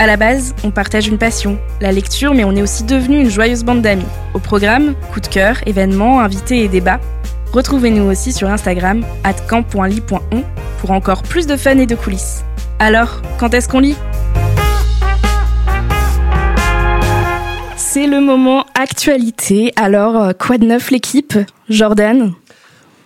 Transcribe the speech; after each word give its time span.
À 0.00 0.06
la 0.06 0.16
base, 0.16 0.54
on 0.64 0.70
partage 0.70 1.06
une 1.06 1.18
passion, 1.18 1.56
la 1.80 1.92
lecture, 1.92 2.34
mais 2.34 2.44
on 2.44 2.54
est 2.56 2.62
aussi 2.62 2.82
devenu 2.82 3.20
une 3.20 3.30
joyeuse 3.30 3.62
bande 3.62 3.80
d'amis. 3.80 4.04
Au 4.34 4.40
programme, 4.40 4.94
coup 5.12 5.20
de 5.20 5.28
cœur, 5.28 5.56
événements, 5.66 6.20
invités 6.20 6.64
et 6.64 6.68
débats. 6.68 7.00
Retrouvez-nous 7.52 8.10
aussi 8.10 8.32
sur 8.32 8.50
Instagram, 8.50 9.04
camp.ly.on, 9.48 10.42
pour 10.80 10.90
encore 10.90 11.22
plus 11.22 11.46
de 11.46 11.56
fun 11.56 11.78
et 11.78 11.86
de 11.86 11.94
coulisses. 11.94 12.44
Alors, 12.80 13.22
quand 13.38 13.54
est-ce 13.54 13.68
qu'on 13.68 13.78
lit? 13.78 13.96
C'est 17.76 18.08
le 18.08 18.20
moment 18.20 18.66
actualité. 18.74 19.72
Alors, 19.76 20.16
euh, 20.16 20.32
quoi 20.32 20.58
de 20.58 20.66
neuf 20.66 20.90
l'équipe? 20.90 21.38
Jordan? 21.68 22.32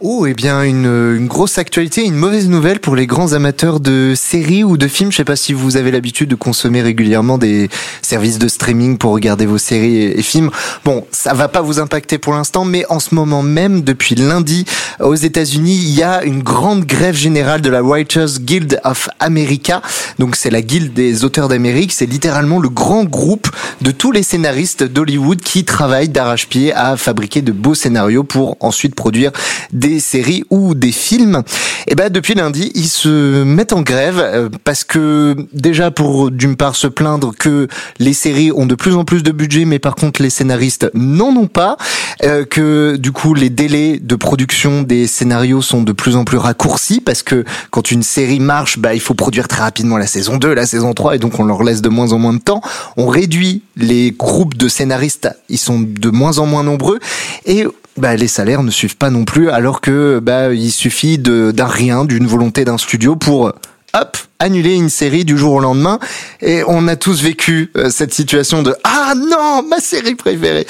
Oh, 0.00 0.26
eh 0.28 0.34
bien, 0.34 0.62
une, 0.62 0.86
une, 1.16 1.26
grosse 1.26 1.58
actualité, 1.58 2.04
une 2.04 2.14
mauvaise 2.14 2.48
nouvelle 2.48 2.78
pour 2.78 2.94
les 2.94 3.08
grands 3.08 3.32
amateurs 3.32 3.80
de 3.80 4.12
séries 4.14 4.62
ou 4.62 4.76
de 4.76 4.86
films. 4.86 5.10
Je 5.10 5.16
sais 5.16 5.24
pas 5.24 5.34
si 5.34 5.52
vous 5.52 5.76
avez 5.76 5.90
l'habitude 5.90 6.28
de 6.28 6.36
consommer 6.36 6.82
régulièrement 6.82 7.36
des 7.36 7.68
services 8.00 8.38
de 8.38 8.46
streaming 8.46 8.96
pour 8.96 9.10
regarder 9.10 9.44
vos 9.44 9.58
séries 9.58 10.04
et, 10.04 10.22
films. 10.22 10.52
Bon, 10.84 11.04
ça 11.10 11.34
va 11.34 11.48
pas 11.48 11.62
vous 11.62 11.80
impacter 11.80 12.18
pour 12.18 12.32
l'instant, 12.32 12.64
mais 12.64 12.84
en 12.88 13.00
ce 13.00 13.12
moment 13.12 13.42
même, 13.42 13.82
depuis 13.82 14.14
lundi, 14.14 14.66
aux 15.00 15.16
États-Unis, 15.16 15.74
il 15.74 15.90
y 15.90 16.04
a 16.04 16.22
une 16.22 16.44
grande 16.44 16.84
grève 16.84 17.16
générale 17.16 17.60
de 17.60 17.68
la 17.68 17.82
Writers 17.82 18.38
Guild 18.38 18.80
of 18.84 19.08
America. 19.18 19.82
Donc, 20.20 20.36
c'est 20.36 20.50
la 20.50 20.62
guilde 20.62 20.94
des 20.94 21.24
auteurs 21.24 21.48
d'Amérique. 21.48 21.90
C'est 21.90 22.06
littéralement 22.06 22.60
le 22.60 22.68
grand 22.68 23.02
groupe 23.02 23.50
de 23.80 23.90
tous 23.90 24.12
les 24.12 24.22
scénaristes 24.22 24.84
d'Hollywood 24.84 25.40
qui 25.40 25.64
travaillent 25.64 26.08
d'arrache-pied 26.08 26.72
à 26.72 26.96
fabriquer 26.96 27.42
de 27.42 27.50
beaux 27.50 27.74
scénarios 27.74 28.22
pour 28.22 28.56
ensuite 28.60 28.94
produire 28.94 29.32
des 29.72 29.87
des 29.88 30.00
séries 30.00 30.44
ou 30.50 30.74
des 30.74 30.92
films, 30.92 31.42
et 31.86 31.92
eh 31.92 31.94
ben 31.94 32.10
depuis 32.10 32.34
lundi, 32.34 32.70
ils 32.74 32.88
se 32.88 33.42
mettent 33.42 33.72
en 33.72 33.80
grève 33.80 34.18
euh, 34.18 34.50
parce 34.64 34.84
que 34.84 35.34
déjà 35.54 35.90
pour 35.90 36.30
d'une 36.30 36.56
part 36.56 36.76
se 36.76 36.86
plaindre 36.86 37.32
que 37.34 37.68
les 37.98 38.12
séries 38.12 38.52
ont 38.52 38.66
de 38.66 38.74
plus 38.74 38.94
en 38.94 39.04
plus 39.04 39.22
de 39.22 39.32
budget, 39.32 39.64
mais 39.64 39.78
par 39.78 39.94
contre 39.94 40.20
les 40.20 40.28
scénaristes 40.28 40.90
n'en 40.92 41.34
ont 41.34 41.46
pas, 41.46 41.78
euh, 42.22 42.44
que 42.44 42.96
du 42.96 43.12
coup 43.12 43.32
les 43.32 43.48
délais 43.48 43.98
de 43.98 44.16
production 44.16 44.82
des 44.82 45.06
scénarios 45.06 45.62
sont 45.62 45.82
de 45.82 45.92
plus 45.92 46.16
en 46.16 46.24
plus 46.24 46.36
raccourcis 46.36 47.00
parce 47.00 47.22
que 47.22 47.44
quand 47.70 47.90
une 47.90 48.02
série 48.02 48.40
marche, 48.40 48.78
bah 48.78 48.92
il 48.92 49.00
faut 49.00 49.14
produire 49.14 49.48
très 49.48 49.62
rapidement 49.62 49.96
la 49.96 50.06
saison 50.06 50.36
2, 50.36 50.52
la 50.52 50.66
saison 50.66 50.92
3 50.92 51.16
et 51.16 51.18
donc 51.18 51.40
on 51.40 51.44
leur 51.44 51.62
laisse 51.62 51.80
de 51.80 51.88
moins 51.88 52.12
en 52.12 52.18
moins 52.18 52.34
de 52.34 52.40
temps. 52.40 52.60
On 52.98 53.06
réduit 53.06 53.62
les 53.78 54.10
groupes 54.10 54.58
de 54.58 54.68
scénaristes, 54.68 55.30
ils 55.48 55.58
sont 55.58 55.80
de 55.80 56.10
moins 56.10 56.38
en 56.38 56.44
moins 56.44 56.64
nombreux 56.64 56.98
et 57.46 57.64
bah, 57.98 58.16
les 58.16 58.28
salaires 58.28 58.62
ne 58.62 58.70
suivent 58.70 58.96
pas 58.96 59.10
non 59.10 59.24
plus, 59.24 59.50
alors 59.50 59.80
que 59.80 60.20
bah, 60.20 60.52
il 60.52 60.70
suffit 60.70 61.18
d'un 61.18 61.66
rien, 61.66 62.04
d'une 62.04 62.26
volonté 62.26 62.64
d'un 62.64 62.78
studio 62.78 63.16
pour 63.16 63.52
hop, 63.94 64.16
annuler 64.40 64.74
une 64.74 64.88
série 64.88 65.24
du 65.24 65.36
jour 65.36 65.54
au 65.54 65.60
lendemain. 65.60 65.98
Et 66.40 66.62
on 66.68 66.86
a 66.86 66.94
tous 66.94 67.22
vécu 67.22 67.72
euh, 67.76 67.90
cette 67.90 68.14
situation 68.14 68.62
de 68.62 68.74
ah 68.84 69.14
non, 69.16 69.64
ma 69.68 69.80
série 69.80 70.14
préférée. 70.14 70.66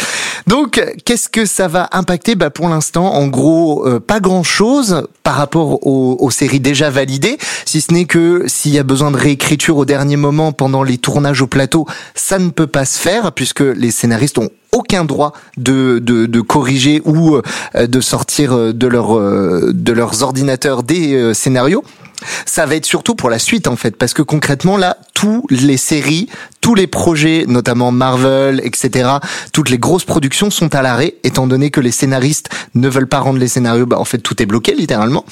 Donc, 0.47 0.83
qu'est-ce 1.05 1.29
que 1.29 1.45
ça 1.45 1.69
va 1.69 1.89
impacter? 1.93 2.35
Bah 2.35 2.49
pour 2.49 2.69
l'instant, 2.69 3.13
en 3.13 3.27
gros, 3.27 3.87
euh, 3.87 4.01
pas 4.01 4.21
grand-chose 4.21 5.07
par 5.23 5.35
rapport 5.35 5.87
aux, 5.87 6.17
aux, 6.19 6.31
séries 6.31 6.61
déjà 6.61 6.89
validées, 6.89 7.37
si 7.67 7.83
ce 7.83 7.93
n'est 7.93 8.07
que 8.07 8.45
s'il 8.47 8.73
y 8.73 8.79
a 8.79 8.83
besoin 8.83 9.11
de 9.11 9.19
réécriture 9.19 9.77
au 9.77 9.85
dernier 9.85 10.17
moment 10.17 10.53
pendant 10.53 10.83
les 10.83 10.97
tournages 10.97 11.43
au 11.43 11.47
plateau, 11.47 11.87
ça 12.15 12.39
ne 12.39 12.49
peut 12.49 12.67
pas 12.67 12.87
se 12.87 12.99
faire 12.99 13.33
puisque 13.33 13.61
les 13.61 13.91
scénaristes 13.91 14.39
ont 14.39 14.49
aucun 14.73 15.05
droit 15.05 15.33
de, 15.59 15.99
de, 15.99 16.25
de, 16.25 16.41
corriger 16.41 17.03
ou 17.05 17.37
euh, 17.37 17.87
de 17.87 18.01
sortir 18.01 18.73
de, 18.73 18.87
leur, 18.87 19.19
de 19.19 19.93
leurs 19.93 20.23
ordinateurs 20.23 20.83
des 20.83 21.35
scénarios. 21.35 21.85
Ça 22.47 22.67
va 22.67 22.75
être 22.75 22.87
surtout 22.87 23.15
pour 23.15 23.31
la 23.31 23.39
suite 23.39 23.69
en 23.69 23.77
fait, 23.77 23.97
parce 23.97 24.15
que 24.15 24.23
concrètement 24.23 24.77
là, 24.77 24.99
toutes 25.15 25.51
les 25.51 25.77
séries, 25.77 26.29
tous 26.61 26.75
les 26.75 26.87
projets, 26.87 27.45
notamment 27.47 27.93
Marvel, 27.93 28.61
etc., 28.65 29.11
toutes 29.53 29.71
les 29.71 29.79
grosses 29.79 30.05
productions 30.05 30.51
sont 30.51 30.75
à 30.75 30.83
l'arrêt, 30.83 31.15
étant 31.25 31.47
donné 31.47 31.71
que 31.71 31.81
les 31.81 31.91
scénaristes 31.91 32.49
ne 32.75 32.89
veulent 32.89 33.09
pas 33.09 33.21
rendre 33.21 33.39
les 33.39 33.49
scénarios. 33.49 33.87
Bah, 33.87 33.99
en 33.99 34.05
fait, 34.05 34.19
tout 34.19 34.43
est 34.43 34.47
bloqué 34.47 34.75
littéralement, 34.75 35.25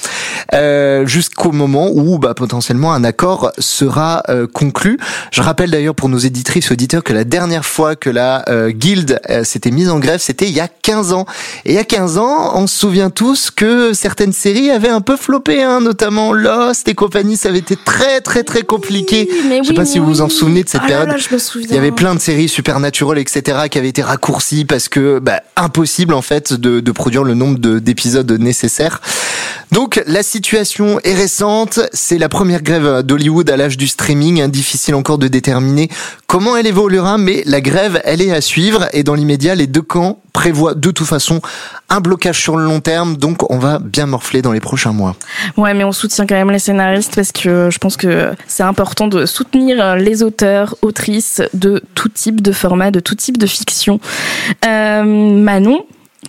euh, 0.55 1.07
jusqu'au 1.07 1.53
moment 1.53 1.91
où 1.93 2.19
bah, 2.19 2.35
potentiellement 2.35 2.93
un 2.93 3.05
accord 3.05 3.53
sera 3.59 4.23
euh, 4.29 4.47
conclu. 4.47 4.99
Je 5.31 5.43
rappelle 5.43 5.71
d'ailleurs 5.71 5.95
pour 5.95 6.09
nos 6.09 6.19
éditrices 6.19 6.71
auditeurs 6.71 7.03
que 7.03 7.13
la 7.13 7.25
dernière 7.25 7.65
fois 7.65 7.97
que 7.97 8.11
la 8.11 8.45
euh, 8.49 8.71
guilde 8.71 9.21
euh, 9.31 9.45
s'était 9.45 9.71
mise 9.71 9.91
en 9.91 9.99
grève, 9.99 10.21
c'était 10.21 10.47
il 10.47 10.55
y 10.55 10.61
a 10.61 10.69
15 10.69 11.13
ans. 11.13 11.27
Et 11.65 11.73
il 11.73 11.75
y 11.75 11.79
a 11.79 11.85
15 11.85 12.19
ans, 12.19 12.53
on 12.55 12.67
se 12.67 12.79
souvient 12.79 13.11
tous 13.11 13.51
que 13.51 13.93
certaines 13.93 14.33
séries 14.33 14.71
avaient 14.71 14.89
un 14.89 15.01
peu 15.01 15.17
floppé, 15.17 15.63
hein, 15.63 15.81
notamment 15.81 16.33
Lost 16.33 16.89
et 16.89 16.95
compagnie, 16.95 17.37
ça 17.37 17.49
avait 17.49 17.59
été 17.59 17.77
très 17.77 18.21
très 18.21 18.43
très 18.43 18.63
compliqué. 18.63 19.29
je 19.63 19.67
sais 19.67 19.75
pas 19.75 19.85
si 19.85 19.99
vous 19.99 20.07
vous 20.07 20.21
en 20.21 20.29
souvenez 20.29 20.63
de 20.63 20.69
cette 20.69 20.87
Il 21.71 21.75
y 21.75 21.79
avait 21.79 21.93
plein 21.93 22.15
de 22.15 22.21
séries 22.21 22.49
supernatural, 22.49 23.19
etc., 23.19 23.69
qui 23.71 23.79
avaient 23.79 23.89
été 23.89 24.03
raccourcies 24.03 24.65
parce 24.65 24.89
que 24.89 25.19
bah, 25.19 25.41
impossible 25.57 26.15
en 26.15 26.23
fait 26.23 26.53
de, 26.53 26.81
de 26.81 26.93
produire 26.93 27.25
le 27.25 27.35
nombre 27.35 27.59
d'épisodes 27.79 28.31
nécessaires. 28.33 29.01
Donc 29.73 30.01
la 30.07 30.23
situation 30.23 31.01
est 31.03 31.15
récente, 31.15 31.81
c'est 31.93 32.19
la 32.19 32.29
première 32.29 32.63
grève 32.63 33.03
d'Hollywood 33.03 33.51
à 33.51 33.57
l'âge 33.57 33.77
du 33.77 33.89
streaming, 33.89 34.41
hein, 34.41 34.49
difficile 34.49 34.95
encore 34.95 35.19
de 35.19 35.27
déterminer 35.29 35.89
comment 36.27 36.57
elle 36.57 36.67
évoluera, 36.67 37.19
mais 37.19 37.43
la 37.47 37.61
grève 37.61 38.01
elle 38.05 38.23
est 38.23 38.33
à 38.33 38.41
suivre 38.41 38.89
et 38.93 39.03
dans 39.03 39.15
l'immédiat 39.15 39.55
les 39.55 39.67
deux 39.67 39.83
camps 39.83 40.21
prévoient 40.33 40.75
de 40.75 40.91
toute 40.91 41.07
façon 41.07 41.41
un 41.89 42.01
blocage 42.01 42.41
sur 42.41 42.57
le 42.57 42.65
long 42.65 42.81
terme, 42.81 43.17
donc 43.17 43.51
on 43.51 43.59
va 43.59 43.79
bien 43.79 44.07
morfler 44.07 44.43
dans 44.43 44.53
les 44.53 44.61
prochains 44.61 44.93
mois. 44.93 45.17
Ouais, 45.57 45.73
mais 45.75 45.85
on 45.85 45.93
soutient 45.93 46.27
quand 46.27 46.35
même 46.35 46.51
les 46.51 46.59
scénaristes 46.59 47.15
parce 47.15 47.33
que 47.33 47.69
je 47.71 47.79
pense 47.79 47.97
que 47.97 48.33
c'est 48.47 48.63
important 48.63 49.07
de 49.07 49.25
soutenir 49.27 49.97
les 49.97 50.23
auteurs, 50.23 50.75
autrices 50.83 51.43
de 51.55 51.83
tout 51.95 52.09
type 52.09 52.41
de 52.41 52.53
format, 52.53 52.91
de 52.91 53.01
tout 53.01 53.15
type 53.15 53.39
de 53.39 53.47
fiction. 53.47 54.01
Euh, 54.67 55.05
Manon, 55.05 55.87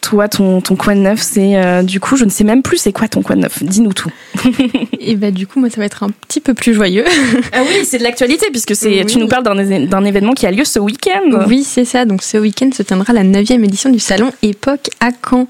toi, 0.08 0.30
ton, 0.30 0.62
ton 0.62 0.78
coin 0.78 0.96
de 0.96 1.02
neuf, 1.02 1.20
c'est 1.22 1.58
euh, 1.58 1.84
du 1.84 2.00
coup, 2.00 2.16
je 2.16 2.24
ne 2.24 2.30
sais 2.30 2.46
même 2.46 2.62
plus 2.62 2.78
c'est 2.78 2.94
quoi 2.94 3.10
ton 3.10 3.22
coin 3.22 3.36
de 3.36 3.42
neuf. 3.42 3.62
Dis-nous 3.62 3.92
tout. 3.92 4.10
Et 5.02 5.18
bah 5.18 5.32
du 5.32 5.48
coup, 5.48 5.60
moi, 5.60 5.70
ça 5.70 5.82
va 5.82 5.86
être 5.86 6.02
un 6.04 6.12
petit 6.12 6.40
peu 6.40 6.54
plus 6.54 6.74
joyeux. 6.74 7.04
ah 7.52 7.60
oui, 7.68 7.84
c'est 7.84 7.98
de 7.98 8.04
l'actualité 8.04 8.48
puisque 8.50 8.74
c'est 8.74 9.04
tu 9.06 9.18
nous 9.18 9.28
parles 9.28 9.44
d'un 9.44 10.06
événement 10.06 10.32
qui 10.32 10.46
a 10.48 10.52
lieu 10.52 10.64
ce 10.64 10.80
week-end. 10.80 11.44
Oui, 11.48 11.66
c'est 11.66 11.84
ça. 11.84 12.06
Donc 12.06 12.24
ce 12.24 12.38
week-end 12.38 12.70
se 12.74 12.84
tiendra 12.84 13.12
la 13.12 13.24
9 13.24 13.52
édition 13.52 13.90
du 13.90 14.00
salon 14.00 14.32
Époque 14.44 14.90
à 15.02 15.10
Caen. 15.30 15.48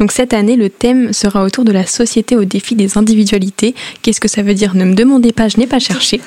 Donc 0.00 0.10
cette 0.10 0.34
année, 0.34 0.56
le 0.56 0.70
thème 0.70 1.12
sera 1.12 1.44
autour 1.44 1.64
de 1.64 1.70
la 1.70 1.86
société 1.86 2.36
au 2.36 2.44
défi 2.44 2.74
des 2.74 2.98
individualités. 2.98 3.76
Qu'est-ce 4.02 4.20
que 4.20 4.28
ça 4.28 4.42
veut 4.42 4.54
dire? 4.54 4.74
Ne 4.74 4.86
me 4.86 4.94
demandez 4.94 5.30
pas, 5.30 5.46
je 5.46 5.58
n'ai 5.58 5.68
pas 5.68 5.78
cherché. 5.78 6.20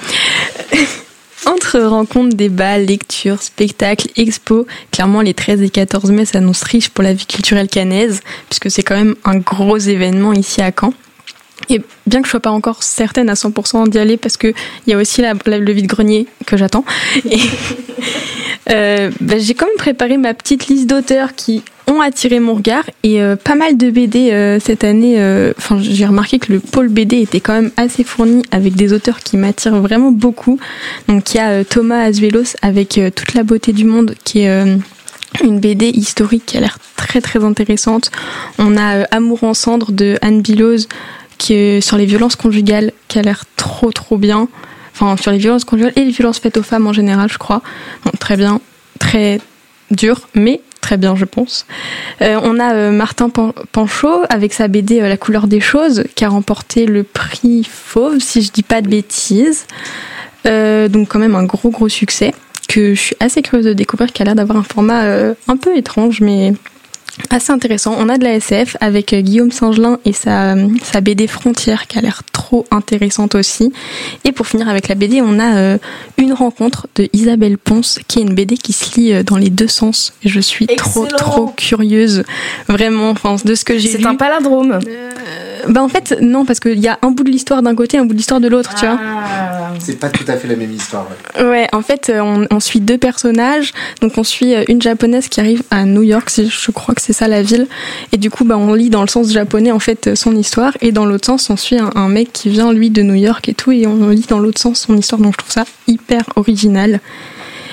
Entre 1.46 1.80
rencontres, 1.80 2.36
débats, 2.36 2.78
lectures, 2.78 3.42
spectacles, 3.42 4.08
expos, 4.16 4.66
clairement 4.92 5.22
les 5.22 5.34
13 5.34 5.62
et 5.62 5.70
14 5.70 6.12
mai 6.12 6.26
s'annoncent 6.26 6.66
riches 6.66 6.90
pour 6.90 7.04
la 7.04 7.14
vie 7.14 7.26
culturelle 7.26 7.68
canaise, 7.68 8.22
puisque 8.50 8.72
c'est 8.72 8.84
quand 8.84 8.96
même 8.96 9.16
un 9.26 9.38
gros 9.38 9.78
événement 9.78 10.34
ici 10.34 10.62
à 10.62 10.72
Caen. 10.72 10.94
Et 11.70 11.81
bien 12.08 12.22
que 12.22 12.28
je 12.28 12.31
sois 12.31 12.40
pas 12.40 12.52
encore 12.52 12.84
certaine 12.84 13.30
à 13.30 13.34
100% 13.34 13.90
d'y 13.90 14.00
aller, 14.00 14.18
parce 14.18 14.38
qu'il 14.38 14.54
y 14.88 14.94
a 14.94 14.98
aussi 14.98 15.22
la, 15.22 15.34
le 15.34 15.72
vide-grenier 15.72 16.28
que 16.46 16.58
j'attends. 16.58 16.86
Euh, 18.69 19.12
bah, 19.19 19.36
j'ai 19.40 19.56
quand 19.56 19.66
même 19.66 19.75
préparé 19.78 20.16
ma 20.16 20.34
petite 20.34 20.68
liste 20.68 20.88
d'auteurs 20.88 21.36
qui 21.36 21.63
ont 21.88 22.01
attiré 22.01 22.39
mon 22.39 22.56
regard 22.56 22.83
et 23.03 23.21
euh, 23.21 23.35
pas 23.35 23.56
mal 23.56 23.77
de 23.77 23.89
BD 23.89 24.31
euh, 24.31 24.59
cette 24.59 24.83
année. 24.83 25.15
Euh, 25.18 25.53
enfin, 25.57 25.77
j'ai 25.81 26.06
remarqué 26.06 26.39
que 26.39 26.51
le 26.51 26.59
pôle 26.59 26.89
BD 26.89 27.21
était 27.21 27.39
quand 27.39 27.53
même 27.53 27.71
assez 27.77 28.03
fourni 28.03 28.44
avec 28.51 28.75
des 28.75 28.94
auteurs 28.94 29.19
qui 29.19 29.38
m'attirent 29.38 29.81
vraiment 29.81 30.12
beaucoup. 30.12 30.59
Donc 31.07 31.33
il 31.33 31.38
y 31.38 31.39
a 31.39 31.63
Thomas 31.63 32.03
Azuelos 32.03 32.56
avec 32.62 33.00
toute 33.15 33.33
la 33.33 33.44
beauté 33.44 33.74
du 33.74 33.85
monde 33.85 34.15
qui 34.24 34.41
est 34.41 34.80
une 35.44 35.59
BD 35.59 35.88
historique 35.88 36.45
qui 36.45 36.57
a 36.57 36.62
l'air 36.62 36.77
très 36.95 37.21
très 37.21 37.44
intéressante. 37.44 38.12
On 38.59 38.77
a 38.77 39.03
Amour 39.12 39.44
en 39.44 39.53
cendres 39.53 39.91
de 39.91 40.18
Anne 40.21 40.41
Billoz 40.41 40.88
qui 41.38 41.53
est 41.53 41.81
sur 41.81 41.97
les 41.97 42.06
violences 42.06 42.35
conjugales 42.35 42.91
qui 43.07 43.19
a 43.19 43.21
l'air 43.21 43.44
trop 43.57 43.91
trop 43.91 44.18
bien. 44.18 44.47
Enfin 44.94 45.18
sur 45.18 45.31
les 45.31 45.39
violences 45.39 45.65
conjugales 45.65 45.94
et 45.95 46.06
les 46.06 46.12
violences 46.12 46.39
faites 46.39 46.57
aux 46.57 46.63
femmes 46.63 46.88
en 46.88 46.94
général, 46.94 47.30
je 47.31 47.38
crois. 47.38 47.62
Bon, 48.06 48.12
très 48.19 48.38
bien, 48.38 48.62
très 49.00 49.41
dur, 49.91 50.27
mais 50.33 50.62
très 50.83 50.97
bien, 50.97 51.15
je 51.15 51.24
pense. 51.24 51.65
Euh, 52.21 52.38
on 52.44 52.59
a 52.59 52.74
euh, 52.74 52.91
Martin 52.91 53.30
Panchaud 53.30 54.25
avec 54.30 54.51
sa 54.51 54.68
BD 54.68 55.00
euh, 55.00 55.07
La 55.07 55.15
couleur 55.15 55.47
des 55.47 55.62
choses, 55.62 56.03
qui 56.13 56.25
a 56.25 56.30
remporté 56.30 56.85
le 56.85 57.03
prix 57.03 57.63
Fauve, 57.63 58.19
si 58.19 58.41
je 58.41 58.51
dis 58.51 58.63
pas 58.63 58.81
de 58.81 58.89
bêtises. 58.89 59.65
donc 60.44 61.07
quand 61.07 61.19
même 61.19 61.35
un 61.35 61.45
gros 61.45 61.69
gros 61.69 61.88
succès 61.88 62.33
que 62.68 62.95
je 62.95 63.00
suis 63.00 63.15
assez 63.21 63.41
curieuse 63.41 63.65
de 63.65 63.74
découvrir, 63.74 64.12
qui 64.12 64.21
a 64.21 64.25
l'air 64.25 64.35
d'avoir 64.35 64.57
un 64.57 64.63
format 64.63 65.03
un 65.47 65.57
peu 65.57 65.77
étrange, 65.77 66.19
mais 66.19 66.53
assez 67.30 67.52
intéressant. 67.52 67.96
On 67.98 68.10
a 68.10 68.18
de 68.18 68.24
la 68.24 68.36
SF 68.36 68.78
avec 68.80 69.14
euh, 69.14 69.22
Guillaume 69.22 69.52
Singelin 69.52 70.00
et 70.06 70.14
sa, 70.14 70.56
sa 70.84 71.02
BD 71.02 71.28
Frontière 71.28 71.88
qui 71.88 71.98
a 71.98 72.02
l'air 72.02 72.22
trop 72.32 72.66
intéressante 72.72 73.36
aussi. 73.36 73.72
Et 74.24 74.32
pour 74.32 74.48
finir 74.48 74.68
avec 74.68 74.88
la 74.88 74.96
BD, 74.96 75.22
on 75.22 75.40
a 75.40 75.56
euh, 75.58 75.78
une 76.18 76.34
rencontre 76.34 76.88
de 76.96 77.10
Isabelle 77.14 77.58
Ponce 77.58 78.00
qui 78.08 78.20
est 78.20 78.24
une 78.24 78.34
BD 78.34 78.58
qui 78.58 78.74
se 78.74 79.00
lit 79.00 79.14
euh, 79.14 79.24
dans 79.24 79.38
les 79.38 79.50
deux 79.50 79.68
sens. 79.68 80.14
Je 80.26 80.40
suis 80.40 80.68
trop 80.68 81.06
trop 81.06 81.48
curieuse, 81.56 82.24
vraiment, 82.68 83.12
enfin, 83.12 83.36
de 83.44 83.56
ce 83.56 83.64
que 83.64 83.78
j'ai 83.78 83.90
lu. 83.90 83.98
C'est 84.02 84.08
un 84.08 84.16
palindrome. 84.16 84.80
Bah 85.68 85.81
en 85.81 85.89
fait 85.89 86.15
non 86.21 86.45
parce 86.45 86.60
qu'il 86.60 86.80
y 86.80 86.88
a 86.88 87.00
un 87.01 87.12
bout 87.12 87.24
de 87.24 87.31
l'histoire 87.31 87.62
d'un 87.62 87.75
côté, 87.75 87.98
un 87.98 88.06
bout 88.06 88.13
de 88.13 88.18
l'histoire 88.18 88.39
de 88.39 88.48
l'autre, 88.48 88.74
tu 88.75 88.86
vois. 88.86 89.00
C'est 89.80 90.00
pas 90.00 90.10
tout 90.10 90.25
à 90.27 90.38
fait 90.38 90.48
la 90.48 90.56
même 90.56 90.71
histoire. 90.71 91.07
Ouais, 91.38 91.44
ouais 91.44 91.68
en 91.71 91.81
fait 91.81 92.12
on, 92.13 92.45
on, 92.51 92.60
suit 92.60 92.80
deux 92.80 92.98
personnages. 92.98 93.71
Donc 94.01 94.18
on 94.18 94.24
suit 94.24 94.54
une 94.68 94.81
japonaise 94.81 95.27
qui 95.27 95.39
arrive 95.39 95.63
à 95.71 95.86
New 95.86 96.04
York, 96.04 96.30
je 96.36 96.71
crois 96.71 96.95
que 96.95 97.01
c'est 97.01 97.13
ça 97.13 97.27
la 97.27 97.42
ville. 97.42 97.68
Et 98.12 98.18
du 98.18 98.30
coup, 98.30 98.44
bah, 98.45 98.57
on 98.57 98.74
lit 98.74 98.89
dans 98.89 99.01
le 99.01 99.07
sens 99.07 99.31
japonais 99.31 99.71
en 99.71 99.80
fait 99.80 100.15
son 100.15 100.36
histoire, 100.36 100.77
et 100.81 100.92
dans 100.92 101.06
l'autre 101.06 101.25
sens, 101.25 101.50
on 101.50 101.57
suit 101.57 101.77
un, 101.77 102.09
mec 102.09 102.31
qui 102.33 102.50
vient 102.50 102.71
lui 102.74 102.89
de 102.89 103.01
New 103.01 103.16
York 103.16 103.48
et 103.50 103.54
tout, 103.54 103.71
et 103.71 103.88
on 103.88 104.09
lit 104.09 104.25
dans 104.27 104.39
l'autre 104.39 104.62
sens 104.62 104.81
son 104.81 104.98
histoire. 104.98 105.21
Donc 105.21 105.33
je 105.33 105.38
trouve 105.38 105.51
ça 105.51 105.66
hyper 105.88 106.24
original. 106.36 107.00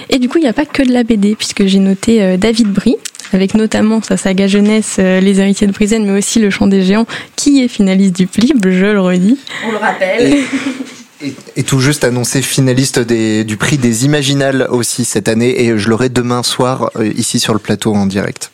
Et 0.09 0.19
du 0.19 0.29
coup, 0.29 0.39
il 0.39 0.43
n'y 0.43 0.49
a 0.49 0.53
pas 0.53 0.67
que 0.67 0.83
de 0.83 0.93
la 0.93 1.05
BD, 1.05 1.37
puisque 1.37 1.67
j'ai 1.67 1.79
noté 1.79 2.23
euh, 2.23 2.37
David 2.37 2.69
Brie, 2.69 2.97
avec 3.33 3.55
notamment 3.55 4.03
sa 4.03 4.17
saga 4.17 4.47
jeunesse 4.47 4.97
euh, 4.99 5.21
Les 5.21 5.41
héritiers 5.41 5.67
de 5.67 5.73
Brisen, 5.73 6.05
mais 6.05 6.19
aussi 6.19 6.39
Le 6.39 6.51
chant 6.51 6.67
des 6.67 6.83
géants, 6.83 7.07
qui 7.37 7.63
est 7.63 7.69
finaliste 7.69 8.17
du 8.17 8.27
PLIB, 8.27 8.71
je 8.71 8.87
le 8.87 9.01
redis. 9.01 9.39
On 9.67 9.73
le 9.73 9.79
rappelle. 9.79 10.39
Et, 11.57 11.65
tout 11.65 11.81
juste 11.81 12.05
annoncé 12.05 12.41
finaliste 12.41 12.99
des, 12.99 13.45
du 13.45 13.59
prix 13.59 13.77
des 13.77 14.07
Imaginales 14.07 14.67
aussi 14.71 15.05
cette 15.05 15.29
année 15.29 15.65
et 15.65 15.77
je 15.77 15.89
l'aurai 15.91 16.09
demain 16.09 16.43
soir 16.43 16.91
euh, 16.97 17.13
ici 17.15 17.39
sur 17.39 17.53
le 17.53 17.59
plateau 17.59 17.95
en 17.95 18.07
direct. 18.07 18.51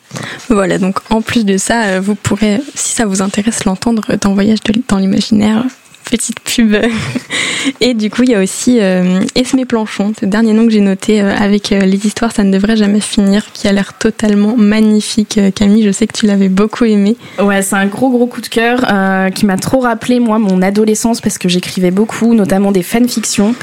Voilà, 0.49 0.77
donc 0.77 0.97
en 1.09 1.21
plus 1.21 1.45
de 1.45 1.57
ça, 1.57 1.83
euh, 1.83 2.01
vous 2.01 2.15
pourrez, 2.15 2.59
si 2.75 2.93
ça 2.93 3.05
vous 3.05 3.21
intéresse, 3.21 3.63
l'entendre 3.63 4.17
dans 4.19 4.33
Voyage 4.33 4.59
dans 4.89 4.97
l'imaginaire 4.97 5.63
petite 6.09 6.39
pub. 6.39 6.75
Et 7.81 7.93
du 7.93 8.09
coup, 8.09 8.23
il 8.23 8.29
y 8.29 8.35
a 8.35 8.41
aussi 8.41 8.79
euh, 8.79 9.19
Esme 9.35 9.65
Planchon, 9.65 10.13
ce 10.19 10.25
dernier 10.25 10.53
nom 10.53 10.65
que 10.65 10.71
j'ai 10.71 10.81
noté 10.81 11.21
euh, 11.21 11.35
avec 11.37 11.71
euh, 11.71 11.81
Les 11.81 12.05
histoires, 12.05 12.31
ça 12.31 12.43
ne 12.43 12.51
devrait 12.51 12.77
jamais 12.77 12.99
finir, 12.99 13.51
qui 13.53 13.67
a 13.67 13.71
l'air 13.71 13.97
totalement 13.97 14.55
magnifique. 14.55 15.39
Camille, 15.55 15.83
je 15.83 15.91
sais 15.91 16.07
que 16.07 16.13
tu 16.13 16.25
l'avais 16.25 16.49
beaucoup 16.49 16.85
aimé. 16.85 17.17
Ouais, 17.39 17.61
c'est 17.61 17.75
un 17.75 17.85
gros 17.85 18.09
gros 18.09 18.27
coup 18.27 18.41
de 18.41 18.47
cœur 18.47 18.85
qui 19.33 19.45
m'a 19.45 19.57
trop 19.57 19.79
rappelé 19.79 20.19
moi 20.19 20.39
mon 20.39 20.61
adolescence 20.61 21.21
parce 21.21 21.37
que 21.37 21.49
j'écrivais 21.49 21.91
beaucoup, 21.91 22.33
notamment 22.33 22.71
des 22.71 22.83
fanfictions. 22.83 23.55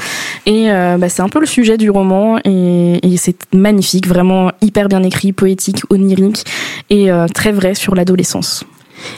Et 0.45 0.67
bah, 0.67 1.09
c'est 1.09 1.21
un 1.21 1.29
peu 1.29 1.39
le 1.39 1.45
sujet 1.45 1.77
du 1.77 1.89
roman 1.89 2.37
et 2.43 3.15
c'est 3.17 3.37
magnifique, 3.53 4.07
vraiment 4.07 4.51
hyper 4.61 4.87
bien 4.87 5.03
écrit, 5.03 5.31
poétique, 5.33 5.81
onirique 5.89 6.45
et 6.89 7.09
très 7.33 7.51
vrai 7.51 7.75
sur 7.75 7.95
l'adolescence. 7.95 8.65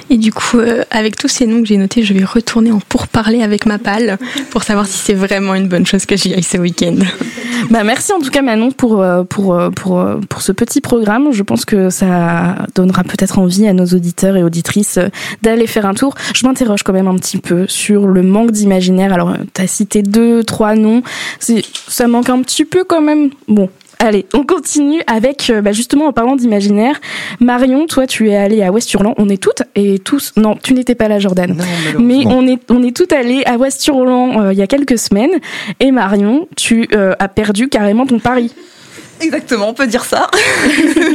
Et 0.10 0.18
du 0.18 0.32
coup, 0.32 0.60
euh, 0.60 0.84
avec 0.92 1.16
tous 1.16 1.28
ces 1.28 1.46
noms 1.46 1.62
que 1.62 1.68
j'ai 1.68 1.78
notés, 1.78 2.04
je 2.04 2.14
vais 2.14 2.24
retourner 2.24 2.72
en 2.72 2.80
pourparler 2.80 3.42
avec 3.42 3.66
ma 3.66 3.78
palle 3.78 4.18
pour 4.52 4.64
savoir 4.64 4.88
si 4.88 4.98
c'est 4.98 5.14
vraiment 5.14 5.56
une 5.56 5.68
bonne 5.68 5.86
chose 5.86 6.06
que 6.06 6.16
j'y 6.16 6.34
aille 6.34 6.44
ce 6.44 6.58
week-end. 6.58 6.98
Bah 7.72 7.84
merci 7.84 8.14
en 8.14 8.20
tout 8.20 8.30
cas 8.30 8.44
Manon 8.44 8.72
pour, 8.72 9.02
euh, 9.02 9.24
pour, 9.24 9.56
euh, 9.56 9.72
pour, 9.72 10.02
pour 10.30 10.42
ce 10.42 10.52
petit 10.52 10.80
programme. 10.80 11.32
Je 11.32 11.42
pense 11.42 11.66
que 11.66 11.90
ça 11.90 12.56
donnera 12.76 13.04
peut-être 13.04 13.40
envie 13.40 13.68
à 13.68 13.74
nos 13.74 13.86
auditeurs 13.86 14.38
et 14.38 14.44
auditrices 14.44 15.00
d'aller 15.42 15.66
faire 15.68 15.86
un 15.86 15.96
tour. 15.96 16.14
Je 16.36 16.46
m'interroge 16.46 16.84
quand 16.84 16.94
même 16.94 17.08
un 17.08 17.16
petit 17.16 17.40
peu 17.40 17.66
sur 17.68 18.08
le 18.08 18.22
manque 18.22 18.52
d'imaginaire. 18.52 19.12
Alors, 19.12 19.36
tu 19.54 19.62
as 19.62 19.68
cité 19.68 20.04
deux, 20.04 20.44
trois 20.44 20.76
noms. 20.76 21.02
Ça 21.40 22.08
manque 22.08 22.30
un 22.30 22.42
petit 22.42 22.64
peu 22.64 22.84
quand 22.84 23.02
même. 23.02 23.32
Bon, 23.48 23.70
Allez, 24.00 24.26
on 24.34 24.44
continue 24.44 25.02
avec, 25.08 25.50
euh, 25.50 25.62
bah 25.62 25.72
justement, 25.72 26.06
en 26.08 26.14
parlant 26.14 26.36
d'imaginaire. 26.36 27.00
Marion, 27.40 27.88
toi, 27.88 28.06
tu 28.06 28.30
es 28.30 28.36
allée 28.36 28.62
à 28.62 28.72
West-Hurlan. 28.72 29.16
On 29.18 29.28
est 29.28 29.42
toutes 29.42 29.64
et 29.76 29.98
tous. 29.98 30.34
Non, 30.38 30.56
tu 30.62 30.74
n'étais 30.74 30.94
pas 30.94 31.08
là, 31.08 31.18
Jordan. 31.18 31.60
mais 32.00 32.26
on 32.28 32.48
est, 32.48 32.60
on 32.70 32.84
est 32.84 32.96
toutes 32.96 33.14
allées 33.14 33.44
à 33.46 33.58
West-Hurlan 33.58 34.42
euh, 34.42 34.54
il 34.54 34.60
y 34.60 34.62
a 34.62 34.68
quelques 34.68 35.00
semaines. 35.00 35.32
Et 35.80 35.92
Marion, 35.92 36.48
tu 36.56 36.88
euh, 36.94 37.16
as 37.20 37.28
perdu 37.28 37.70
carrément 37.70 38.06
ton 38.06 38.20
pari. 38.20 38.54
Exactement, 39.20 39.70
on 39.70 39.74
peut 39.74 39.88
dire 39.88 40.06
ça. 40.06 40.30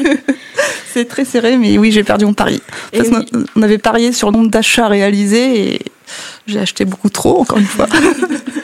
C'est 0.93 1.07
très 1.07 1.25
serré, 1.25 1.57
mais 1.57 1.79
oui, 1.79 1.93
j'ai 1.93 2.03
perdu 2.03 2.25
mon 2.25 2.35
pari. 2.35 2.61
Parce 2.93 3.09
On 3.55 3.63
avait 3.63 3.79
parié 3.79 4.13
sur 4.13 4.31
le 4.31 4.39
nombre 4.39 4.51
d'achats 4.51 4.89
réalisés 4.89 5.75
et 5.75 5.83
j'ai 6.47 6.59
acheté 6.59 6.85
beaucoup 6.85 7.11
trop, 7.11 7.41
encore 7.41 7.59
une 7.59 7.65
fois. 7.65 7.87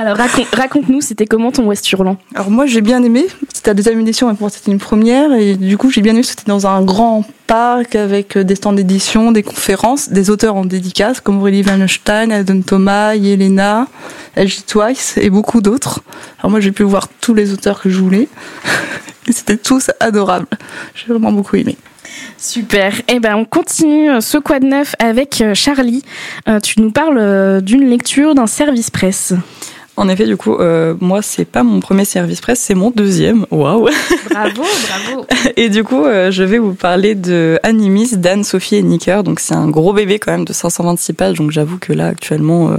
Alors 0.00 0.16
raconte-nous, 0.16 1.02
c'était 1.02 1.26
comment 1.26 1.52
ton 1.52 1.66
West 1.66 1.92
Hurlant 1.92 2.16
Alors 2.34 2.50
moi 2.50 2.64
j'ai 2.64 2.80
bien 2.80 3.02
aimé, 3.02 3.26
c'était 3.52 3.72
à 3.72 3.74
des 3.74 3.86
éditions, 3.86 4.34
pour 4.34 4.50
c'était 4.50 4.72
une 4.72 4.78
première, 4.78 5.34
et 5.34 5.56
du 5.56 5.76
coup 5.76 5.90
j'ai 5.90 6.00
bien 6.00 6.14
aimé, 6.14 6.22
c'était 6.22 6.46
dans 6.46 6.66
un 6.66 6.80
grand 6.82 7.22
parc 7.46 7.96
avec 7.96 8.38
euh, 8.38 8.42
des 8.42 8.54
stands 8.54 8.72
d'édition, 8.72 9.30
des 9.30 9.42
conférences, 9.42 10.08
des 10.08 10.30
auteurs 10.30 10.56
en 10.56 10.64
dédicace 10.64 11.20
comme 11.20 11.38
Aurélie 11.40 11.62
Weinstein, 11.62 12.32
Adam 12.32 12.62
Thomas, 12.62 13.14
Yelena, 13.14 13.88
LG 14.38 14.64
Twice 14.66 15.18
et 15.18 15.28
beaucoup 15.28 15.60
d'autres. 15.60 16.00
Alors 16.38 16.50
moi 16.50 16.60
j'ai 16.60 16.72
pu 16.72 16.82
voir 16.82 17.06
tous 17.20 17.34
les 17.34 17.52
auteurs 17.52 17.82
que 17.82 17.90
je 17.90 17.98
voulais, 18.00 18.26
et 19.28 19.32
c'était 19.32 19.58
tous 19.58 19.90
adorables. 20.00 20.48
J'ai 20.94 21.12
vraiment 21.12 21.30
beaucoup 21.30 21.56
aimé. 21.56 21.76
Super. 22.38 22.94
Eh 23.08 23.20
ben, 23.20 23.36
on 23.36 23.44
continue 23.44 24.10
euh, 24.10 24.22
ce 24.22 24.38
quad 24.38 24.62
neuf 24.62 24.96
avec 24.98 25.42
euh, 25.42 25.52
Charlie. 25.52 26.02
tu 26.62 26.80
nous 26.80 26.90
parles 26.90 27.60
d'une 27.60 27.86
lecture 27.86 28.34
d'un 28.34 28.46
service 28.46 28.88
presse. 28.88 29.34
En 30.00 30.08
effet, 30.08 30.24
du 30.24 30.38
coup, 30.38 30.54
euh, 30.54 30.94
moi, 30.98 31.20
c'est 31.20 31.44
pas 31.44 31.62
mon 31.62 31.78
premier 31.78 32.06
service 32.06 32.40
presse, 32.40 32.58
c'est 32.58 32.74
mon 32.74 32.90
deuxième. 32.90 33.44
Waouh 33.50 33.86
Bravo, 34.30 34.62
bravo 34.62 35.26
Et 35.58 35.68
du 35.68 35.84
coup, 35.84 36.06
euh, 36.06 36.30
je 36.30 36.42
vais 36.42 36.56
vous 36.56 36.72
parler 36.72 37.14
de 37.14 37.60
Animis 37.62 38.16
d'Anne, 38.16 38.42
Sophie 38.42 38.76
et 38.76 38.82
Nicker. 38.82 39.22
Donc, 39.22 39.40
c'est 39.40 39.52
un 39.52 39.68
gros 39.68 39.92
bébé 39.92 40.18
quand 40.18 40.32
même 40.32 40.46
de 40.46 40.54
526 40.54 41.12
pages. 41.12 41.36
Donc, 41.36 41.50
j'avoue 41.50 41.76
que 41.76 41.92
là, 41.92 42.06
actuellement, 42.06 42.70
euh, 42.70 42.78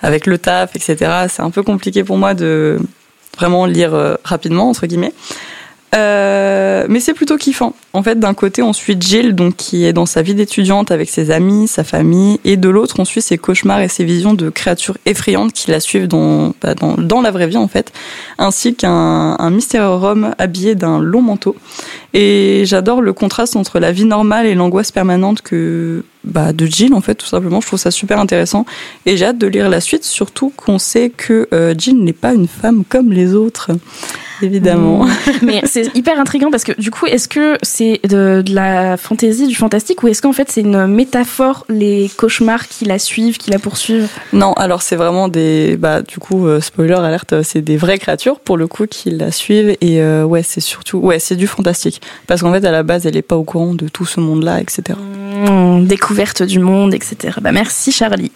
avec 0.00 0.26
le 0.26 0.38
taf, 0.38 0.74
etc., 0.74 1.26
c'est 1.28 1.42
un 1.42 1.50
peu 1.50 1.62
compliqué 1.62 2.02
pour 2.02 2.16
moi 2.16 2.32
de 2.32 2.78
vraiment 3.36 3.66
lire 3.66 3.92
euh, 3.94 4.14
rapidement, 4.24 4.70
entre 4.70 4.86
guillemets. 4.86 5.12
Euh, 5.94 6.86
mais 6.88 7.00
c'est 7.00 7.12
plutôt 7.12 7.36
kiffant. 7.36 7.74
En 7.94 8.02
fait, 8.02 8.18
d'un 8.18 8.34
côté, 8.34 8.60
on 8.60 8.72
suit 8.72 8.96
Jill, 8.98 9.36
donc 9.36 9.54
qui 9.54 9.84
est 9.84 9.92
dans 9.92 10.04
sa 10.04 10.20
vie 10.20 10.34
d'étudiante 10.34 10.90
avec 10.90 11.08
ses 11.08 11.30
amis, 11.30 11.68
sa 11.68 11.84
famille, 11.84 12.40
et 12.44 12.56
de 12.56 12.68
l'autre, 12.68 12.96
on 12.98 13.04
suit 13.04 13.22
ses 13.22 13.38
cauchemars 13.38 13.80
et 13.80 13.86
ses 13.86 14.04
visions 14.04 14.34
de 14.34 14.50
créatures 14.50 14.98
effrayantes 15.06 15.52
qui 15.52 15.70
la 15.70 15.78
suivent 15.78 16.08
dans, 16.08 16.54
bah, 16.60 16.74
dans, 16.74 16.96
dans 16.96 17.20
la 17.20 17.30
vraie 17.30 17.46
vie 17.46 17.56
en 17.56 17.68
fait, 17.68 17.92
ainsi 18.36 18.74
qu'un 18.74 19.36
un 19.38 19.50
mystérieux 19.50 19.86
homme 19.86 20.34
habillé 20.38 20.74
d'un 20.74 20.98
long 20.98 21.22
manteau. 21.22 21.54
Et 22.14 22.62
j'adore 22.64 23.02
le 23.02 23.12
contraste 23.12 23.56
entre 23.56 23.80
la 23.80 23.90
vie 23.90 24.04
normale 24.04 24.46
et 24.46 24.54
l'angoisse 24.54 24.92
permanente 24.92 25.42
que 25.42 26.04
bah, 26.22 26.52
de 26.52 26.64
Jill 26.64 26.94
en 26.94 27.00
fait 27.00 27.16
tout 27.16 27.26
simplement. 27.26 27.60
Je 27.60 27.66
trouve 27.66 27.78
ça 27.78 27.90
super 27.90 28.20
intéressant 28.20 28.64
et 29.04 29.16
j'ai 29.16 29.26
hâte 29.26 29.38
de 29.38 29.48
lire 29.48 29.68
la 29.68 29.80
suite, 29.80 30.04
surtout 30.04 30.52
qu'on 30.56 30.78
sait 30.78 31.10
que 31.10 31.48
euh, 31.52 31.74
Jill 31.76 32.02
n'est 32.04 32.12
pas 32.12 32.32
une 32.32 32.48
femme 32.48 32.84
comme 32.88 33.12
les 33.12 33.34
autres 33.34 33.72
évidemment. 34.42 35.04
Mmh. 35.04 35.10
Mais 35.42 35.62
c'est 35.64 35.94
hyper 35.96 36.18
intriguant 36.18 36.50
parce 36.50 36.64
que 36.64 36.78
du 36.80 36.90
coup, 36.90 37.06
est-ce 37.06 37.28
que 37.28 37.56
c'est 37.62 38.00
de, 38.04 38.42
de, 38.44 38.54
la 38.54 38.96
fantaisie, 38.96 39.46
du 39.46 39.54
fantastique, 39.54 40.02
ou 40.02 40.08
est-ce 40.08 40.22
qu'en 40.22 40.32
fait 40.32 40.50
c'est 40.50 40.60
une 40.60 40.86
métaphore, 40.86 41.64
les 41.68 42.10
cauchemars 42.16 42.68
qui 42.68 42.84
la 42.84 42.98
suivent, 42.98 43.38
qui 43.38 43.50
la 43.50 43.58
poursuivent? 43.58 44.08
Non, 44.32 44.52
alors 44.54 44.82
c'est 44.82 44.96
vraiment 44.96 45.28
des, 45.28 45.76
bah 45.76 46.02
du 46.02 46.18
coup, 46.18 46.46
euh, 46.46 46.60
spoiler 46.60 46.94
alerte, 46.94 47.42
c'est 47.42 47.62
des 47.62 47.76
vraies 47.76 47.98
créatures 47.98 48.40
pour 48.40 48.56
le 48.56 48.66
coup 48.66 48.86
qui 48.86 49.10
la 49.10 49.30
suivent 49.30 49.76
et 49.80 50.00
euh, 50.00 50.24
ouais, 50.24 50.42
c'est 50.42 50.60
surtout, 50.60 50.98
ouais, 50.98 51.18
c'est 51.18 51.36
du 51.36 51.46
fantastique 51.46 52.00
parce 52.26 52.42
qu'en 52.42 52.52
fait 52.52 52.64
à 52.64 52.70
la 52.70 52.82
base 52.82 53.06
elle 53.06 53.16
est 53.16 53.22
pas 53.22 53.36
au 53.36 53.44
courant 53.44 53.74
de 53.74 53.88
tout 53.88 54.04
ce 54.04 54.20
monde-là, 54.20 54.60
etc. 54.60 54.98
Mmh, 54.98 55.86
découverte 55.86 56.42
du 56.42 56.58
monde, 56.58 56.94
etc. 56.94 57.38
Bah 57.42 57.52
merci 57.52 57.92
Charlie. 57.92 58.30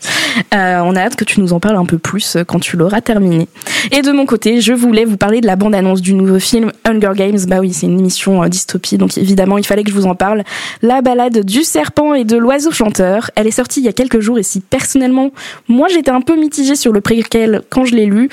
Euh, 0.55 0.81
on 0.85 0.97
a 0.97 1.01
hâte 1.01 1.17
que 1.17 1.25
tu 1.25 1.41
nous 1.41 1.53
en 1.53 1.61
parles 1.61 1.77
un 1.77 1.85
peu 1.85 1.99
plus 1.99 2.37
quand 2.47 2.59
tu 2.59 2.77
l'auras 2.77 3.01
terminé. 3.01 3.49
Et 3.93 4.03
de 4.03 4.11
mon 4.11 4.27
côté, 4.27 4.61
je 4.61 4.73
voulais 4.73 5.05
vous 5.05 5.17
parler 5.17 5.41
de 5.41 5.47
la 5.47 5.57
bande-annonce 5.57 6.03
du 6.03 6.15
nouveau 6.15 6.39
film 6.39 6.73
Hunger 6.85 7.13
Games. 7.15 7.39
Bah 7.47 7.59
oui, 7.61 7.73
c'est 7.73 7.87
une 7.87 7.99
émission 7.99 8.43
euh, 8.43 8.49
dystopie, 8.49 8.99
donc 8.99 9.17
évidemment, 9.17 9.59
il 9.59 9.67
fallait 9.67 9.85
que 9.85 9.91
je 9.91 9.95
vous 9.95 10.07
en 10.07 10.15
parle. 10.15 10.43
La 10.83 11.01
balade 11.01 11.45
du 11.45 11.63
serpent 11.63 12.15
et 12.15 12.25
de 12.25 12.37
l'oiseau 12.37 12.73
chanteur. 12.73 13.31
Elle 13.37 13.47
est 13.47 13.53
sortie 13.53 13.81
il 13.81 13.87
y 13.87 13.89
a 13.89 13.93
quelques 13.93 14.21
jours 14.21 14.39
et 14.39 14.43
si 14.43 14.61
personnellement, 14.61 15.31
moi 15.69 15.89
j'étais 15.89 16.11
un 16.11 16.21
peu 16.21 16.37
mitigée 16.37 16.77
sur 16.77 16.93
le 16.93 17.01
préquel 17.01 17.63
quand 17.71 17.85
je 17.85 17.95
l'ai 17.95 18.07
lu, 18.07 18.29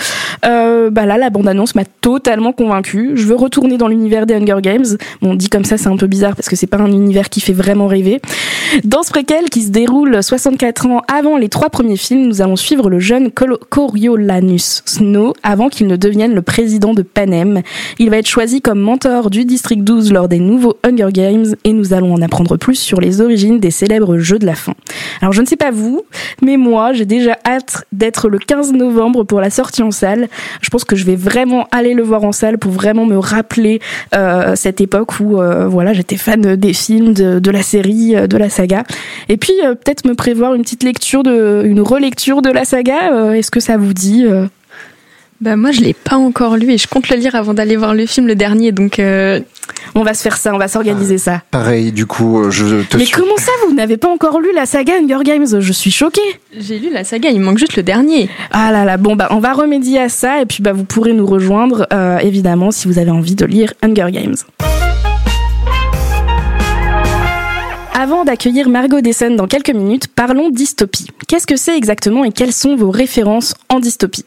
euh, 0.45 0.89
bah 0.89 1.05
là, 1.05 1.17
la 1.17 1.29
bande-annonce 1.29 1.75
m'a 1.75 1.85
totalement 1.85 2.51
convaincue. 2.51 3.11
Je 3.15 3.25
veux 3.25 3.35
retourner 3.35 3.77
dans 3.77 3.87
l'univers 3.87 4.25
des 4.25 4.35
Hunger 4.35 4.57
Games. 4.61 4.85
Bon, 5.25 5.33
dit 5.33 5.49
comme 5.49 5.65
ça, 5.65 5.79
c'est 5.79 5.87
un 5.87 5.97
peu 5.97 6.05
bizarre 6.05 6.35
parce 6.35 6.49
que 6.49 6.55
c'est 6.55 6.67
pas 6.67 6.77
un 6.77 6.91
univers 6.91 7.31
qui 7.31 7.41
fait 7.41 7.51
vraiment 7.51 7.87
rêver. 7.87 8.21
Dans 8.83 9.03
ce 9.03 9.09
préquel 9.09 9.49
qui 9.49 9.61
se 9.61 9.69
déroule 9.69 10.21
64 10.21 10.87
ans 10.87 11.01
avant 11.07 11.37
les 11.37 11.47
trois 11.47 11.69
premiers 11.69 11.95
films, 11.95 12.27
nous 12.27 12.41
allons 12.41 12.57
suivre 12.57 12.89
le 12.89 12.99
jeune 12.99 13.31
Coriolanus 13.31 14.83
Snow 14.85 15.33
avant 15.43 15.69
qu'il 15.69 15.87
ne 15.87 15.95
devienne 15.95 16.33
le 16.33 16.41
président 16.41 16.93
de 16.93 17.01
Panem. 17.01 17.61
Il 17.99 18.09
va 18.09 18.17
être 18.17 18.27
choisi 18.27 18.61
comme 18.61 18.79
mentor 18.79 19.29
du 19.29 19.45
District 19.45 19.81
12 19.81 20.11
lors 20.11 20.27
des 20.27 20.39
nouveaux 20.39 20.75
Hunger 20.83 21.09
Games 21.13 21.55
et 21.63 21.71
nous 21.71 21.93
allons 21.93 22.13
en 22.13 22.21
apprendre 22.21 22.57
plus 22.57 22.75
sur 22.75 22.99
les 22.99 23.21
origines 23.21 23.59
des 23.59 23.71
célèbres 23.71 24.17
jeux 24.17 24.39
de 24.39 24.45
la 24.45 24.55
faim. 24.55 24.73
Alors 25.21 25.31
je 25.31 25.41
ne 25.41 25.45
sais 25.45 25.55
pas 25.55 25.71
vous, 25.71 26.01
mais 26.41 26.57
moi 26.57 26.91
j'ai 26.91 27.05
déjà 27.05 27.37
hâte 27.45 27.85
d'être 27.93 28.27
le 28.27 28.39
15 28.39 28.73
novembre 28.73 29.23
pour 29.23 29.39
la 29.39 29.49
sortie 29.49 29.83
en 29.83 29.91
salle. 29.91 30.27
Je 30.61 30.69
pense 30.69 30.83
que 30.83 30.97
je 30.97 31.05
vais 31.05 31.15
vraiment 31.15 31.67
aller 31.71 31.93
le 31.93 32.03
voir 32.03 32.25
en 32.25 32.33
salle 32.33 32.57
pour 32.57 32.71
vraiment 32.71 33.05
me 33.05 33.17
rappeler 33.17 33.79
euh, 34.13 34.55
cette 34.55 34.81
époque 34.81 35.19
où 35.21 35.41
euh, 35.41 35.67
voilà 35.67 35.93
j'étais 35.93 36.17
fan 36.17 36.55
des 36.57 36.73
films, 36.73 37.13
de, 37.13 37.39
de 37.39 37.51
la 37.51 37.61
série, 37.61 38.17
euh, 38.17 38.27
de 38.27 38.35
la 38.35 38.49
saga. 38.49 38.64
Et 39.29 39.37
puis 39.37 39.53
euh, 39.63 39.75
peut-être 39.75 40.05
me 40.05 40.13
prévoir 40.15 40.53
une 40.55 40.61
petite 40.63 40.83
lecture 40.83 41.23
de, 41.23 41.63
une 41.65 41.81
relecture 41.81 42.41
de 42.41 42.49
la 42.49 42.65
saga. 42.65 43.13
Euh, 43.13 43.33
Est-ce 43.33 43.51
que 43.51 43.59
ça 43.59 43.77
vous 43.77 43.93
dit 43.93 44.25
euh 44.25 44.45
Bah 45.41 45.55
moi 45.55 45.71
je 45.71 45.81
l'ai 45.81 45.93
pas 45.93 46.15
encore 46.15 46.55
lu 46.57 46.71
et 46.71 46.77
je 46.77 46.87
compte 46.87 47.09
le 47.09 47.17
lire 47.17 47.35
avant 47.35 47.53
d'aller 47.53 47.75
voir 47.75 47.93
le 47.93 48.05
film 48.05 48.27
le 48.27 48.35
dernier 48.35 48.71
donc 48.71 48.99
euh, 48.99 49.39
On 49.95 50.03
va 50.03 50.13
se 50.13 50.21
faire 50.21 50.37
ça, 50.37 50.53
on 50.53 50.57
va 50.57 50.67
s'organiser 50.67 51.17
ça. 51.17 51.41
Pareil, 51.51 51.91
du 51.91 52.05
coup, 52.05 52.49
je 52.51 52.81
te 52.83 52.97
Mais 52.97 53.05
suis. 53.05 53.13
comment 53.13 53.37
ça, 53.37 53.51
vous 53.67 53.73
n'avez 53.75 53.97
pas 53.97 54.09
encore 54.09 54.39
lu 54.41 54.49
la 54.53 54.65
saga 54.65 54.93
Hunger 55.01 55.23
Games? 55.23 55.47
Je 55.59 55.71
suis 55.73 55.91
choquée. 55.91 56.21
j'ai 56.57 56.79
lu 56.79 56.89
la 56.91 57.03
saga, 57.03 57.29
il 57.29 57.39
me 57.39 57.45
manque 57.45 57.57
juste 57.59 57.75
le 57.77 57.83
dernier. 57.83 58.29
Ah 58.51 58.71
là 58.71 58.83
là, 58.85 58.97
bon 58.97 59.15
bah 59.15 59.27
on 59.31 59.39
va 59.39 59.53
remédier 59.53 59.99
à 59.99 60.09
ça 60.09 60.41
et 60.41 60.45
puis 60.45 60.61
bah 60.63 60.73
vous 60.73 60.83
pourrez 60.85 61.13
nous 61.13 61.25
rejoindre 61.25 61.87
euh, 61.93 62.17
évidemment 62.19 62.71
si 62.71 62.87
vous 62.87 62.99
avez 62.99 63.11
envie 63.11 63.35
de 63.35 63.45
lire 63.45 63.73
Hunger 63.83 64.07
Games. 64.11 64.35
Avant 67.97 68.25
d'accueillir 68.25 68.67
Margot 68.67 68.99
Dessen 68.99 69.37
dans 69.37 69.47
quelques 69.47 69.69
minutes, 69.69 70.09
parlons 70.09 70.49
dystopie. 70.49 71.07
Qu'est-ce 71.29 71.47
que 71.47 71.55
c'est 71.55 71.77
exactement 71.77 72.25
et 72.25 72.33
quelles 72.33 72.51
sont 72.51 72.75
vos 72.75 72.91
références 72.91 73.53
en 73.69 73.79
dystopie? 73.79 74.25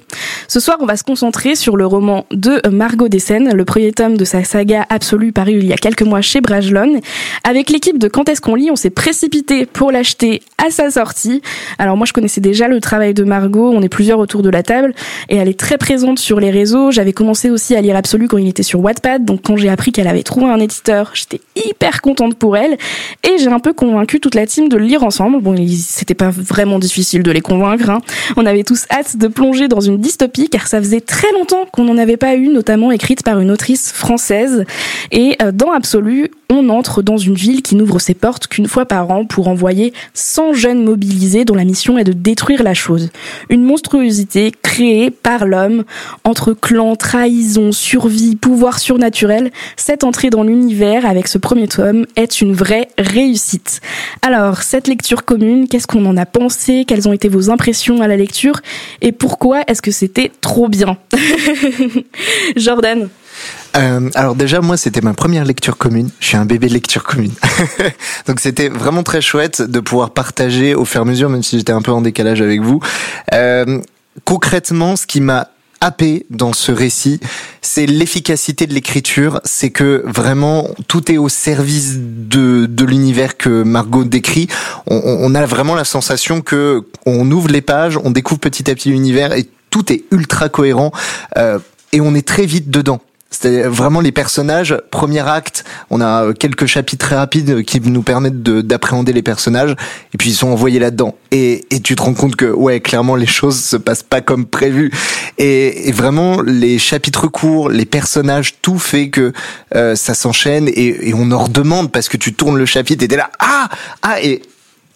Ce 0.48 0.58
soir, 0.58 0.78
on 0.80 0.87
va 0.87 0.96
se 0.96 1.04
concentrer 1.04 1.54
sur 1.54 1.76
le 1.76 1.84
roman 1.84 2.25
de 2.30 2.66
Margot 2.70 3.08
Dessen, 3.08 3.52
le 3.54 3.64
premier 3.66 3.92
tome 3.92 4.16
de 4.16 4.25
sa 4.25 4.42
saga 4.42 4.87
absolue 4.88 5.32
paru 5.32 5.58
il 5.58 5.66
y 5.66 5.75
a 5.75 5.76
quelques 5.76 6.00
mois 6.00 6.22
chez 6.22 6.40
Brajlon. 6.40 7.02
Avec 7.44 7.68
l'équipe 7.68 7.98
de 7.98 8.08
Quand 8.08 8.30
est-ce 8.30 8.40
qu'on 8.40 8.54
lit, 8.54 8.70
on 8.70 8.76
s'est 8.76 8.88
précipité 8.88 9.66
pour 9.66 9.92
l'acheter 9.92 10.40
à 10.56 10.70
sa 10.70 10.90
sortie. 10.90 11.42
Alors 11.78 11.98
moi, 11.98 12.06
je 12.06 12.14
connaissais 12.14 12.40
déjà 12.40 12.68
le 12.68 12.80
travail 12.80 13.12
de 13.12 13.25
Margot, 13.25 13.70
on 13.70 13.82
est 13.82 13.90
plusieurs 13.90 14.18
autour 14.18 14.40
de 14.40 14.48
la 14.48 14.62
table 14.62 14.94
et 15.28 15.37
elle 15.37 15.48
est 15.48 15.60
très 15.60 15.76
présente 15.76 16.18
sur 16.18 16.40
les 16.40 16.50
réseaux. 16.50 16.90
J'avais 16.90 17.12
commencé 17.12 17.50
aussi 17.50 17.76
à 17.76 17.82
lire 17.82 17.96
Absolu 17.96 18.28
quand 18.28 18.38
il 18.38 18.48
était 18.48 18.62
sur 18.62 18.80
Wattpad, 18.80 19.26
donc 19.26 19.42
quand 19.42 19.58
j'ai 19.58 19.68
appris 19.68 19.92
qu'elle 19.92 20.08
avait 20.08 20.22
trouvé 20.22 20.46
un 20.46 20.58
éditeur, 20.58 21.10
j'étais 21.12 21.42
hyper 21.54 22.00
contente 22.00 22.34
pour 22.37 22.56
elle 22.56 22.78
et 23.25 23.37
j'ai 23.37 23.50
un 23.58 23.60
peu 23.60 23.72
convaincu 23.72 24.20
toute 24.20 24.36
la 24.36 24.46
team 24.46 24.68
de 24.68 24.76
le 24.76 24.84
lire 24.84 25.02
ensemble. 25.02 25.40
Bon, 25.40 25.56
c'était 25.76 26.14
pas 26.14 26.30
vraiment 26.30 26.78
difficile 26.78 27.24
de 27.24 27.30
les 27.32 27.40
convaincre. 27.40 27.90
hein. 27.90 28.00
On 28.36 28.46
avait 28.46 28.62
tous 28.62 28.86
hâte 28.88 29.16
de 29.16 29.26
plonger 29.26 29.66
dans 29.66 29.80
une 29.80 29.98
dystopie 29.98 30.48
car 30.48 30.68
ça 30.68 30.78
faisait 30.78 31.00
très 31.00 31.32
longtemps 31.32 31.66
qu'on 31.72 31.82
n'en 31.82 31.98
avait 31.98 32.16
pas 32.16 32.36
eu, 32.36 32.46
notamment 32.46 32.92
écrite 32.92 33.24
par 33.24 33.40
une 33.40 33.50
autrice 33.50 33.90
française. 33.90 34.64
Et 35.10 35.36
euh, 35.42 35.50
dans 35.50 35.72
Absolu, 35.72 36.30
on 36.50 36.71
entre 36.71 37.02
dans 37.02 37.17
une 37.19 37.35
ville 37.35 37.62
qui 37.62 37.75
n'ouvre 37.75 37.99
ses 37.99 38.14
portes 38.14 38.47
qu'une 38.47 38.69
fois 38.69 38.87
par 38.87 39.11
an 39.11 39.25
pour 39.25 39.49
envoyer 39.49 39.93
100 40.14 40.55
jeunes 40.55 40.83
mobilisés 40.83 41.45
dont 41.45 41.55
la 41.55 41.64
mission 41.64 41.99
est 41.99 42.05
de 42.05 42.12
détruire 42.12 42.62
la 42.62 42.75
chose. 42.75 43.11
Une 43.50 43.64
monstruosité 43.64 44.52
créée 44.62 45.11
par 45.11 45.47
l'homme 45.47 45.85
entre 46.25 46.55
clans, 46.55 46.97
trahison, 46.97 47.71
survie, 47.73 48.37
pouvoir 48.37 48.78
surnaturel. 48.78 49.50
Cette 49.76 50.05
entrée 50.05 50.31
dans 50.31 50.43
l'univers 50.43 51.05
avec 51.05 51.28
ce 51.28 51.38
premier 51.38 51.69
tome 51.69 52.07
est 52.17 52.40
une 52.40 52.55
vraie 52.55 52.88
réussite. 52.97 53.81
Alors, 54.23 54.62
cette 54.62 54.88
lecture 54.88 55.25
commune, 55.25 55.69
qu'est-ce 55.69 55.87
qu'on 55.87 56.07
en 56.07 56.17
a 56.17 56.26
pensé? 56.26 56.85
Quelles 56.87 57.09
ont 57.09 57.12
été 57.12 57.28
vos 57.28 57.50
impressions 57.50 58.00
à 58.00 58.09
la 58.09 58.17
lecture? 58.17 58.61
Et 59.02 59.12
pourquoi 59.12 59.62
est-ce 59.67 59.83
que 59.83 59.90
c'était 59.90 60.33
trop 60.40 60.69
bien? 60.69 60.97
Jordan 62.57 63.09
Euh, 63.76 64.10
alors 64.14 64.34
déjà, 64.34 64.60
moi, 64.60 64.76
c'était 64.76 65.00
ma 65.00 65.14
première 65.14 65.44
lecture 65.44 65.76
commune. 65.76 66.10
Je 66.20 66.26
suis 66.28 66.37
un 66.37 66.44
bébé 66.46 66.68
de 66.68 66.72
lecture 66.75 67.04
commune. 67.04 67.32
Donc 68.26 68.40
c'était 68.40 68.68
vraiment 68.68 69.02
très 69.02 69.20
chouette 69.20 69.62
de 69.62 69.80
pouvoir 69.80 70.10
partager 70.10 70.75
au 70.75 70.84
fur 70.84 71.00
et 71.00 71.02
à 71.02 71.04
mesure, 71.04 71.28
même 71.28 71.42
si 71.42 71.58
j'étais 71.58 71.72
un 71.72 71.82
peu 71.82 71.92
en 71.92 72.00
décalage 72.00 72.40
avec 72.40 72.60
vous. 72.60 72.80
Euh, 73.32 73.80
concrètement, 74.25 74.96
ce 74.96 75.06
qui 75.06 75.20
m'a 75.20 75.48
happé 75.80 76.26
dans 76.28 76.52
ce 76.52 76.72
récit, 76.72 77.20
c'est 77.62 77.87
l'efficacité 77.87 78.66
de 78.66 78.75
l'écriture. 78.75 79.40
C'est 79.44 79.70
que 79.70 80.02
vraiment 80.06 80.68
tout 80.88 81.12
est 81.12 81.18
au 81.18 81.28
service 81.28 81.94
de, 81.98 82.66
de 82.66 82.84
l'univers 82.84 83.37
que 83.37 83.62
Margot 83.62 84.02
décrit. 84.02 84.48
On, 84.88 84.96
on- 85.04 85.34
a 85.37 85.46
vraiment 85.46 85.76
la 85.76 85.84
sensation 85.84 86.40
que 86.40 86.82
on 87.06 87.30
ouvre 87.30 87.48
les 87.48 87.60
pages, 87.60 87.96
on 88.02 88.10
découvre 88.10 88.40
petit 88.40 88.68
à 88.68 88.75
petit 88.75 88.88
l'univers 88.90 89.32
et 89.34 89.46
tout 89.70 89.92
est 89.92 90.02
ultra 90.10 90.48
cohérent 90.48 90.90
euh, 91.37 91.60
et 91.92 92.00
on 92.00 92.12
est 92.16 92.26
très 92.26 92.44
vite 92.46 92.70
dedans. 92.70 93.00
C'est 93.30 93.62
vraiment 93.64 94.00
les 94.00 94.11
personnages, 94.11 94.75
premier 94.90 95.20
acte, 95.20 95.64
on 95.90 96.00
a 96.00 96.32
quelques 96.32 96.64
chapitres 96.64 97.06
très 97.06 97.16
rapides 97.16 97.62
qui 97.62 97.78
nous 97.80 98.02
permettent 98.02 98.42
de- 98.42 98.62
d'appréhender 98.62 99.12
les 99.12 99.20
personnages, 99.23 99.73
et 100.14 100.16
puis 100.16 100.30
ils 100.30 100.35
sont 100.35 100.49
envoyés 100.49 100.78
là-dedans. 100.78 101.14
Et, 101.30 101.66
et 101.70 101.80
tu 101.80 101.94
te 101.94 102.02
rends 102.02 102.14
compte 102.14 102.37
que, 102.37 102.47
ouais, 102.47 102.80
clairement, 102.80 103.16
les 103.16 103.26
choses 103.26 103.62
se 103.62 103.76
passent 103.76 104.02
pas 104.02 104.23
comme 104.23 104.47
prévu. 104.47 104.90
Et, 105.37 105.88
et 105.88 105.92
vraiment, 105.92 106.40
les 106.40 106.78
chapitres 106.78 107.28
courts, 107.28 107.68
les 107.68 107.85
personnages, 107.85 108.54
tout 108.62 108.78
fait 108.78 109.11
que 109.11 109.35
euh, 109.75 109.94
ça 109.94 110.14
s'enchaîne, 110.14 110.66
et, 110.68 111.11
et 111.11 111.14
on 111.14 111.30
en 111.30 111.38
redemande, 111.44 111.92
parce 111.92 112.08
que 112.08 112.16
tu 112.16 112.32
tournes 112.32 112.56
le 112.56 112.66
chapitre, 112.66 113.04
et 113.04 113.08
t'es 113.08 113.16
là, 113.16 113.30
ah 113.40 113.68
Ah 114.00 114.23
Et 114.23 114.40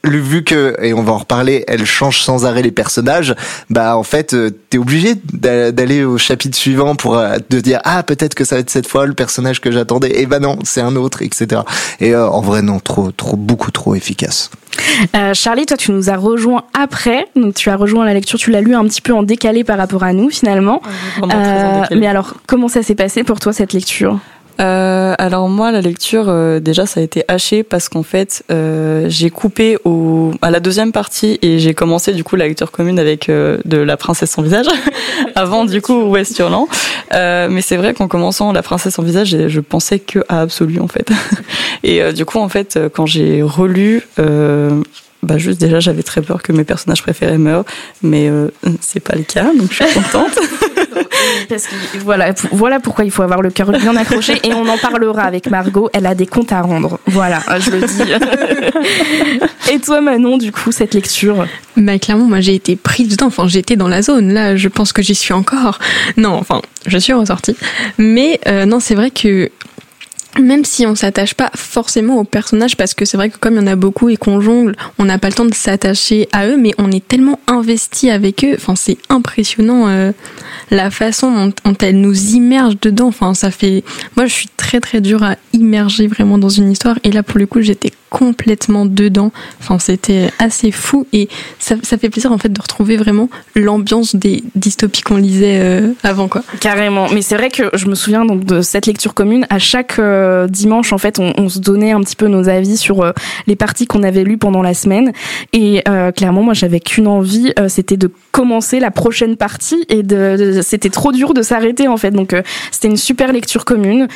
vu 0.05 0.43
que 0.45 0.75
et 0.83 0.93
on 0.95 1.03
va 1.03 1.13
en 1.13 1.19
reparler, 1.19 1.65
elle 1.69 1.85
change 1.87 2.21
sans 2.23 2.45
arrêt 2.45 2.63
les 2.63 2.73
personnages, 2.73 3.35
bah 3.71 3.97
en 3.97 4.03
fait 4.03 4.35
euh, 4.35 4.51
t'es 4.71 4.79
obligé 4.79 5.15
d'a- 5.33 5.71
d'aller 5.73 6.05
au 6.05 6.19
chapitre 6.19 6.57
suivant 6.57 6.97
pour 6.97 7.17
euh, 7.17 7.37
te 7.49 7.57
dire 7.57 7.81
ah 7.85 8.03
peut-être 8.03 8.35
que 8.35 8.45
ça 8.45 8.57
va 8.57 8.61
être 8.61 8.71
cette 8.71 8.89
fois 8.89 9.07
le 9.07 9.15
personnage 9.15 9.61
que 9.61 9.71
j'attendais 9.71 10.21
et 10.21 10.27
bah 10.27 10.39
non 10.41 10.59
c'est 10.65 10.81
un 10.81 10.97
autre 10.97 11.23
etc. 11.23 11.63
Et 12.01 12.15
euh, 12.15 12.29
en 12.29 12.41
vrai 12.41 12.63
non 12.63 12.81
trop 12.81 13.13
trop 13.13 13.37
beaucoup 13.37 13.71
trop 13.71 13.95
efficace. 13.95 14.51
Euh, 15.15 15.35
Charlie, 15.35 15.67
toi, 15.67 15.77
tu 15.77 15.93
nous 15.93 16.09
as 16.09 16.17
rejoint 16.17 16.65
après, 16.73 17.27
donc 17.37 17.55
tu 17.55 17.69
as 17.69 17.77
rejoint 17.77 18.07
la 18.07 18.15
lecture, 18.15 18.39
tu 18.39 18.51
l'as 18.51 18.63
lu 18.63 18.75
un 18.75 18.85
petit 18.85 19.03
peu 19.03 19.13
en 19.13 19.23
décalé 19.23 19.65
par 19.65 19.77
rapport 19.77 20.03
à 20.03 20.13
nous 20.15 20.31
finalement. 20.31 20.81
Euh, 21.23 21.83
mais 21.95 22.07
alors, 22.07 22.35
comment 22.47 22.69
ça 22.69 22.83
s'est 22.83 22.95
passé 22.95 23.23
pour 23.23 23.39
toi 23.39 23.53
cette 23.53 23.75
lecture? 23.75 24.19
Euh, 24.61 25.15
alors 25.19 25.49
moi, 25.49 25.73
la 25.73 25.81
lecture, 25.81 26.27
euh, 26.29 26.61
déjà, 26.61 26.87
ça 26.87 27.01
a 27.01 27.03
été 27.03 27.25
haché 27.29 27.63
parce 27.63 27.89
qu'en 27.89 28.03
fait, 28.03 28.45
euh, 28.51 29.07
j'ai 29.09 29.31
coupé 29.31 29.79
au, 29.85 30.33
à 30.43 30.51
la 30.51 30.61
deuxième 30.61 30.93
partie 30.93 31.39
et 31.43 31.59
j'ai 31.59 31.75
commencé 31.75 32.13
du 32.13 32.25
coup 32.25 32.37
la 32.37 32.47
lecture 32.47 32.71
commune 32.71 32.99
avec 32.99 33.29
euh, 33.29 33.59
de 33.65 33.79
La 33.79 33.97
Princesse 33.97 34.31
sans 34.31 34.43
visage, 34.43 34.67
avant 35.35 35.65
du 35.65 35.81
coup 35.81 36.03
West 36.03 36.39
Hurlant. 36.39 36.69
Euh, 37.15 37.49
mais 37.51 37.63
c'est 37.63 37.77
vrai 37.77 37.95
qu'en 37.95 38.09
commençant 38.09 38.53
La 38.53 38.63
Princesse 38.63 38.95
sans 38.95 39.03
visage, 39.03 39.37
je 39.49 39.61
pensais 39.61 39.99
que 39.99 40.21
à 40.29 40.43
Absolu 40.43 40.81
en 40.81 40.89
fait. 40.89 41.11
Et 41.83 42.03
euh, 42.03 42.13
du 42.13 42.25
coup, 42.25 42.39
en 42.39 42.49
fait, 42.49 42.79
quand 42.93 43.07
j'ai 43.07 43.43
relu, 43.43 44.03
bah 44.17 45.39
juste 45.39 45.61
déjà, 45.61 45.79
j'avais 45.79 46.03
très 46.03 46.21
peur 46.21 46.43
que 46.43 46.53
mes 46.53 46.65
personnages 46.65 47.03
préférés 47.03 47.39
meurent, 47.39 47.65
mais 48.03 48.31
c'est 48.81 49.01
pas 49.01 49.15
le 49.15 49.23
cas, 49.23 49.45
donc 49.45 49.73
je 49.73 49.85
suis 49.85 49.95
contente. 49.95 50.39
Parce 51.49 51.67
que 51.67 51.75
voilà, 52.01 52.33
voilà 52.51 52.81
pourquoi 52.81 53.05
il 53.05 53.11
faut 53.11 53.23
avoir 53.23 53.43
le 53.43 53.51
cœur 53.51 53.71
bien 53.73 53.97
accroché 53.97 54.41
et 54.45 54.55
on 54.55 54.69
en 54.69 54.79
parlera 54.79 55.23
avec 55.23 55.51
Margot. 55.51 55.91
Elle 55.93 56.07
a 56.07 56.15
des 56.15 56.27
comptes 56.27 56.53
à 56.53 56.63
rendre. 56.63 56.99
Voilà, 57.07 57.43
hein, 57.49 57.59
je 57.59 57.71
le 57.71 57.81
dis. 57.81 59.73
et 59.73 59.79
toi, 59.79 60.01
Manon, 60.01 60.39
du 60.39 60.53
coup, 60.53 60.73
cette 60.73 60.95
lecture 60.95 61.47
Bah 61.77 61.99
clairement, 61.99 62.27
moi 62.27 62.41
j'ai 62.41 62.55
été 62.55 62.77
prise 62.77 63.09
dedans. 63.09 63.27
Enfin, 63.27 63.49
j'étais 63.49 63.77
dans 63.77 63.89
la 63.89 64.03
zone. 64.03 64.33
Là, 64.33 64.57
je 64.57 64.69
pense 64.69 64.93
que 64.93 65.03
j'y 65.03 65.15
suis 65.15 65.35
encore. 65.35 65.79
Non, 66.17 66.35
enfin, 66.35 66.63
je 66.87 66.99
suis 66.99 67.13
ressortie. 67.13 67.57
Mais 67.99 68.41
euh, 68.47 68.65
non, 68.67 68.81
c'est 68.81 68.95
vrai 68.95 69.11
que 69.11 69.51
même 70.41 70.65
si 70.65 70.87
on 70.87 70.95
s'attache 70.95 71.35
pas 71.35 71.51
forcément 71.55 72.19
aux 72.19 72.25
personnages, 72.25 72.77
parce 72.77 72.95
que 72.95 73.05
c'est 73.05 73.17
vrai 73.17 73.31
que 73.31 73.39
comme 73.39 73.55
il 73.55 73.61
y 73.61 73.63
en 73.63 73.67
a 73.67 73.77
beaucoup 73.77 74.09
et 74.09 74.17
qu'on 74.17 74.41
jongle, 74.41 74.75
on 74.99 75.05
n'a 75.05 75.19
pas 75.19 75.29
le 75.29 75.35
temps 75.35 75.45
de 75.45 75.55
s'attacher 75.55 76.29
à 76.33 76.47
eux, 76.47 76.57
mais 76.57 76.73
on 76.79 76.91
est 76.91 77.07
tellement 77.07 77.39
investi 77.47 78.11
avec 78.11 78.45
eux. 78.45 78.55
Enfin, 78.55 78.75
c'est 78.77 78.99
impressionnant 79.09 79.89
euh, 79.89 80.13
la 80.71 80.91
façon 80.91 81.53
dont, 81.65 81.75
elles 81.81 82.01
nous 82.01 82.35
immergent 82.35 82.79
dedans. 82.81 83.09
Enfin, 83.09 83.35
ça 83.35 83.51
fait. 83.51 83.85
Moi, 84.17 84.27
je 84.27 84.33
suis 84.33 84.49
très 84.57 84.81
très 84.81 85.01
dure 85.01 85.23
à 85.23 85.37
immerger 85.53 86.07
vraiment 86.07 86.39
dans 86.39 86.49
une 86.49 86.71
histoire, 86.71 86.99
et 87.05 87.13
là 87.13 87.23
pour 87.23 87.39
le 87.39 87.47
coup, 87.47 87.61
j'étais 87.61 87.93
complètement 88.13 88.85
dedans. 88.85 89.33
Enfin, 89.61 89.79
c'était 89.79 90.31
assez 90.39 90.71
fou 90.71 91.07
et 91.15 91.29
ça, 91.59 91.77
ça 91.83 91.97
fait 91.97 92.11
plaisir 92.11 92.31
en 92.31 92.37
fait 92.39 92.51
de 92.53 92.61
retrouver 92.61 92.99
vraiment 92.99 93.31
l'ambiance 93.57 94.15
des 94.15 94.45
dystopies 94.55 95.01
qu'on 95.01 95.17
lisait 95.17 95.59
euh, 95.61 95.93
avant 96.03 96.29
quoi. 96.29 96.43
Carrément. 96.61 97.09
Mais 97.11 97.23
c'est 97.23 97.37
vrai 97.37 97.49
que 97.49 97.71
je 97.73 97.87
me 97.87 97.95
souviens 97.95 98.27
donc 98.27 98.45
de 98.45 98.61
cette 98.61 98.85
lecture 98.87 99.15
commune. 99.15 99.47
À 99.49 99.59
chaque 99.59 99.99
euh, 99.99 100.47
dimanche, 100.47 100.93
en 100.93 100.99
fait, 100.99 101.19
on, 101.19 101.33
on 101.39 101.49
se 101.49 101.59
donnait 101.59 101.93
un 101.93 102.01
petit 102.03 102.17
peu 102.17 102.27
nos 102.29 102.49
avis 102.51 102.77
sur 102.77 103.01
euh, 103.03 103.13
les 103.47 103.57
parties 103.57 103.87
qu'on 103.87 104.03
avait 104.03 104.25
lues 104.25 104.39
pendant 104.39 104.61
la 104.63 104.75
semaine. 104.75 105.13
Et 105.55 105.83
euh, 105.89 106.13
clairement, 106.13 106.43
moi, 106.43 106.53
j'avais 106.55 106.81
qu'une 106.81 107.07
envie, 107.07 107.53
euh, 107.59 107.69
c'était 107.69 107.97
de 107.97 108.11
commencer 108.31 108.79
la 108.79 108.91
prochaine 108.91 109.37
partie. 109.37 109.85
Et 109.89 110.03
de, 110.03 110.37
de- 110.57 110.63
c'était 110.63 110.91
trop 110.91 111.13
dur 111.13 111.33
de 111.33 111.41
s'arrêter 111.43 111.89
en 111.89 111.97
fait. 111.97 112.11
Donc, 112.11 112.35
euh, 112.35 112.43
c'était 112.71 112.89
une 112.89 112.97
super 112.99 113.33
lecture 113.33 113.65
commune. 113.65 114.07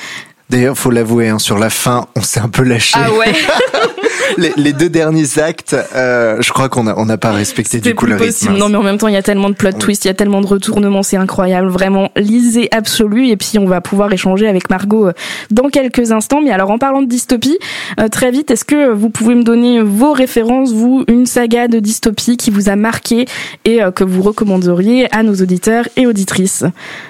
D'ailleurs, 0.49 0.79
faut 0.79 0.91
l'avouer, 0.91 1.29
hein, 1.29 1.39
sur 1.39 1.59
la 1.59 1.71
fin, 1.71 2.07
on 2.15 2.23
s'est 2.23 2.41
un 2.41 2.49
peu 2.49 2.63
lâché. 2.63 2.97
Ah 3.01 3.13
ouais 3.13 3.33
les, 4.39 4.53
les, 4.57 4.73
deux 4.73 4.89
derniers 4.89 5.39
actes, 5.39 5.77
euh, 5.95 6.41
je 6.41 6.53
crois 6.53 6.69
qu'on 6.69 6.85
n'a 6.85 6.95
on 6.97 7.09
a 7.09 7.17
pas 7.17 7.33
respecté 7.33 7.81
du 7.81 7.95
coup 7.95 8.07
le 8.07 8.17
rythme. 8.17 8.57
Non, 8.57 8.69
mais 8.69 8.77
en 8.77 8.83
même 8.83 8.99
temps, 8.99 9.09
il 9.09 9.15
y 9.15 9.19
a 9.19 9.23
tellement 9.23 9.51
de 9.51 9.55
plot 9.55 9.73
twists, 9.73 10.05
il 10.05 10.09
y 10.09 10.11
a 10.11 10.15
tellement 10.15 10.41
de 10.41 10.47
retournements, 10.47 11.03
c'est 11.03 11.17
incroyable. 11.17 11.69
Vraiment, 11.69 12.11
lisez 12.17 12.69
absolu. 12.73 13.29
Et 13.29 13.37
puis, 13.37 13.59
on 13.59 13.67
va 13.67 13.81
pouvoir 13.81 14.13
échanger 14.13 14.49
avec 14.49 14.71
Margot 14.71 15.09
euh, 15.09 15.13
dans 15.51 15.69
quelques 15.69 16.13
instants. 16.13 16.41
Mais 16.41 16.51
alors, 16.51 16.71
en 16.71 16.79
parlant 16.79 17.03
de 17.03 17.09
dystopie, 17.09 17.59
euh, 18.01 18.09
très 18.09 18.31
vite, 18.31 18.51
est-ce 18.51 18.65
que 18.65 18.93
vous 18.93 19.11
pouvez 19.11 19.35
me 19.35 19.43
donner 19.43 19.83
vos 19.83 20.13
références, 20.13 20.73
vous, 20.73 21.05
une 21.09 21.27
saga 21.27 21.69
de 21.69 21.81
dystopie 21.81 22.37
qui 22.37 22.51
vous 22.51 22.69
a 22.69 22.77
marqué 22.77 23.27
et 23.65 23.83
euh, 23.83 23.91
que 23.91 24.05
vous 24.05 24.23
recommanderiez 24.23 25.13
à 25.15 25.23
nos 25.23 25.35
auditeurs 25.35 25.89
et 25.97 26.07
auditrices? 26.07 26.65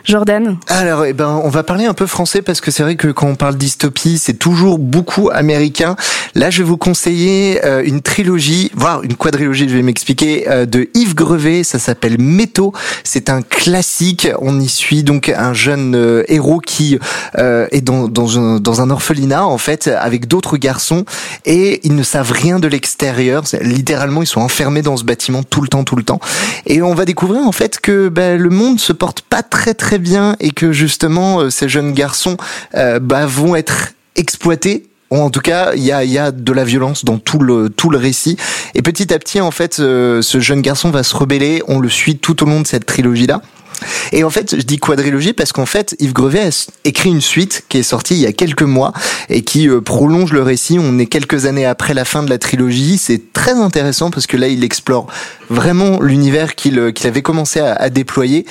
Jordan? 0.05 0.57
Alors, 0.69 1.05
eh 1.05 1.13
ben, 1.13 1.41
on 1.45 1.49
va 1.49 1.63
parler 1.63 1.87
un 1.87 1.95
peu 1.95 2.07
français 2.07 2.43
parce 2.43 2.61
que 2.61 2.71
c'est 2.71 2.83
vrai 2.83 2.97
que 2.97 3.09
quand 3.09 3.26
on 3.27 3.35
parle 3.35 3.57
dystopie, 3.57 4.19
c'est 4.19 4.39
toujours 4.39 4.79
beaucoup 4.79 5.31
américain. 5.33 5.97
Là, 6.35 6.51
je 6.51 6.59
vais 6.59 6.69
vous 6.69 6.77
conseiller 6.77 7.65
euh, 7.65 7.83
une 7.85 8.03
trilogie, 8.03 8.71
voire 8.75 9.03
une 9.03 9.15
quadrilogie, 9.15 9.69
je 9.69 9.75
vais 9.75 9.83
m'expliquer, 9.83 10.49
euh, 10.49 10.67
de 10.67 10.89
Yves 10.95 11.15
Grevet. 11.15 11.65
Ça 11.65 11.79
s'appelle 11.79 12.21
Métaux. 12.21 12.73
C'est 13.05 13.31
un 13.31 13.43
classique. 13.43 14.29
On 14.41 14.61
y 14.61 14.69
suit 14.69 15.03
donc 15.03 15.29
un 15.29 15.55
jeune 15.55 15.95
euh, 15.95 16.25
héros 16.29 16.61
qui 16.61 16.99
est 17.37 17.81
dans, 17.81 18.09
dans, 18.09 18.39
un, 18.39 18.61
dans 18.61 18.81
un 18.81 18.91
orphelinat 18.91 19.47
en 19.47 19.59
fait 19.59 19.89
avec 19.89 20.29
d'autres 20.29 20.57
garçons 20.57 21.05
et 21.45 21.81
ils 21.85 21.95
ne 21.95 22.03
savent 22.03 22.33
rien 22.33 22.59
de 22.59 22.69
l'extérieur. 22.69 23.45
Littéralement, 23.61 24.23
ils 24.23 24.27
sont 24.27 24.41
enfermés 24.41 24.83
dans 24.83 24.97
ce 24.97 25.05
bâtiment 25.05 25.43
tout 25.43 25.61
le 25.61 25.69
temps, 25.69 25.85
tout 25.85 25.97
le 25.97 26.03
temps. 26.03 26.21
Et 26.67 26.83
on 26.83 26.95
va 26.95 27.05
découvrir 27.05 27.43
en 27.43 27.53
fait 27.53 27.81
que 27.81 28.09
ben, 28.09 28.39
le 28.39 28.51
monde 28.51 28.79
se 28.79 28.93
porte 28.93 29.23
pas 29.23 29.43
très 29.43 29.75
très 29.75 29.99
bien 29.99 30.37
et 30.41 30.51
que 30.51 30.73
justement 30.73 31.51
ces 31.51 31.69
jeunes 31.69 31.93
garçons 31.93 32.37
bah, 32.75 33.16
vont 33.25 33.57
être 33.57 33.93
exploités 34.17 34.89
en 35.11 35.31
tout 35.31 35.41
cas, 35.41 35.73
il 35.75 35.85
y 35.85 35.93
a, 35.93 36.05
y 36.05 36.19
a 36.19 36.33
de 36.33 36.53
la 36.53 36.65
violence 36.65 37.05
dans 37.05 37.19
tout 37.19 37.39
le 37.39 37.71
tout 37.71 37.91
le 37.91 37.99
récit. 37.99 38.37
Et 38.75 38.83
petit 38.83 39.15
à 39.15 39.19
petit, 39.19 39.41
en 39.41 39.51
fait, 39.51 39.79
euh, 39.79 40.21
ce 40.21 40.41
jeune 40.41 40.63
garçon 40.63 40.91
va 40.91 41.03
se 41.03 41.15
rebeller. 41.15 41.63
On 41.69 41.79
le 41.79 41.89
suit 41.89 42.17
tout 42.19 42.43
au 42.43 42.47
long 42.47 42.61
de 42.61 42.67
cette 42.67 42.87
trilogie-là. 42.87 43.41
Et 44.13 44.25
en 44.25 44.31
fait, 44.31 44.57
je 44.57 44.63
dis 44.63 44.79
quadrilogie 44.79 45.33
parce 45.33 45.53
qu'en 45.53 45.67
fait, 45.67 45.95
Yves 46.01 46.13
Grevet 46.13 46.49
a 46.49 46.51
écrit 46.85 47.11
une 47.11 47.21
suite 47.21 47.65
qui 47.69 47.79
est 47.79 47.83
sortie 47.83 48.15
il 48.15 48.21
y 48.21 48.27
a 48.27 48.33
quelques 48.33 48.63
mois 48.63 48.93
et 49.29 49.43
qui 49.43 49.69
euh, 49.69 49.81
prolonge 49.81 50.33
le 50.33 50.43
récit. 50.43 50.79
On 50.81 50.99
est 50.99 51.07
quelques 51.07 51.47
années 51.47 51.67
après 51.67 51.95
la 51.95 52.05
fin 52.05 52.23
de 52.23 52.31
la 52.31 52.39
trilogie. 52.39 52.99
C'est 52.99 53.33
très 53.33 53.53
intéressant 53.53 54.11
parce 54.11 54.27
que 54.27 54.37
là, 54.37 54.49
il 54.49 54.65
explore 54.65 55.07
vraiment 55.51 56.01
l'univers 56.01 56.55
qu'il 56.55 56.79
euh, 56.79 56.91
qu'il 56.91 57.07
avait 57.07 57.23
commencé 57.23 57.61
à, 57.61 57.75
à 57.75 57.91
déployer. 57.91 58.47